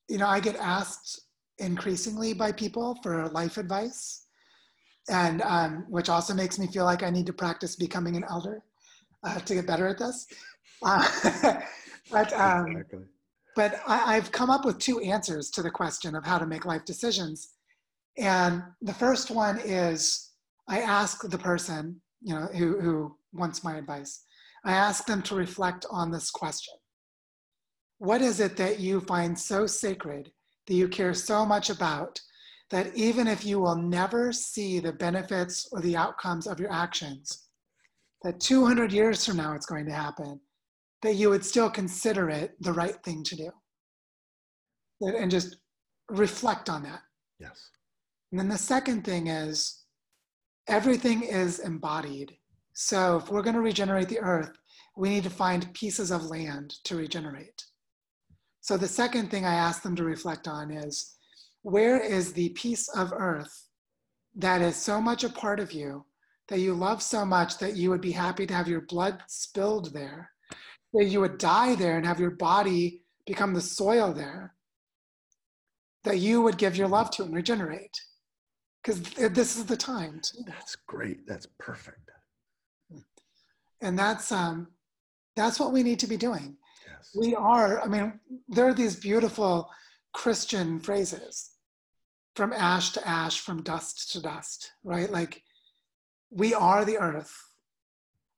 you 0.07 0.17
know, 0.17 0.27
I 0.27 0.39
get 0.39 0.55
asked 0.55 1.21
increasingly 1.59 2.33
by 2.33 2.51
people 2.51 2.97
for 3.03 3.27
life 3.29 3.57
advice, 3.57 4.25
and 5.09 5.41
um, 5.41 5.85
which 5.89 6.09
also 6.09 6.33
makes 6.33 6.57
me 6.57 6.67
feel 6.67 6.85
like 6.85 7.03
I 7.03 7.09
need 7.09 7.25
to 7.27 7.33
practice 7.33 7.75
becoming 7.75 8.15
an 8.15 8.25
elder 8.29 8.63
uh, 9.23 9.39
to 9.39 9.55
get 9.55 9.67
better 9.67 9.87
at 9.87 9.97
this. 9.97 10.25
Uh, 10.83 11.07
but 12.11 12.33
um, 12.33 12.67
exactly. 12.67 13.03
but 13.55 13.81
I, 13.87 14.15
I've 14.15 14.31
come 14.31 14.49
up 14.49 14.65
with 14.65 14.79
two 14.79 14.99
answers 15.01 15.49
to 15.51 15.61
the 15.61 15.71
question 15.71 16.15
of 16.15 16.25
how 16.25 16.37
to 16.37 16.45
make 16.45 16.65
life 16.65 16.85
decisions. 16.85 17.49
And 18.17 18.63
the 18.81 18.93
first 18.93 19.31
one 19.31 19.59
is 19.59 20.31
I 20.67 20.79
ask 20.81 21.21
the 21.27 21.37
person, 21.37 22.01
you 22.21 22.33
know, 22.33 22.47
who, 22.53 22.79
who 22.79 23.15
wants 23.33 23.63
my 23.63 23.75
advice, 23.77 24.24
I 24.65 24.73
ask 24.73 25.05
them 25.05 25.21
to 25.23 25.35
reflect 25.35 25.85
on 25.91 26.11
this 26.11 26.31
question. 26.31 26.73
What 27.99 28.21
is 28.21 28.39
it 28.39 28.57
that 28.57 28.79
you 28.79 28.99
find 29.01 29.37
so 29.37 29.67
sacred 29.67 30.31
that 30.67 30.73
you 30.73 30.87
care 30.87 31.13
so 31.13 31.45
much 31.45 31.69
about 31.69 32.19
that 32.71 32.95
even 32.95 33.27
if 33.27 33.45
you 33.45 33.59
will 33.59 33.75
never 33.75 34.33
see 34.33 34.79
the 34.79 34.91
benefits 34.91 35.69
or 35.71 35.81
the 35.81 35.95
outcomes 35.95 36.47
of 36.47 36.59
your 36.59 36.71
actions, 36.71 37.47
that 38.23 38.39
200 38.39 38.91
years 38.91 39.23
from 39.23 39.37
now 39.37 39.53
it's 39.53 39.67
going 39.67 39.85
to 39.85 39.93
happen, 39.93 40.39
that 41.03 41.13
you 41.13 41.29
would 41.29 41.45
still 41.45 41.69
consider 41.69 42.29
it 42.29 42.55
the 42.59 42.73
right 42.73 42.97
thing 43.03 43.23
to 43.23 43.35
do? 43.35 43.51
And 45.01 45.29
just 45.29 45.57
reflect 46.09 46.69
on 46.69 46.81
that. 46.83 47.01
Yes. 47.39 47.69
And 48.31 48.39
then 48.39 48.49
the 48.49 48.57
second 48.57 49.03
thing 49.03 49.27
is 49.27 49.85
everything 50.67 51.21
is 51.21 51.59
embodied. 51.59 52.35
So 52.77 53.17
if 53.17 53.29
we're 53.29 53.41
going 53.41 53.55
to 53.55 53.61
regenerate 53.61 54.09
the 54.09 54.19
earth, 54.19 54.51
we 54.97 55.09
need 55.09 55.23
to 55.23 55.29
find 55.29 55.73
pieces 55.73 56.11
of 56.11 56.25
land 56.25 56.75
to 56.83 56.97
regenerate. 56.97 57.63
So 58.59 58.75
the 58.75 58.87
second 58.87 59.31
thing 59.31 59.45
I 59.45 59.55
ask 59.55 59.81
them 59.81 59.95
to 59.95 60.03
reflect 60.03 60.47
on 60.47 60.71
is 60.71 61.15
where 61.61 61.97
is 61.97 62.33
the 62.33 62.49
piece 62.49 62.89
of 62.89 63.13
earth 63.13 63.67
that 64.35 64.61
is 64.61 64.75
so 64.75 64.99
much 64.99 65.23
a 65.23 65.29
part 65.29 65.61
of 65.61 65.71
you 65.71 66.05
that 66.49 66.59
you 66.59 66.73
love 66.73 67.01
so 67.01 67.25
much 67.25 67.57
that 67.59 67.77
you 67.77 67.89
would 67.89 68.01
be 68.01 68.11
happy 68.11 68.45
to 68.45 68.53
have 68.53 68.67
your 68.67 68.81
blood 68.81 69.23
spilled 69.27 69.93
there, 69.93 70.29
that 70.93 71.05
you 71.05 71.21
would 71.21 71.37
die 71.37 71.75
there 71.75 71.95
and 71.95 72.05
have 72.05 72.19
your 72.19 72.31
body 72.31 73.01
become 73.25 73.53
the 73.53 73.61
soil 73.61 74.13
there, 74.13 74.53
that 76.03 76.19
you 76.19 76.41
would 76.41 76.57
give 76.57 76.75
your 76.75 76.89
love 76.89 77.09
to 77.09 77.23
and 77.23 77.33
regenerate 77.33 77.97
because 78.83 79.01
this 79.33 79.55
is 79.55 79.65
the 79.65 79.77
time. 79.77 80.19
To. 80.21 80.43
That's 80.45 80.75
great. 80.75 81.25
That's 81.25 81.47
perfect. 81.57 82.11
And 83.81 83.97
that's 83.97 84.31
um, 84.31 84.67
that's 85.35 85.59
what 85.59 85.73
we 85.73 85.83
need 85.83 85.99
to 85.99 86.07
be 86.07 86.17
doing. 86.17 86.57
Yes. 86.87 87.11
We 87.15 87.35
are. 87.35 87.81
I 87.81 87.87
mean, 87.87 88.19
there 88.47 88.67
are 88.67 88.73
these 88.73 88.95
beautiful 88.95 89.69
Christian 90.13 90.79
phrases, 90.79 91.51
from 92.35 92.53
ash 92.53 92.91
to 92.93 93.07
ash, 93.07 93.39
from 93.39 93.63
dust 93.63 94.11
to 94.13 94.21
dust, 94.21 94.71
right? 94.83 95.11
Like, 95.11 95.43
we 96.29 96.53
are 96.53 96.85
the 96.85 96.97
earth. 96.97 97.33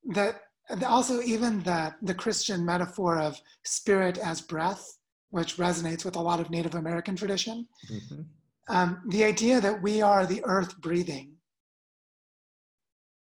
That 0.09 0.41
also 0.85 1.21
even 1.21 1.63
the 1.63 1.93
the 2.01 2.15
Christian 2.15 2.65
metaphor 2.65 3.19
of 3.19 3.39
spirit 3.63 4.17
as 4.17 4.41
breath, 4.41 4.97
which 5.29 5.57
resonates 5.57 6.03
with 6.03 6.15
a 6.15 6.21
lot 6.21 6.39
of 6.39 6.49
Native 6.49 6.75
American 6.75 7.15
tradition. 7.15 7.67
Mm-hmm 7.91 8.21
um, 8.67 9.01
the 9.07 9.23
idea 9.23 9.61
that 9.61 9.81
we 9.81 10.01
are 10.01 10.25
the 10.25 10.43
earth 10.45 10.77
breathing, 10.77 11.33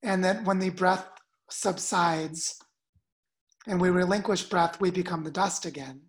and 0.03 0.25
that 0.25 0.45
when 0.45 0.59
the 0.59 0.71
breath 0.71 1.07
subsides 1.51 2.59
and 3.67 3.81
we 3.81 3.91
relinquish 3.91 4.45
breath, 4.45 4.81
we 4.81 4.91
become 4.91 5.23
the 5.23 5.31
dust 5.31 5.67
again. 5.67 6.01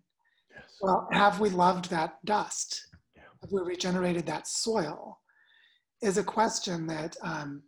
Yes. 0.50 0.64
Well, 0.80 1.08
have 1.12 1.40
we 1.40 1.50
loved 1.50 1.90
that 1.90 2.24
dust? 2.24 2.88
Yeah. 3.14 3.22
Have 3.42 3.52
we 3.52 3.60
regenerated 3.62 4.26
that 4.26 4.46
soil? 4.46 5.18
Is 6.00 6.18
a 6.18 6.24
question 6.24 6.86
that 6.88 7.16
um, 7.22 7.62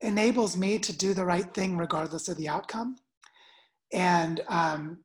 enables 0.00 0.56
me 0.56 0.78
to 0.78 0.96
do 0.96 1.14
the 1.14 1.24
right 1.24 1.52
thing 1.54 1.76
regardless 1.76 2.28
of 2.28 2.36
the 2.36 2.48
outcome. 2.48 2.96
And 3.92 4.40
um, 4.48 4.98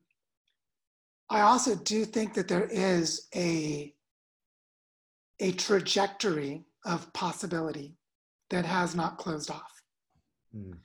I 1.30 1.40
also 1.40 1.74
do 1.76 2.04
think 2.04 2.34
that 2.34 2.48
there 2.48 2.68
is 2.70 3.28
a 3.34 3.94
a 5.42 5.52
trajectory 5.52 6.64
of 6.84 7.10
possibility 7.14 7.96
that 8.50 8.66
has 8.66 8.94
not 8.94 9.16
closed 9.16 9.50
off. 9.50 9.82
Mm. 10.54 10.76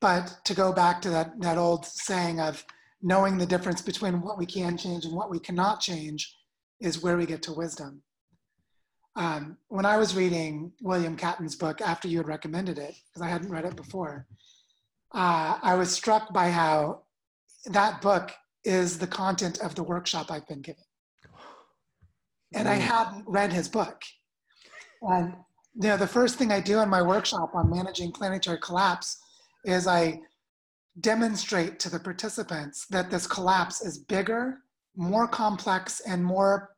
But 0.00 0.38
to 0.44 0.54
go 0.54 0.72
back 0.72 1.00
to 1.02 1.10
that, 1.10 1.40
that 1.40 1.58
old 1.58 1.86
saying 1.86 2.40
of 2.40 2.64
knowing 3.02 3.38
the 3.38 3.46
difference 3.46 3.80
between 3.80 4.20
what 4.20 4.38
we 4.38 4.46
can 4.46 4.76
change 4.76 5.04
and 5.04 5.14
what 5.14 5.30
we 5.30 5.38
cannot 5.38 5.80
change 5.80 6.36
is 6.80 7.02
where 7.02 7.16
we 7.16 7.26
get 7.26 7.42
to 7.42 7.52
wisdom. 7.52 8.02
Um, 9.14 9.56
when 9.68 9.86
I 9.86 9.96
was 9.96 10.14
reading 10.14 10.72
William 10.82 11.16
Catton's 11.16 11.56
book 11.56 11.80
after 11.80 12.06
you 12.06 12.18
had 12.18 12.28
recommended 12.28 12.78
it, 12.78 12.94
because 13.08 13.22
I 13.22 13.28
hadn't 13.28 13.50
read 13.50 13.64
it 13.64 13.76
before, 13.76 14.26
uh, 15.14 15.58
I 15.62 15.74
was 15.74 15.90
struck 15.90 16.34
by 16.34 16.50
how 16.50 17.04
that 17.66 18.02
book 18.02 18.32
is 18.64 18.98
the 18.98 19.06
content 19.06 19.58
of 19.60 19.74
the 19.74 19.82
workshop 19.82 20.30
I've 20.30 20.46
been 20.46 20.60
giving 20.60 20.84
and 22.54 22.68
I 22.68 22.78
mm. 22.78 22.80
hadn't 22.80 23.24
read 23.26 23.52
his 23.52 23.68
book. 23.68 24.02
And 25.02 25.34
you 25.74 25.88
know, 25.88 25.96
the 25.96 26.06
first 26.06 26.36
thing 26.36 26.52
I 26.52 26.60
do 26.60 26.80
in 26.80 26.88
my 26.88 27.02
workshop 27.02 27.54
on 27.54 27.70
managing 27.70 28.12
planetary 28.12 28.58
collapse 28.58 29.18
is 29.66 29.86
I 29.86 30.20
demonstrate 31.00 31.78
to 31.80 31.90
the 31.90 32.00
participants 32.00 32.86
that 32.86 33.10
this 33.10 33.26
collapse 33.26 33.82
is 33.82 33.98
bigger, 33.98 34.58
more 34.96 35.28
complex, 35.28 36.00
and 36.00 36.24
more 36.24 36.70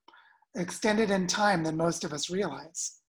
extended 0.57 1.11
in 1.11 1.27
time 1.27 1.63
than 1.63 1.77
most 1.77 2.03
of 2.03 2.13
us 2.13 2.31
realize. 2.31 3.01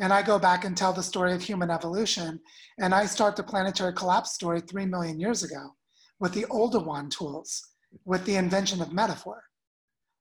And 0.00 0.12
I 0.12 0.22
go 0.22 0.40
back 0.40 0.64
and 0.64 0.76
tell 0.76 0.92
the 0.92 1.02
story 1.02 1.32
of 1.34 1.42
human 1.42 1.70
evolution, 1.70 2.40
and 2.80 2.92
I 2.92 3.06
start 3.06 3.36
the 3.36 3.44
planetary 3.44 3.92
collapse 3.92 4.32
story 4.32 4.60
three 4.60 4.86
million 4.86 5.20
years 5.20 5.44
ago 5.44 5.76
with 6.18 6.32
the 6.32 6.46
Oldowan 6.46 7.10
tools, 7.10 7.62
with 8.04 8.24
the 8.24 8.34
invention 8.34 8.80
of 8.80 8.92
metaphor. 8.92 9.44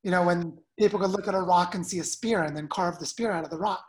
You 0.04 0.12
know, 0.12 0.24
when 0.24 0.60
people 0.78 1.00
could 1.00 1.10
look 1.10 1.28
at 1.28 1.34
a 1.34 1.42
rock 1.42 1.74
and 1.74 1.86
see 1.86 2.00
a 2.00 2.04
spear 2.04 2.44
and 2.44 2.56
then 2.56 2.68
carve 2.68 3.00
the 3.00 3.06
spear 3.06 3.32
out 3.32 3.46
of 3.46 3.50
the 3.50 3.58
rock. 3.58 3.86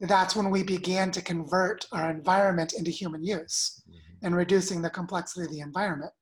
That's 0.00 0.36
when 0.36 0.50
we 0.50 0.62
began 0.62 1.10
to 1.12 1.22
convert 1.22 1.86
our 1.90 2.10
environment 2.10 2.72
into 2.72 2.90
human 2.90 3.24
use 3.24 3.82
mm-hmm. 3.88 4.07
And 4.22 4.34
reducing 4.34 4.82
the 4.82 4.90
complexity 4.90 5.44
of 5.44 5.50
the 5.50 5.60
environment 5.60 6.12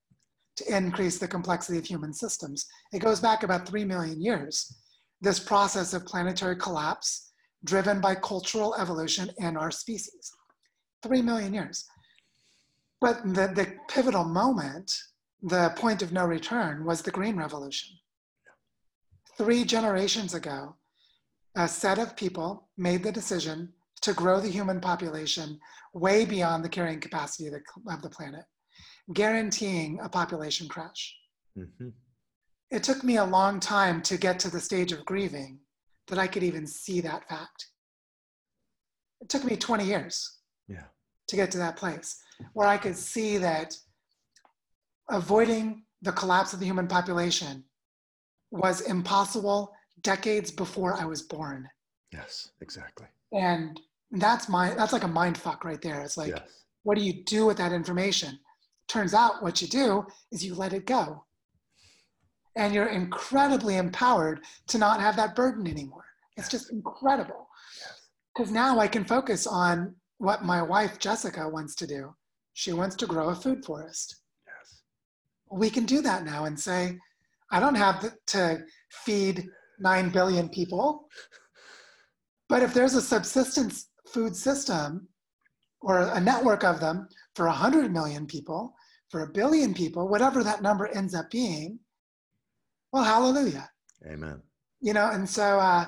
to 0.57 0.77
increase 0.77 1.19
the 1.19 1.29
complexity 1.29 1.79
of 1.79 1.85
human 1.85 2.13
systems. 2.13 2.67
It 2.93 3.01
goes 3.01 3.21
back 3.21 3.43
about 3.43 3.69
3 3.69 3.85
million 3.85 4.21
years. 4.21 4.75
This 5.21 5.39
process 5.39 5.93
of 5.93 6.07
planetary 6.07 6.57
collapse 6.57 7.33
driven 7.65 8.01
by 8.01 8.15
cultural 8.15 8.75
evolution 8.77 9.31
in 9.39 9.57
our 9.57 9.71
species. 9.71 10.33
3 11.03 11.23
million 11.23 11.53
years. 11.53 11.85
But 13.01 13.23
the, 13.25 13.49
the 13.55 13.75
pivotal 13.89 14.25
moment, 14.25 14.91
the 15.43 15.73
point 15.77 16.03
of 16.03 16.13
no 16.13 16.25
return, 16.25 16.85
was 16.85 17.03
the 17.03 17.11
Green 17.11 17.37
Revolution 17.37 17.97
three 19.37 19.65
generations 19.65 20.35
ago, 20.35 20.77
a 21.55 21.69
set 21.69 21.99
of 21.99 22.17
people 22.17 22.69
made 22.77 23.03
the 23.03 23.13
decision 23.13 23.73
to 24.03 24.13
grow 24.13 24.41
the 24.41 24.49
human 24.49 24.81
population 24.81 25.59
way 25.95 26.25
beyond 26.25 26.65
the 26.65 26.69
carrying 26.69 27.01
capacity 27.01 27.47
of 27.47 27.55
the, 27.55 27.93
of 27.93 28.03
the 28.03 28.11
planet, 28.11 28.45
guaranteeing 29.13 29.99
a 30.03 30.09
population 30.09 30.69
crash. 30.69 31.17
Mm-hmm. 31.59 31.89
It 32.71 32.83
took 32.83 33.05
me 33.05 33.17
a 33.17 33.25
long 33.25 33.61
time 33.61 34.03
to 34.03 34.19
get 34.19 34.39
to 34.41 34.51
the 34.51 34.61
stage 34.61 34.93
of 34.93 35.05
grieving 35.05 35.61
that 36.09 36.19
I 36.19 36.27
could 36.27 36.43
even 36.43 36.67
see 36.67 37.01
that 37.01 37.29
fact. 37.29 37.67
It 39.21 39.29
took 39.29 39.45
me 39.45 39.57
20 39.57 39.85
years 39.85 40.39
yeah. 40.69 40.85
to 41.29 41.37
get 41.37 41.51
to 41.53 41.59
that 41.59 41.77
place 41.77 42.21
where 42.53 42.69
I 42.69 42.77
could 42.77 42.97
see 42.97 43.39
that 43.39 43.75
avoiding 45.09 45.85
the 46.03 46.13
collapse 46.13 46.53
of 46.53 46.61
the 46.61 46.67
human 46.67 46.87
population 46.87 47.65
was 48.51 48.83
impossible 48.83 49.73
decades 50.03 50.51
before 50.51 50.95
I 50.95 51.05
was 51.05 51.23
born. 51.23 51.69
Yes, 52.13 52.51
exactly. 52.61 53.07
And 53.33 53.81
that's 54.13 54.49
my 54.49 54.75
that's 54.75 54.93
like 54.93 55.05
a 55.05 55.09
mind 55.09 55.37
fuck 55.37 55.65
right 55.65 55.81
there. 55.81 56.03
It's 56.03 56.17
like, 56.17 56.31
yes. 56.31 56.65
what 56.85 56.97
do 56.97 57.05
you 57.05 57.25
do 57.25 57.47
with 57.47 57.57
that 57.59 57.73
information? 57.73 58.39
Turns 58.89 59.15
out 59.15 59.43
what 59.43 59.61
you 59.61 59.69
do 59.69 60.07
is 60.33 60.45
you 60.45 60.55
let 60.55 60.73
it 60.73 60.87
go. 60.87 61.25
And 62.55 62.73
you're 62.73 62.87
incredibly 62.87 63.77
empowered 63.77 64.41
to 64.69 64.79
not 64.79 65.01
have 65.01 65.17
that 65.17 65.37
burden 65.37 65.67
anymore. 65.67 66.05
It's 66.37 66.49
just 66.49 66.73
incredible. 66.73 67.49
Because 68.35 68.51
yes. 68.51 68.55
now 68.55 68.79
I 68.79 68.89
can 68.89 69.05
focus 69.05 69.47
on 69.47 69.95
what 70.19 70.45
my 70.45 70.63
wife 70.63 70.99
Jessica 70.99 71.49
wants 71.49 71.75
to 71.77 71.87
do. 71.87 72.15
She 72.55 72.73
wants 72.73 72.97
to 72.97 73.07
grow 73.07 73.29
a 73.29 73.35
food 73.35 73.65
forest. 73.65 74.17
Yes. 74.47 74.81
We 75.51 75.69
can 75.69 75.85
do 75.85 76.01
that 76.03 76.25
now 76.25 76.47
and 76.47 76.59
say, 76.59 76.99
I 77.51 77.61
don't 77.61 77.75
have 77.75 78.13
to 78.29 78.65
feed 78.91 79.47
9 79.79 80.11
billion 80.11 80.49
people. 80.49 81.09
But 82.49 82.63
if 82.63 82.75
there's 82.75 82.95
a 82.95 83.03
subsistence 83.03 83.89
food 84.07 84.37
system 84.37 85.09
or 85.81 86.01
a 86.01 86.21
network 86.21 86.65
of 86.65 86.81
them 86.81 87.09
for 87.35 87.47
100 87.47 87.93
million 87.93 88.27
people, 88.27 88.75
for 89.11 89.23
a 89.23 89.29
billion 89.29 89.75
people, 89.75 90.09
whatever 90.09 90.43
that 90.43 90.63
number 90.63 90.89
ends 90.89 91.15
up 91.15 91.31
being, 91.31 91.79
well, 92.93 93.05
hallelujah. 93.05 93.69
Amen. 94.07 94.43
You 94.81 94.93
know, 94.93 95.11
and 95.11 95.29
so 95.29 95.59
uh, 95.59 95.87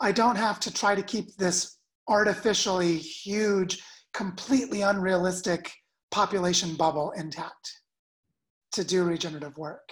I 0.00 0.12
don't 0.12 0.36
have 0.36 0.60
to 0.60 0.72
try 0.72 0.94
to 0.94 1.02
keep 1.02 1.36
this 1.36 1.78
artificially 2.08 2.96
huge, 2.96 3.82
completely 4.14 4.82
unrealistic 4.82 5.72
population 6.10 6.74
bubble 6.74 7.12
intact 7.16 7.80
to 8.72 8.84
do 8.84 9.04
regenerative 9.04 9.56
work. 9.56 9.88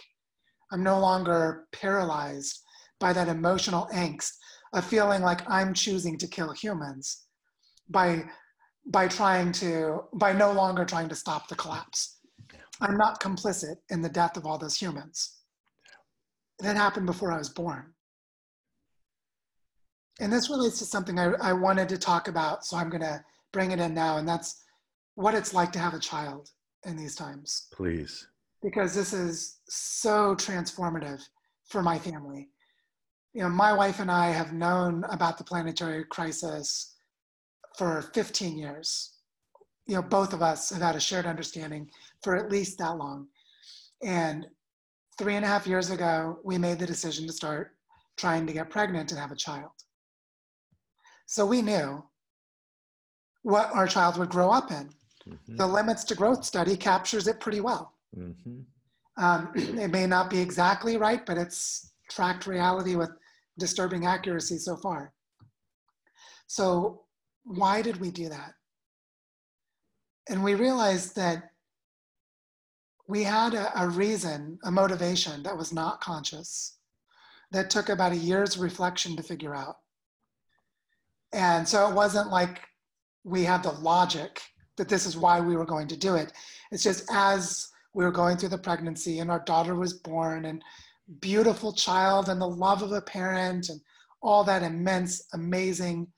I'm 0.72 0.82
no 0.82 0.98
longer 0.98 1.66
paralyzed 1.72 2.62
by 2.98 3.12
that 3.12 3.28
emotional 3.28 3.88
angst 3.92 4.32
of 4.76 4.84
feeling 4.84 5.22
like 5.22 5.48
I'm 5.50 5.74
choosing 5.74 6.18
to 6.18 6.26
kill 6.26 6.52
humans 6.52 7.26
by 7.88 8.24
by 8.88 9.08
trying 9.08 9.50
to 9.52 10.02
by 10.14 10.32
no 10.32 10.52
longer 10.52 10.84
trying 10.84 11.08
to 11.08 11.16
stop 11.16 11.48
the 11.48 11.56
collapse. 11.56 12.18
I'm 12.80 12.96
not 12.96 13.20
complicit 13.20 13.76
in 13.90 14.02
the 14.02 14.08
death 14.08 14.36
of 14.36 14.46
all 14.46 14.58
those 14.58 14.76
humans. 14.76 15.38
That 16.60 16.76
happened 16.76 17.06
before 17.06 17.32
I 17.32 17.38
was 17.38 17.48
born. 17.48 17.94
And 20.20 20.32
this 20.32 20.48
relates 20.48 20.78
to 20.78 20.84
something 20.84 21.18
I, 21.18 21.32
I 21.42 21.52
wanted 21.52 21.88
to 21.90 21.98
talk 21.98 22.28
about, 22.28 22.64
so 22.64 22.76
I'm 22.76 22.88
going 22.88 23.02
to 23.02 23.22
bring 23.52 23.70
it 23.70 23.80
in 23.80 23.92
now, 23.92 24.16
and 24.16 24.26
that's 24.26 24.62
what 25.14 25.34
it's 25.34 25.52
like 25.52 25.72
to 25.72 25.78
have 25.78 25.94
a 25.94 25.98
child 25.98 26.48
in 26.86 26.96
these 26.96 27.14
times. 27.14 27.68
Please. 27.72 28.26
Because 28.62 28.94
this 28.94 29.12
is 29.12 29.58
so 29.68 30.34
transformative 30.34 31.22
for 31.68 31.82
my 31.82 31.98
family. 31.98 32.48
You 33.36 33.42
know, 33.42 33.50
my 33.50 33.70
wife 33.70 34.00
and 34.00 34.10
I 34.10 34.30
have 34.30 34.54
known 34.54 35.04
about 35.10 35.36
the 35.36 35.44
planetary 35.44 36.04
crisis 36.04 36.94
for 37.76 38.00
15 38.14 38.56
years. 38.56 39.18
You 39.84 39.96
know, 39.96 40.02
both 40.02 40.32
of 40.32 40.40
us 40.40 40.70
have 40.70 40.80
had 40.80 40.96
a 40.96 41.00
shared 41.00 41.26
understanding 41.26 41.90
for 42.22 42.34
at 42.34 42.50
least 42.50 42.78
that 42.78 42.96
long. 42.96 43.26
And 44.02 44.46
three 45.18 45.34
and 45.34 45.44
a 45.44 45.48
half 45.48 45.66
years 45.66 45.90
ago, 45.90 46.38
we 46.44 46.56
made 46.56 46.78
the 46.78 46.86
decision 46.86 47.26
to 47.26 47.32
start 47.34 47.76
trying 48.16 48.46
to 48.46 48.54
get 48.54 48.70
pregnant 48.70 49.10
and 49.10 49.20
have 49.20 49.32
a 49.32 49.36
child. 49.36 49.72
So 51.26 51.44
we 51.44 51.60
knew 51.60 52.02
what 53.42 53.68
our 53.74 53.86
child 53.86 54.16
would 54.16 54.30
grow 54.30 54.50
up 54.50 54.70
in. 54.70 54.88
Mhm. 55.28 55.58
The 55.58 55.66
limits 55.66 56.04
to 56.04 56.14
growth 56.14 56.42
study 56.42 56.74
captures 56.74 57.28
it 57.28 57.40
pretty 57.40 57.60
well. 57.60 57.92
Mhm. 58.16 58.64
Um, 59.18 59.52
it 59.56 59.90
may 59.90 60.06
not 60.06 60.30
be 60.30 60.38
exactly 60.38 60.96
right, 60.96 61.26
but 61.26 61.36
it's 61.36 61.92
tracked 62.08 62.46
reality 62.46 62.96
with 62.96 63.10
disturbing 63.58 64.06
accuracy 64.06 64.58
so 64.58 64.76
far. 64.76 65.12
So, 66.46 67.02
why 67.44 67.82
did 67.82 68.00
we 68.00 68.10
do 68.10 68.28
that? 68.28 68.52
And 70.28 70.42
we 70.42 70.54
realized 70.54 71.14
that 71.16 71.50
we 73.08 73.22
had 73.22 73.54
a, 73.54 73.80
a 73.80 73.88
reason, 73.88 74.58
a 74.64 74.70
motivation 74.70 75.42
that 75.44 75.56
was 75.56 75.72
not 75.72 76.00
conscious, 76.00 76.78
that 77.52 77.70
took 77.70 77.88
about 77.88 78.12
a 78.12 78.16
year's 78.16 78.58
reflection 78.58 79.16
to 79.16 79.22
figure 79.22 79.54
out. 79.54 79.76
And 81.32 81.68
so 81.68 81.88
it 81.88 81.94
wasn't 81.94 82.30
like 82.30 82.60
we 83.24 83.44
had 83.44 83.62
the 83.62 83.72
logic 83.72 84.40
that 84.76 84.88
this 84.88 85.06
is 85.06 85.16
why 85.16 85.40
we 85.40 85.56
were 85.56 85.64
going 85.64 85.88
to 85.88 85.96
do 85.96 86.16
it. 86.16 86.32
It's 86.70 86.82
just 86.82 87.04
as 87.10 87.68
we 87.94 88.04
were 88.04 88.12
going 88.12 88.36
through 88.36 88.50
the 88.50 88.58
pregnancy 88.58 89.20
and 89.20 89.30
our 89.30 89.40
daughter 89.40 89.74
was 89.74 89.94
born 89.94 90.44
and 90.46 90.62
beautiful 91.20 91.72
child 91.72 92.28
and 92.28 92.40
the 92.40 92.48
love 92.48 92.82
of 92.82 92.92
a 92.92 93.00
parent 93.00 93.68
and 93.68 93.80
all 94.22 94.44
that 94.44 94.62
immense, 94.62 95.26
amazing 95.34 96.08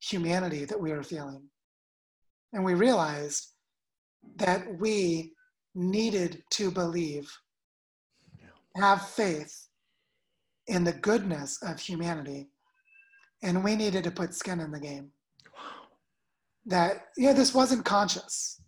humanity 0.00 0.64
that 0.64 0.80
we 0.80 0.92
were 0.92 1.02
feeling. 1.02 1.42
And 2.52 2.64
we 2.64 2.74
realized 2.74 3.48
that 4.36 4.78
we 4.78 5.32
needed 5.74 6.42
to 6.50 6.70
believe, 6.70 7.30
have 8.76 9.08
faith 9.08 9.68
in 10.66 10.84
the 10.84 10.92
goodness 10.92 11.62
of 11.62 11.78
humanity. 11.78 12.48
And 13.42 13.64
we 13.64 13.76
needed 13.76 14.04
to 14.04 14.10
put 14.10 14.34
skin 14.34 14.60
in 14.60 14.70
the 14.70 14.80
game. 14.80 15.10
That, 16.66 17.08
yeah, 17.16 17.32
this 17.32 17.54
wasn't 17.54 17.84
conscious. 17.84 18.60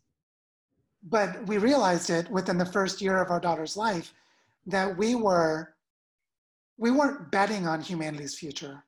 But 1.02 1.46
we 1.46 1.58
realized 1.58 2.10
it 2.10 2.30
within 2.30 2.58
the 2.58 2.66
first 2.66 3.00
year 3.00 3.22
of 3.22 3.30
our 3.30 3.40
daughter's 3.40 3.76
life 3.76 4.12
that 4.66 4.96
we 4.96 5.14
were 5.14 5.74
we 6.78 6.90
weren't 6.90 7.30
betting 7.30 7.66
on 7.66 7.80
humanity's 7.80 8.38
future. 8.38 8.84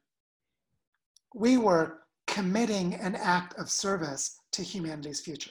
We 1.35 1.57
were 1.57 2.01
committing 2.27 2.95
an 2.95 3.15
act 3.15 3.59
of 3.59 3.71
service 3.71 4.39
to 4.53 4.63
humanity's 4.63 5.21
future. 5.21 5.51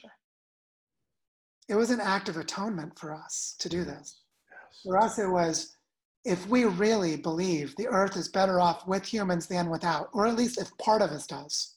It 1.67 1.75
was 1.75 1.89
an 1.89 1.99
act 1.99 2.29
of 2.29 2.37
atonement 2.37 2.97
for 2.97 3.13
us 3.13 3.55
to 3.59 3.69
do 3.69 3.81
mm-hmm. 3.81 3.89
this. 3.89 4.21
Yes. 4.51 4.81
For 4.83 4.97
us, 4.97 5.19
it 5.19 5.27
was 5.27 5.75
if 6.23 6.47
we 6.47 6.65
really 6.65 7.15
believe 7.15 7.75
the 7.75 7.87
earth 7.87 8.17
is 8.17 8.27
better 8.27 8.59
off 8.59 8.87
with 8.87 9.05
humans 9.05 9.47
than 9.47 9.69
without, 9.69 10.09
or 10.13 10.27
at 10.27 10.35
least 10.35 10.59
if 10.59 10.77
part 10.77 11.01
of 11.01 11.11
us 11.11 11.25
does, 11.25 11.75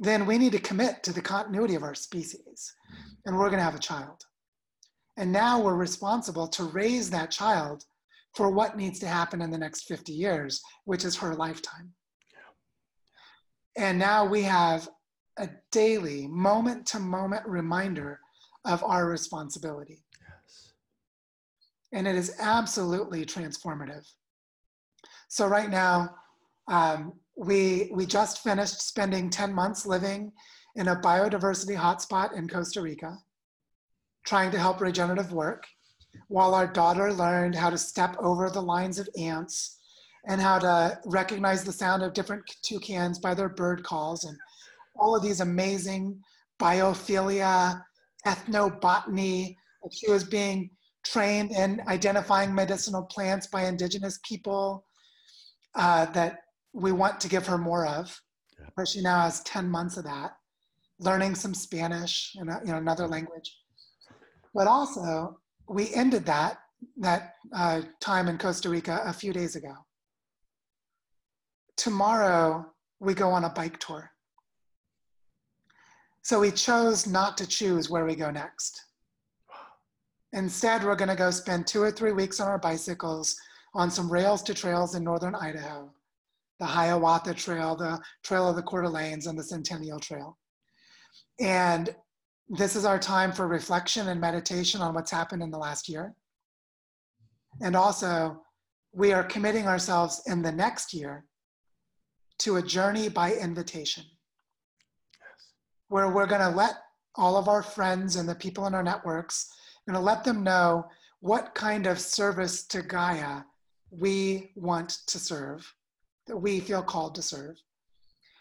then 0.00 0.26
we 0.26 0.38
need 0.38 0.52
to 0.52 0.58
commit 0.58 1.02
to 1.02 1.12
the 1.12 1.20
continuity 1.20 1.74
of 1.74 1.82
our 1.82 1.94
species 1.94 2.74
and 3.26 3.36
we're 3.36 3.50
going 3.50 3.58
to 3.58 3.64
have 3.64 3.74
a 3.74 3.78
child. 3.78 4.24
And 5.16 5.30
now 5.30 5.60
we're 5.60 5.74
responsible 5.74 6.48
to 6.48 6.64
raise 6.64 7.10
that 7.10 7.30
child 7.30 7.84
for 8.34 8.50
what 8.50 8.76
needs 8.76 8.98
to 9.00 9.06
happen 9.06 9.42
in 9.42 9.50
the 9.50 9.58
next 9.58 9.82
50 9.82 10.12
years, 10.12 10.62
which 10.84 11.04
is 11.04 11.16
her 11.16 11.34
lifetime. 11.34 11.92
And 13.76 13.98
now 13.98 14.24
we 14.24 14.42
have 14.42 14.88
a 15.38 15.48
daily, 15.70 16.26
moment 16.26 16.86
to 16.86 16.98
moment 16.98 17.46
reminder 17.46 18.20
of 18.64 18.82
our 18.84 19.06
responsibility. 19.06 20.04
Yes. 20.20 20.72
And 21.92 22.06
it 22.06 22.14
is 22.14 22.36
absolutely 22.38 23.24
transformative. 23.24 24.06
So, 25.28 25.46
right 25.46 25.70
now, 25.70 26.14
um, 26.68 27.14
we, 27.36 27.90
we 27.94 28.04
just 28.04 28.42
finished 28.42 28.82
spending 28.82 29.30
10 29.30 29.52
months 29.52 29.86
living 29.86 30.32
in 30.76 30.88
a 30.88 30.96
biodiversity 30.96 31.76
hotspot 31.76 32.36
in 32.36 32.48
Costa 32.48 32.80
Rica, 32.80 33.16
trying 34.24 34.50
to 34.50 34.58
help 34.58 34.80
regenerative 34.80 35.32
work, 35.32 35.64
while 36.28 36.54
our 36.54 36.66
daughter 36.66 37.12
learned 37.12 37.54
how 37.54 37.70
to 37.70 37.78
step 37.78 38.16
over 38.18 38.50
the 38.50 38.62
lines 38.62 38.98
of 38.98 39.08
ants 39.18 39.78
and 40.28 40.40
how 40.40 40.58
to 40.58 40.98
recognize 41.04 41.64
the 41.64 41.72
sound 41.72 42.02
of 42.02 42.14
different 42.14 42.44
toucans 42.62 43.18
by 43.18 43.34
their 43.34 43.48
bird 43.48 43.82
calls 43.82 44.24
and 44.24 44.36
all 44.96 45.16
of 45.16 45.22
these 45.22 45.40
amazing 45.40 46.20
biophilia, 46.60 47.82
ethnobotany. 48.26 49.56
She 49.90 50.10
was 50.10 50.22
being 50.22 50.70
trained 51.04 51.50
in 51.50 51.82
identifying 51.88 52.54
medicinal 52.54 53.02
plants 53.02 53.48
by 53.48 53.64
indigenous 53.64 54.20
people 54.24 54.86
uh, 55.74 56.06
that 56.06 56.38
we 56.72 56.92
want 56.92 57.20
to 57.20 57.28
give 57.28 57.46
her 57.46 57.58
more 57.58 57.86
of. 57.86 58.20
But 58.76 58.88
she 58.88 59.02
now 59.02 59.22
has 59.22 59.42
10 59.42 59.68
months 59.68 59.96
of 59.96 60.04
that, 60.04 60.32
learning 61.00 61.34
some 61.34 61.54
Spanish 61.54 62.32
and 62.36 62.50
you 62.64 62.72
know, 62.72 62.78
another 62.78 63.08
language. 63.08 63.56
But 64.54 64.66
also, 64.66 65.38
we 65.68 65.92
ended 65.94 66.26
that 66.26 66.58
that 66.96 67.34
uh, 67.54 67.82
time 68.00 68.28
in 68.28 68.38
Costa 68.38 68.68
Rica 68.68 69.00
a 69.04 69.12
few 69.12 69.32
days 69.32 69.56
ago. 69.56 69.74
Tomorrow 71.76 72.66
we 73.00 73.14
go 73.14 73.30
on 73.30 73.44
a 73.44 73.50
bike 73.50 73.78
tour. 73.78 74.10
So 76.22 76.40
we 76.40 76.50
chose 76.50 77.06
not 77.06 77.36
to 77.38 77.46
choose 77.46 77.90
where 77.90 78.04
we 78.04 78.14
go 78.14 78.30
next. 78.30 78.80
Instead, 80.32 80.84
we're 80.84 80.96
going 80.96 81.08
to 81.08 81.16
go 81.16 81.30
spend 81.30 81.66
two 81.66 81.82
or 81.82 81.90
three 81.90 82.12
weeks 82.12 82.40
on 82.40 82.48
our 82.48 82.58
bicycles 82.58 83.36
on 83.74 83.90
some 83.90 84.10
rails 84.10 84.42
to 84.42 84.54
trails 84.54 84.94
in 84.94 85.04
northern 85.04 85.34
Idaho, 85.34 85.90
the 86.58 86.66
Hiawatha 86.66 87.34
Trail, 87.34 87.74
the 87.74 88.00
Trail 88.22 88.48
of 88.48 88.56
the 88.56 88.62
Coeur 88.62 88.82
d'Alenes, 88.82 89.26
and 89.26 89.38
the 89.38 89.42
Centennial 89.42 89.98
Trail. 89.98 90.38
And 91.40 91.94
this 92.54 92.76
is 92.76 92.84
our 92.84 92.98
time 92.98 93.32
for 93.32 93.48
reflection 93.48 94.08
and 94.08 94.20
meditation 94.20 94.82
on 94.82 94.92
what's 94.92 95.10
happened 95.10 95.42
in 95.42 95.50
the 95.50 95.58
last 95.58 95.88
year. 95.88 96.14
And 97.62 97.74
also, 97.74 98.42
we 98.92 99.14
are 99.14 99.24
committing 99.24 99.66
ourselves 99.66 100.22
in 100.26 100.42
the 100.42 100.52
next 100.52 100.92
year 100.92 101.24
to 102.40 102.56
a 102.56 102.62
journey 102.62 103.08
by 103.08 103.32
invitation, 103.32 104.04
Yes. 105.14 105.52
where 105.88 106.10
we're 106.10 106.26
going 106.26 106.42
to 106.42 106.54
let 106.54 106.74
all 107.14 107.38
of 107.38 107.48
our 107.48 107.62
friends 107.62 108.16
and 108.16 108.28
the 108.28 108.34
people 108.34 108.66
in 108.66 108.74
our 108.74 108.82
networks, 108.82 109.48
going 109.86 109.94
to 109.98 110.04
let 110.04 110.22
them 110.22 110.44
know 110.44 110.84
what 111.20 111.54
kind 111.54 111.86
of 111.86 111.98
service 111.98 112.66
to 112.66 112.82
Gaia 112.82 113.44
we 113.90 114.52
want 114.56 114.98
to 115.06 115.18
serve, 115.18 115.74
that 116.26 116.36
we 116.36 116.60
feel 116.60 116.82
called 116.82 117.14
to 117.14 117.22
serve. 117.22 117.56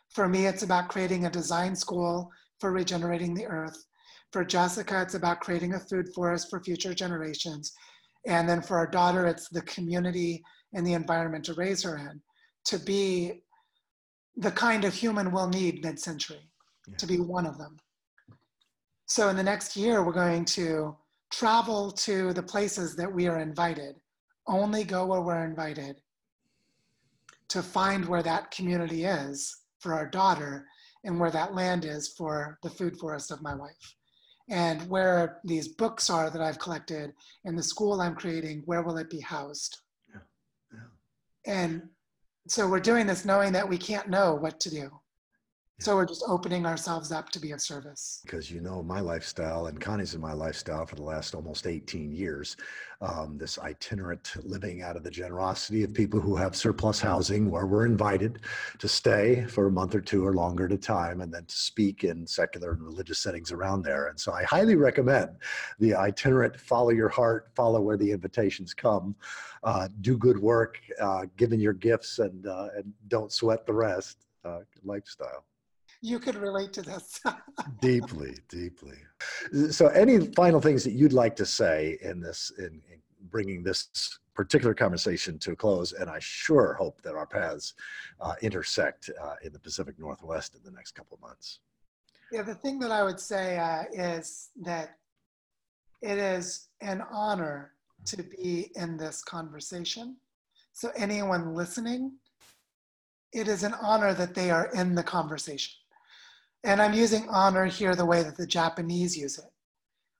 For 0.09 0.28
me, 0.28 0.47
it's 0.47 0.64
about 0.64 0.89
creating 0.89 1.26
a 1.26 1.30
design 1.30 1.78
school 1.78 2.30
for 2.59 2.74
regenerating 2.74 3.34
the 3.34 3.45
earth. 3.45 3.86
For 4.32 4.46
Jessica, 4.46 5.02
it's 5.02 5.14
about 5.14 5.42
creating 5.42 5.74
a 5.74 5.80
food 5.80 6.14
forest 6.14 6.50
for 6.50 6.64
future 6.64 6.94
generations. 6.94 7.74
And 8.26 8.48
then 8.48 8.62
for 8.62 8.78
our 8.78 8.88
daughter, 8.88 9.26
it's 9.28 9.50
the 9.50 9.62
community 9.64 10.44
and 10.74 10.86
the 10.86 10.94
environment 10.94 11.44
to 11.46 11.54
raise 11.54 11.84
her 11.84 11.98
in, 11.98 12.22
to 12.66 12.80
be 12.80 13.42
the 14.38 14.52
kind 14.52 14.86
of 14.86 14.94
human 14.94 15.32
we'll 15.32 15.50
need 15.50 15.84
mid 15.84 16.00
century, 16.00 16.50
to 16.98 17.06
be 17.06 17.20
one 17.20 17.46
of 17.46 17.58
them. 17.58 17.78
So 19.06 19.28
in 19.28 19.36
the 19.36 19.44
next 19.44 19.76
year, 19.76 20.04
we're 20.04 20.14
going 20.14 20.46
to 20.46 20.96
travel 21.32 21.92
to 21.92 22.32
the 22.34 22.44
places 22.44 22.96
that 22.96 23.12
we 23.12 23.28
are 23.28 23.40
invited, 23.40 23.96
only 24.48 24.84
go 24.84 25.06
where 25.06 25.22
we're 25.22 25.44
invited 25.44 25.98
to 27.50 27.62
find 27.62 28.06
where 28.06 28.24
that 28.24 28.52
community 28.52 29.04
is 29.04 29.58
for 29.80 29.94
our 29.94 30.06
daughter 30.06 30.66
and 31.04 31.20
where 31.20 31.32
that 31.32 31.54
land 31.54 31.84
is 31.84 32.14
for 32.18 32.58
the 32.64 32.70
food 32.70 32.98
forest 32.98 33.32
of 33.32 33.42
my 33.42 33.54
wife. 33.54 33.96
And 34.52 34.88
where 34.89 35.39
these 35.45 35.70
books 35.70 36.10
are 36.10 36.30
that 36.30 36.41
I've 36.41 36.60
collected 36.60 37.14
and 37.45 37.58
the 37.58 37.64
school 37.64 38.02
I'm 38.02 38.16
creating, 38.16 38.64
where 38.66 38.84
will 38.84 38.97
it 38.97 39.10
be 39.10 39.22
housed? 39.22 39.80
Yeah, 40.14 40.20
yeah. 40.74 41.54
And 41.54 41.84
so 42.47 42.68
we're 42.68 42.82
doing 42.82 43.08
this 43.08 43.24
knowing 43.24 43.54
that 43.54 43.68
we 43.68 43.78
can't 43.78 44.10
know 44.10 44.36
what 44.36 44.60
to 44.60 44.70
do. 44.70 44.91
So 45.82 45.96
we're 45.96 46.06
just 46.06 46.24
opening 46.28 46.68
ourselves 46.68 47.12
up 47.12 47.32
to 47.32 47.40
be 47.40 47.54
of 47.54 47.60
service. 47.60 48.22
because 48.24 48.52
you 48.52 48.62
know 48.62 48.84
my 48.84 49.00
lifestyle 49.00 49.66
and 49.66 49.82
Connie's 49.82 50.14
in 50.14 50.22
my 50.22 50.32
lifestyle 50.32 50.86
for 50.86 50.94
the 50.94 51.02
last 51.02 51.34
almost 51.34 51.66
18 51.66 52.12
years. 52.12 52.56
Um, 53.02 53.36
this 53.40 53.58
itinerant 53.58 54.32
living 54.44 54.84
out 54.84 54.96
of 54.96 55.02
the 55.02 55.10
generosity 55.10 55.82
of 55.84 55.92
people 55.92 56.20
who 56.20 56.36
have 56.36 56.56
surplus 56.56 57.02
housing 57.02 57.50
where 57.50 57.66
we're 57.66 57.88
invited 57.88 58.42
to 58.78 58.88
stay 58.88 59.44
for 59.46 59.66
a 59.66 59.72
month 59.72 59.96
or 59.96 60.02
two 60.02 60.24
or 60.24 60.36
longer 60.36 60.66
at 60.66 60.72
a 60.72 60.78
time 60.78 61.22
and 61.22 61.34
then 61.34 61.46
to 61.46 61.56
speak 61.56 62.04
in 62.04 62.28
secular 62.28 62.74
and 62.74 62.84
religious 62.84 63.18
settings 63.18 63.52
around 63.52 63.82
there. 63.82 64.10
And 64.10 64.20
so 64.20 64.34
I 64.34 64.44
highly 64.44 64.76
recommend 64.76 65.32
the 65.80 65.96
itinerant 65.96 66.60
follow 66.60 66.92
your 66.92 67.10
heart, 67.10 67.50
follow 67.56 67.82
where 67.82 67.98
the 67.98 68.12
invitations 68.12 68.76
come, 68.76 69.16
uh, 69.64 69.88
do 70.02 70.16
good 70.16 70.38
work, 70.38 70.80
uh, 71.02 71.26
given 71.38 71.60
your 71.60 71.74
gifts 71.74 72.20
and, 72.20 72.46
uh, 72.46 72.68
and 72.76 72.94
don't 73.08 73.32
sweat 73.32 73.66
the 73.66 73.74
rest 73.74 74.28
uh, 74.46 74.60
lifestyle. 74.84 75.44
You 76.02 76.20
could 76.20 76.36
relate 76.36 76.74
to 76.74 76.82
this. 76.82 77.22
deeply 77.80 78.36
deeply 78.49 78.97
so 79.70 79.88
any 79.88 80.28
final 80.34 80.60
things 80.60 80.84
that 80.84 80.93
you'd 80.93 81.14
like 81.14 81.36
to 81.36 81.45
say 81.45 81.97
in 82.02 82.20
this 82.20 82.52
in, 82.58 82.82
in 82.91 82.99
bringing 83.30 83.64
this 83.64 84.20
particular 84.34 84.74
conversation 84.74 85.38
to 85.38 85.52
a 85.52 85.56
close 85.56 85.93
and 85.93 86.10
i 86.10 86.18
sure 86.20 86.74
hope 86.74 87.02
that 87.02 87.14
our 87.14 87.26
paths 87.28 87.74
uh, 88.20 88.34
intersect 88.41 89.10
uh, 89.22 89.36
in 89.43 89.54
the 89.54 89.60
pacific 89.60 89.99
northwest 89.99 90.56
in 90.56 90.62
the 90.64 90.72
next 90.72 90.91
couple 90.91 91.16
of 91.16 91.22
months 91.22 91.60
yeah, 92.32 92.43
the 92.43 92.56
thing 92.56 92.80
that 92.80 92.91
I 92.91 93.04
would 93.04 93.20
say 93.20 93.58
uh, 93.58 93.84
is 93.91 94.49
that 94.62 94.95
it 96.02 96.18
is 96.18 96.70
an 96.80 97.04
honor 97.12 97.74
to 98.06 98.24
be 98.24 98.72
in 98.76 98.95
this 98.95 99.22
conversation. 99.22 100.16
So, 100.72 100.91
anyone 100.95 101.54
listening, 101.54 102.14
it 103.34 103.49
is 103.49 103.64
an 103.64 103.76
honor 103.82 104.14
that 104.14 104.34
they 104.34 104.49
are 104.49 104.72
in 104.74 104.95
the 104.95 105.04
conversation. 105.04 105.74
And 106.64 106.82
I'm 106.82 106.93
using 106.93 107.28
honor 107.30 107.66
here 107.66 107.95
the 107.95 108.05
way 108.05 108.24
that 108.24 108.38
the 108.38 108.45
Japanese 108.45 109.18
use 109.18 109.38
it, 109.38 109.51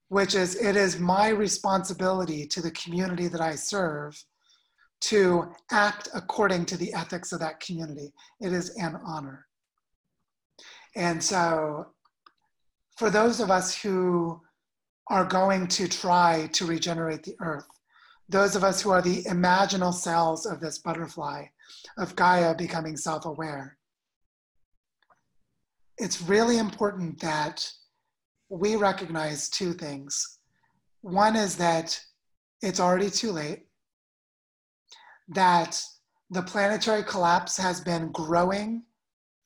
which 0.08 0.34
is 0.34 0.56
it 0.56 0.76
is 0.76 0.98
my 0.98 1.28
responsibility 1.28 2.46
to 2.46 2.60
the 2.60 2.72
community 2.72 3.28
that 3.28 3.40
I 3.40 3.54
serve 3.54 4.22
to 5.02 5.52
act 5.70 6.08
according 6.14 6.64
to 6.66 6.76
the 6.76 6.92
ethics 6.94 7.32
of 7.32 7.40
that 7.40 7.60
community. 7.60 8.12
It 8.40 8.52
is 8.52 8.70
an 8.76 8.98
honor. 9.04 9.46
And 10.94 11.22
so, 11.22 11.86
for 12.96 13.10
those 13.10 13.40
of 13.40 13.50
us 13.50 13.74
who 13.74 14.40
are 15.08 15.24
going 15.24 15.66
to 15.66 15.88
try 15.88 16.48
to 16.52 16.66
regenerate 16.66 17.24
the 17.24 17.36
earth, 17.40 17.66
those 18.28 18.54
of 18.54 18.62
us 18.62 18.80
who 18.80 18.90
are 18.90 19.02
the 19.02 19.22
imaginal 19.24 19.92
cells 19.92 20.46
of 20.46 20.60
this 20.60 20.78
butterfly, 20.78 21.44
of 21.98 22.14
Gaia 22.14 22.54
becoming 22.54 22.96
self 22.96 23.24
aware, 23.26 23.76
it's 25.98 26.22
really 26.22 26.58
important 26.58 27.20
that 27.20 27.68
we 28.48 28.76
recognize 28.76 29.48
two 29.48 29.72
things. 29.72 30.38
One 31.02 31.36
is 31.36 31.56
that 31.56 31.98
it's 32.60 32.80
already 32.80 33.10
too 33.10 33.32
late, 33.32 33.66
that 35.28 35.82
the 36.30 36.42
planetary 36.42 37.02
collapse 37.02 37.56
has 37.56 37.80
been 37.80 38.12
growing 38.12 38.84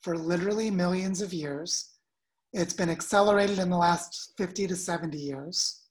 for 0.01 0.17
literally 0.17 0.69
millions 0.69 1.21
of 1.21 1.33
years. 1.33 1.93
It's 2.53 2.73
been 2.73 2.89
accelerated 2.89 3.59
in 3.59 3.69
the 3.69 3.77
last 3.77 4.33
50 4.37 4.67
to 4.67 4.75
70 4.75 5.17
years. 5.17 5.83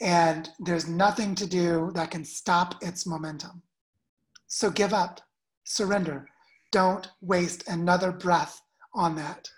And 0.00 0.50
there's 0.58 0.88
nothing 0.88 1.34
to 1.36 1.46
do 1.46 1.90
that 1.94 2.10
can 2.10 2.24
stop 2.24 2.82
its 2.82 3.06
momentum. 3.06 3.62
So 4.48 4.70
give 4.70 4.92
up, 4.92 5.20
surrender. 5.64 6.28
Don't 6.72 7.08
waste 7.20 7.66
another 7.68 8.12
breath 8.12 8.60
on 8.96 9.14
that. 9.16 9.48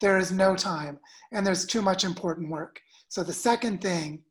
There 0.00 0.18
is 0.18 0.30
no 0.30 0.54
time, 0.54 0.98
and 1.32 1.46
there's 1.46 1.64
too 1.64 1.80
much 1.80 2.04
important 2.04 2.50
work. 2.50 2.80
So 3.08 3.22
the 3.22 3.32
second 3.32 3.80
thing 3.80 4.22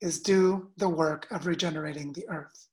is 0.00 0.20
do 0.20 0.70
the 0.78 0.88
work 0.88 1.26
of 1.30 1.46
regenerating 1.46 2.12
the 2.12 2.28
earth. 2.28 2.68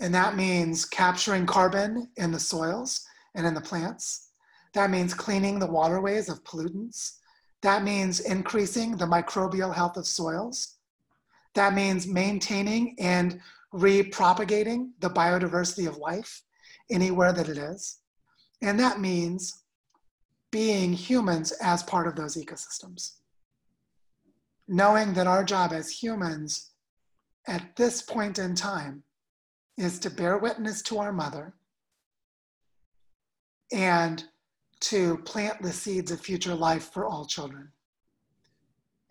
And 0.00 0.14
that 0.14 0.34
means 0.34 0.84
capturing 0.84 1.46
carbon 1.46 2.08
in 2.16 2.32
the 2.32 2.40
soils 2.40 3.04
and 3.34 3.46
in 3.46 3.54
the 3.54 3.60
plants. 3.60 4.30
That 4.74 4.90
means 4.90 5.14
cleaning 5.14 5.58
the 5.58 5.70
waterways 5.70 6.28
of 6.28 6.42
pollutants. 6.44 7.18
That 7.62 7.84
means 7.84 8.20
increasing 8.20 8.96
the 8.96 9.06
microbial 9.06 9.74
health 9.74 9.96
of 9.96 10.06
soils. 10.06 10.76
That 11.54 11.74
means 11.74 12.06
maintaining 12.06 12.96
and 12.98 13.40
repropagating 13.74 14.90
the 15.00 15.10
biodiversity 15.10 15.86
of 15.86 15.98
life 15.98 16.42
anywhere 16.90 17.32
that 17.32 17.48
it 17.48 17.58
is. 17.58 17.99
And 18.62 18.78
that 18.78 19.00
means 19.00 19.62
being 20.50 20.92
humans 20.92 21.52
as 21.62 21.82
part 21.82 22.06
of 22.06 22.16
those 22.16 22.36
ecosystems. 22.36 23.12
Knowing 24.68 25.14
that 25.14 25.26
our 25.26 25.44
job 25.44 25.72
as 25.72 25.90
humans 25.90 26.70
at 27.46 27.74
this 27.76 28.02
point 28.02 28.38
in 28.38 28.54
time 28.54 29.02
is 29.76 29.98
to 29.98 30.10
bear 30.10 30.38
witness 30.38 30.82
to 30.82 30.98
our 30.98 31.12
mother 31.12 31.54
and 33.72 34.24
to 34.80 35.18
plant 35.18 35.60
the 35.62 35.72
seeds 35.72 36.10
of 36.10 36.20
future 36.20 36.54
life 36.54 36.90
for 36.92 37.04
all 37.04 37.24
children. 37.24 37.68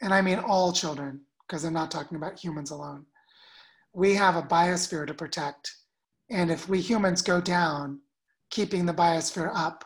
And 0.02 0.14
I 0.14 0.22
mean 0.22 0.40
all 0.40 0.72
children, 0.72 1.22
because 1.42 1.64
I'm 1.64 1.74
not 1.74 1.92
talking 1.92 2.18
about 2.18 2.40
humans 2.40 2.72
alone. 2.72 3.06
We 3.94 4.14
have 4.16 4.36
a 4.36 4.44
biosphere 4.44 5.08
to 5.08 5.14
protect. 5.14 5.76
And 6.30 6.52
if 6.52 6.70
we 6.70 6.80
humans 6.80 7.22
go 7.22 7.42
down, 7.42 8.00
keeping 8.50 8.86
the 8.86 8.94
biosphere 8.94 9.52
up, 9.54 9.86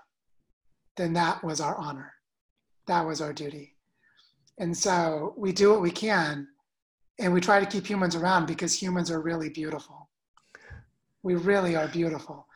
then 0.97 1.13
that 1.13 1.43
was 1.43 1.59
our 1.59 1.75
honor. 1.75 2.13
That 2.87 3.05
was 3.05 3.21
our 3.21 3.33
duty. 3.33 3.75
And 4.59 4.75
so 4.75 5.33
we 5.37 5.51
do 5.51 5.71
what 5.71 5.81
we 5.81 5.91
can 5.91 6.47
and 7.19 7.33
we 7.33 7.41
try 7.41 7.59
to 7.59 7.65
keep 7.65 7.87
humans 7.87 8.15
around 8.15 8.45
because 8.45 8.79
humans 8.79 9.11
are 9.11 9.21
really 9.21 9.49
beautiful. 9.49 10.09
We 11.23 11.35
really 11.35 11.75
are 11.75 11.87
beautiful. 11.87 12.47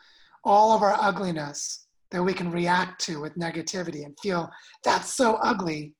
All 0.43 0.75
of 0.75 0.81
our 0.81 0.95
ugliness 0.99 1.87
that 2.11 2.23
we 2.23 2.33
can 2.33 2.51
react 2.51 3.01
to 3.05 3.19
with 3.19 3.35
negativity 3.35 4.05
and 4.05 4.17
feel 4.19 4.49
that's 4.83 5.13
so 5.13 5.35
ugly 5.35 5.95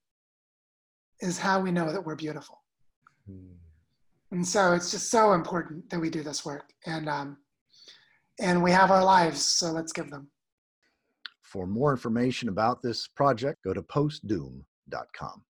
is 1.20 1.38
how 1.38 1.60
we 1.60 1.72
know 1.72 1.92
that 1.92 2.06
we're 2.06 2.16
beautiful. 2.16 2.62
Hmm. 3.28 3.54
And 4.32 4.46
so 4.46 4.74
it's 4.74 4.92
just 4.92 5.10
so 5.10 5.34
important 5.34 5.90
that 5.90 6.00
we 6.00 6.10
do 6.10 6.22
this 6.22 6.46
work. 6.46 6.72
And 6.86 7.08
um, 7.10 7.38
and 8.40 8.62
we 8.62 8.72
have 8.72 8.92
our 8.92 9.04
lives, 9.04 9.42
so 9.42 9.72
let's 9.72 9.94
give 9.94 10.10
them. 10.10 10.30
for 11.42 11.66
more 11.66 11.92
information 11.92 12.50
about 12.50 12.82
this 12.82 13.08
project 13.08 13.64
go 13.64 13.74
to 13.74 13.82
postdoom.com 13.82 15.44